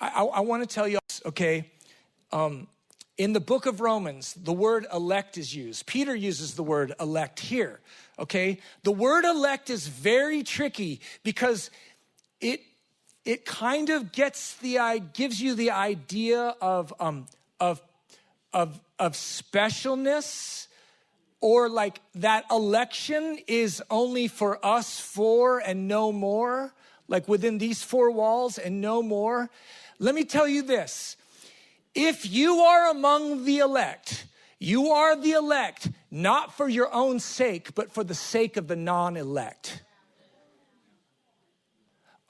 I, 0.00 0.24
I, 0.24 0.40
want 0.40 0.68
to 0.68 0.72
tell 0.72 0.88
you, 0.88 0.98
okay, 1.24 1.70
um, 2.32 2.66
in 3.16 3.32
the 3.32 3.40
book 3.40 3.66
of 3.66 3.80
Romans, 3.80 4.34
the 4.34 4.52
word 4.52 4.86
elect 4.92 5.38
is 5.38 5.54
used. 5.54 5.86
Peter 5.86 6.14
uses 6.14 6.54
the 6.54 6.62
word 6.62 6.92
elect 6.98 7.40
here, 7.40 7.80
okay? 8.18 8.58
The 8.82 8.92
word 8.92 9.24
elect 9.24 9.70
is 9.70 9.86
very 9.86 10.42
tricky 10.42 11.00
because 11.22 11.70
it 12.40 12.60
it 13.24 13.46
kind 13.46 13.88
of 13.88 14.12
gets 14.12 14.54
the 14.56 15.00
gives 15.14 15.40
you 15.40 15.54
the 15.54 15.70
idea 15.70 16.54
of 16.60 16.92
um, 17.00 17.26
of 17.60 17.80
of 18.52 18.80
of 18.98 19.12
specialness 19.12 20.66
or 21.40 21.68
like 21.68 22.00
that 22.16 22.44
election 22.50 23.38
is 23.46 23.82
only 23.90 24.28
for 24.28 24.64
us 24.64 24.98
four 24.98 25.58
and 25.60 25.86
no 25.88 26.10
more 26.10 26.74
like 27.08 27.28
within 27.28 27.58
these 27.58 27.82
four 27.82 28.10
walls 28.10 28.58
and 28.58 28.80
no 28.80 29.02
more 29.02 29.50
let 29.98 30.14
me 30.14 30.24
tell 30.24 30.48
you 30.48 30.62
this 30.62 31.16
if 31.94 32.30
you 32.30 32.58
are 32.58 32.90
among 32.90 33.44
the 33.44 33.58
elect 33.58 34.26
you 34.58 34.88
are 34.88 35.16
the 35.16 35.32
elect 35.32 35.90
not 36.10 36.56
for 36.56 36.68
your 36.68 36.92
own 36.92 37.20
sake 37.20 37.74
but 37.74 37.92
for 37.92 38.04
the 38.04 38.14
sake 38.14 38.56
of 38.56 38.68
the 38.68 38.76
non-elect 38.76 39.82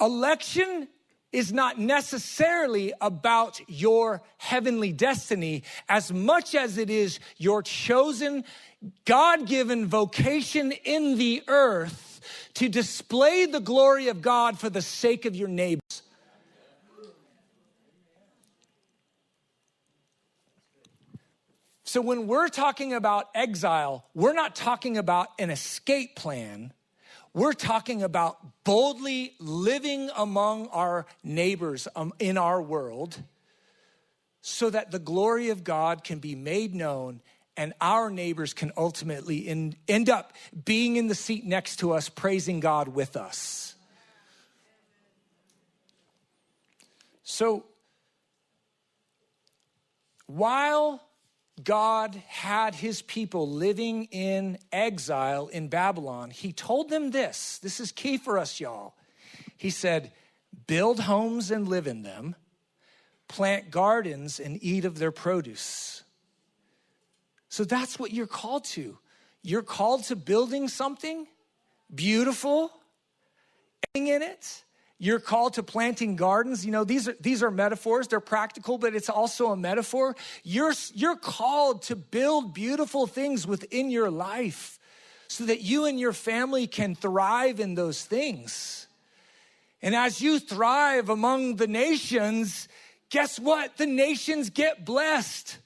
Election 0.00 0.88
is 1.32 1.52
not 1.52 1.78
necessarily 1.78 2.92
about 3.00 3.60
your 3.68 4.22
heavenly 4.38 4.92
destiny 4.92 5.62
as 5.88 6.12
much 6.12 6.54
as 6.54 6.78
it 6.78 6.90
is 6.90 7.18
your 7.38 7.62
chosen, 7.62 8.44
God 9.04 9.46
given 9.46 9.86
vocation 9.86 10.72
in 10.72 11.16
the 11.16 11.42
earth 11.48 12.20
to 12.54 12.68
display 12.68 13.46
the 13.46 13.60
glory 13.60 14.08
of 14.08 14.22
God 14.22 14.58
for 14.58 14.70
the 14.70 14.82
sake 14.82 15.24
of 15.24 15.34
your 15.34 15.48
neighbors. 15.48 16.02
So, 21.94 22.00
when 22.00 22.26
we're 22.26 22.48
talking 22.48 22.92
about 22.92 23.28
exile, 23.36 24.04
we're 24.14 24.32
not 24.32 24.56
talking 24.56 24.98
about 24.98 25.28
an 25.38 25.48
escape 25.50 26.16
plan. 26.16 26.72
We're 27.32 27.52
talking 27.52 28.02
about 28.02 28.64
boldly 28.64 29.34
living 29.38 30.10
among 30.16 30.66
our 30.70 31.06
neighbors 31.22 31.86
um, 31.94 32.12
in 32.18 32.36
our 32.36 32.60
world 32.60 33.22
so 34.40 34.70
that 34.70 34.90
the 34.90 34.98
glory 34.98 35.50
of 35.50 35.62
God 35.62 36.02
can 36.02 36.18
be 36.18 36.34
made 36.34 36.74
known 36.74 37.20
and 37.56 37.72
our 37.80 38.10
neighbors 38.10 38.54
can 38.54 38.72
ultimately 38.76 39.46
in, 39.46 39.76
end 39.86 40.10
up 40.10 40.32
being 40.64 40.96
in 40.96 41.06
the 41.06 41.14
seat 41.14 41.44
next 41.44 41.76
to 41.76 41.92
us, 41.92 42.08
praising 42.08 42.58
God 42.58 42.88
with 42.88 43.16
us. 43.16 43.76
So, 47.22 47.64
while 50.26 51.00
God 51.62 52.20
had 52.26 52.74
his 52.74 53.02
people 53.02 53.48
living 53.48 54.04
in 54.10 54.58
exile 54.72 55.46
in 55.48 55.68
Babylon, 55.68 56.30
he 56.30 56.52
told 56.52 56.90
them 56.90 57.10
this. 57.10 57.58
This 57.58 57.78
is 57.78 57.92
key 57.92 58.18
for 58.18 58.38
us, 58.38 58.58
y'all. 58.60 58.94
He 59.56 59.70
said, 59.70 60.12
Build 60.66 61.00
homes 61.00 61.50
and 61.50 61.68
live 61.68 61.86
in 61.86 62.02
them, 62.02 62.34
plant 63.28 63.70
gardens 63.70 64.40
and 64.40 64.58
eat 64.62 64.84
of 64.84 64.98
their 64.98 65.12
produce. 65.12 66.02
So 67.48 67.64
that's 67.64 67.98
what 67.98 68.12
you're 68.12 68.26
called 68.26 68.64
to. 68.64 68.98
You're 69.42 69.62
called 69.62 70.04
to 70.04 70.16
building 70.16 70.68
something 70.68 71.26
beautiful, 71.94 72.72
in 73.94 74.22
it. 74.22 74.64
You're 75.04 75.20
called 75.20 75.52
to 75.54 75.62
planting 75.62 76.16
gardens. 76.16 76.64
You 76.64 76.72
know, 76.72 76.82
these 76.82 77.08
are, 77.08 77.16
these 77.20 77.42
are 77.42 77.50
metaphors. 77.50 78.08
They're 78.08 78.20
practical, 78.20 78.78
but 78.78 78.94
it's 78.94 79.10
also 79.10 79.50
a 79.50 79.56
metaphor. 79.56 80.16
You're, 80.44 80.72
you're 80.94 81.14
called 81.14 81.82
to 81.82 81.94
build 81.94 82.54
beautiful 82.54 83.06
things 83.06 83.46
within 83.46 83.90
your 83.90 84.10
life 84.10 84.78
so 85.28 85.44
that 85.44 85.60
you 85.60 85.84
and 85.84 86.00
your 86.00 86.14
family 86.14 86.66
can 86.66 86.94
thrive 86.94 87.60
in 87.60 87.74
those 87.74 88.02
things. 88.02 88.86
And 89.82 89.94
as 89.94 90.22
you 90.22 90.38
thrive 90.38 91.10
among 91.10 91.56
the 91.56 91.66
nations, 91.66 92.66
guess 93.10 93.38
what? 93.38 93.76
The 93.76 93.84
nations 93.84 94.48
get 94.48 94.86
blessed. 94.86 95.58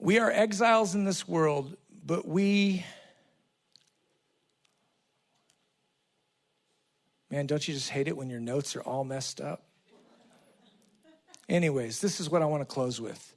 We 0.00 0.18
are 0.18 0.32
exiles 0.32 0.96
in 0.96 1.04
this 1.04 1.28
world, 1.28 1.76
but 2.04 2.26
we 2.26 2.84
Man, 7.34 7.48
don't 7.48 7.66
you 7.66 7.74
just 7.74 7.90
hate 7.90 8.06
it 8.06 8.16
when 8.16 8.30
your 8.30 8.38
notes 8.38 8.76
are 8.76 8.82
all 8.82 9.02
messed 9.02 9.40
up? 9.40 9.64
Anyways, 11.48 12.00
this 12.00 12.20
is 12.20 12.30
what 12.30 12.42
I 12.42 12.44
want 12.44 12.60
to 12.60 12.64
close 12.64 13.00
with. 13.00 13.34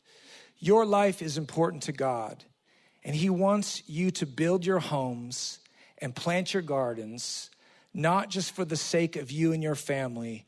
Your 0.59 0.85
life 0.85 1.23
is 1.23 1.35
important 1.35 1.81
to 1.83 1.91
God, 1.91 2.43
and 3.03 3.15
He 3.15 3.31
wants 3.31 3.81
you 3.89 4.11
to 4.11 4.27
build 4.27 4.67
your 4.67 4.77
homes 4.77 5.57
and 5.97 6.15
plant 6.15 6.53
your 6.53 6.61
gardens, 6.61 7.49
not 7.91 8.29
just 8.29 8.51
for 8.51 8.65
the 8.65 8.77
sake 8.77 9.15
of 9.15 9.31
you 9.31 9.51
and 9.51 9.63
your 9.63 9.73
family, 9.73 10.45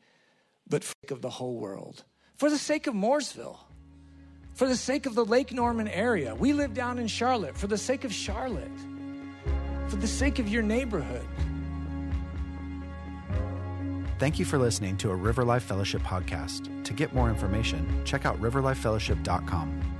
but 0.68 0.84
for 0.84 0.94
the 1.02 1.08
sake 1.08 1.10
of 1.10 1.20
the 1.20 1.30
whole 1.30 1.56
world. 1.56 2.04
For 2.36 2.50
the 2.50 2.58
sake 2.58 2.86
of 2.86 2.94
Mooresville, 2.94 3.58
for 4.54 4.68
the 4.68 4.76
sake 4.76 5.06
of 5.06 5.16
the 5.16 5.24
Lake 5.24 5.52
Norman 5.52 5.88
area. 5.88 6.36
We 6.36 6.52
live 6.52 6.72
down 6.72 7.00
in 7.00 7.08
Charlotte, 7.08 7.58
for 7.58 7.66
the 7.66 7.78
sake 7.78 8.04
of 8.04 8.12
Charlotte, 8.12 8.70
for 9.88 9.96
the 9.96 10.06
sake 10.06 10.38
of 10.38 10.48
your 10.48 10.62
neighborhood. 10.62 11.26
Thank 14.20 14.38
you 14.38 14.44
for 14.44 14.58
listening 14.58 14.98
to 14.98 15.10
a 15.10 15.16
River 15.16 15.46
Life 15.46 15.62
Fellowship 15.62 16.02
podcast. 16.02 16.84
To 16.84 16.92
get 16.92 17.14
more 17.14 17.30
information, 17.30 18.02
check 18.04 18.26
out 18.26 18.38
riverlifefellowship.com. 18.38 19.99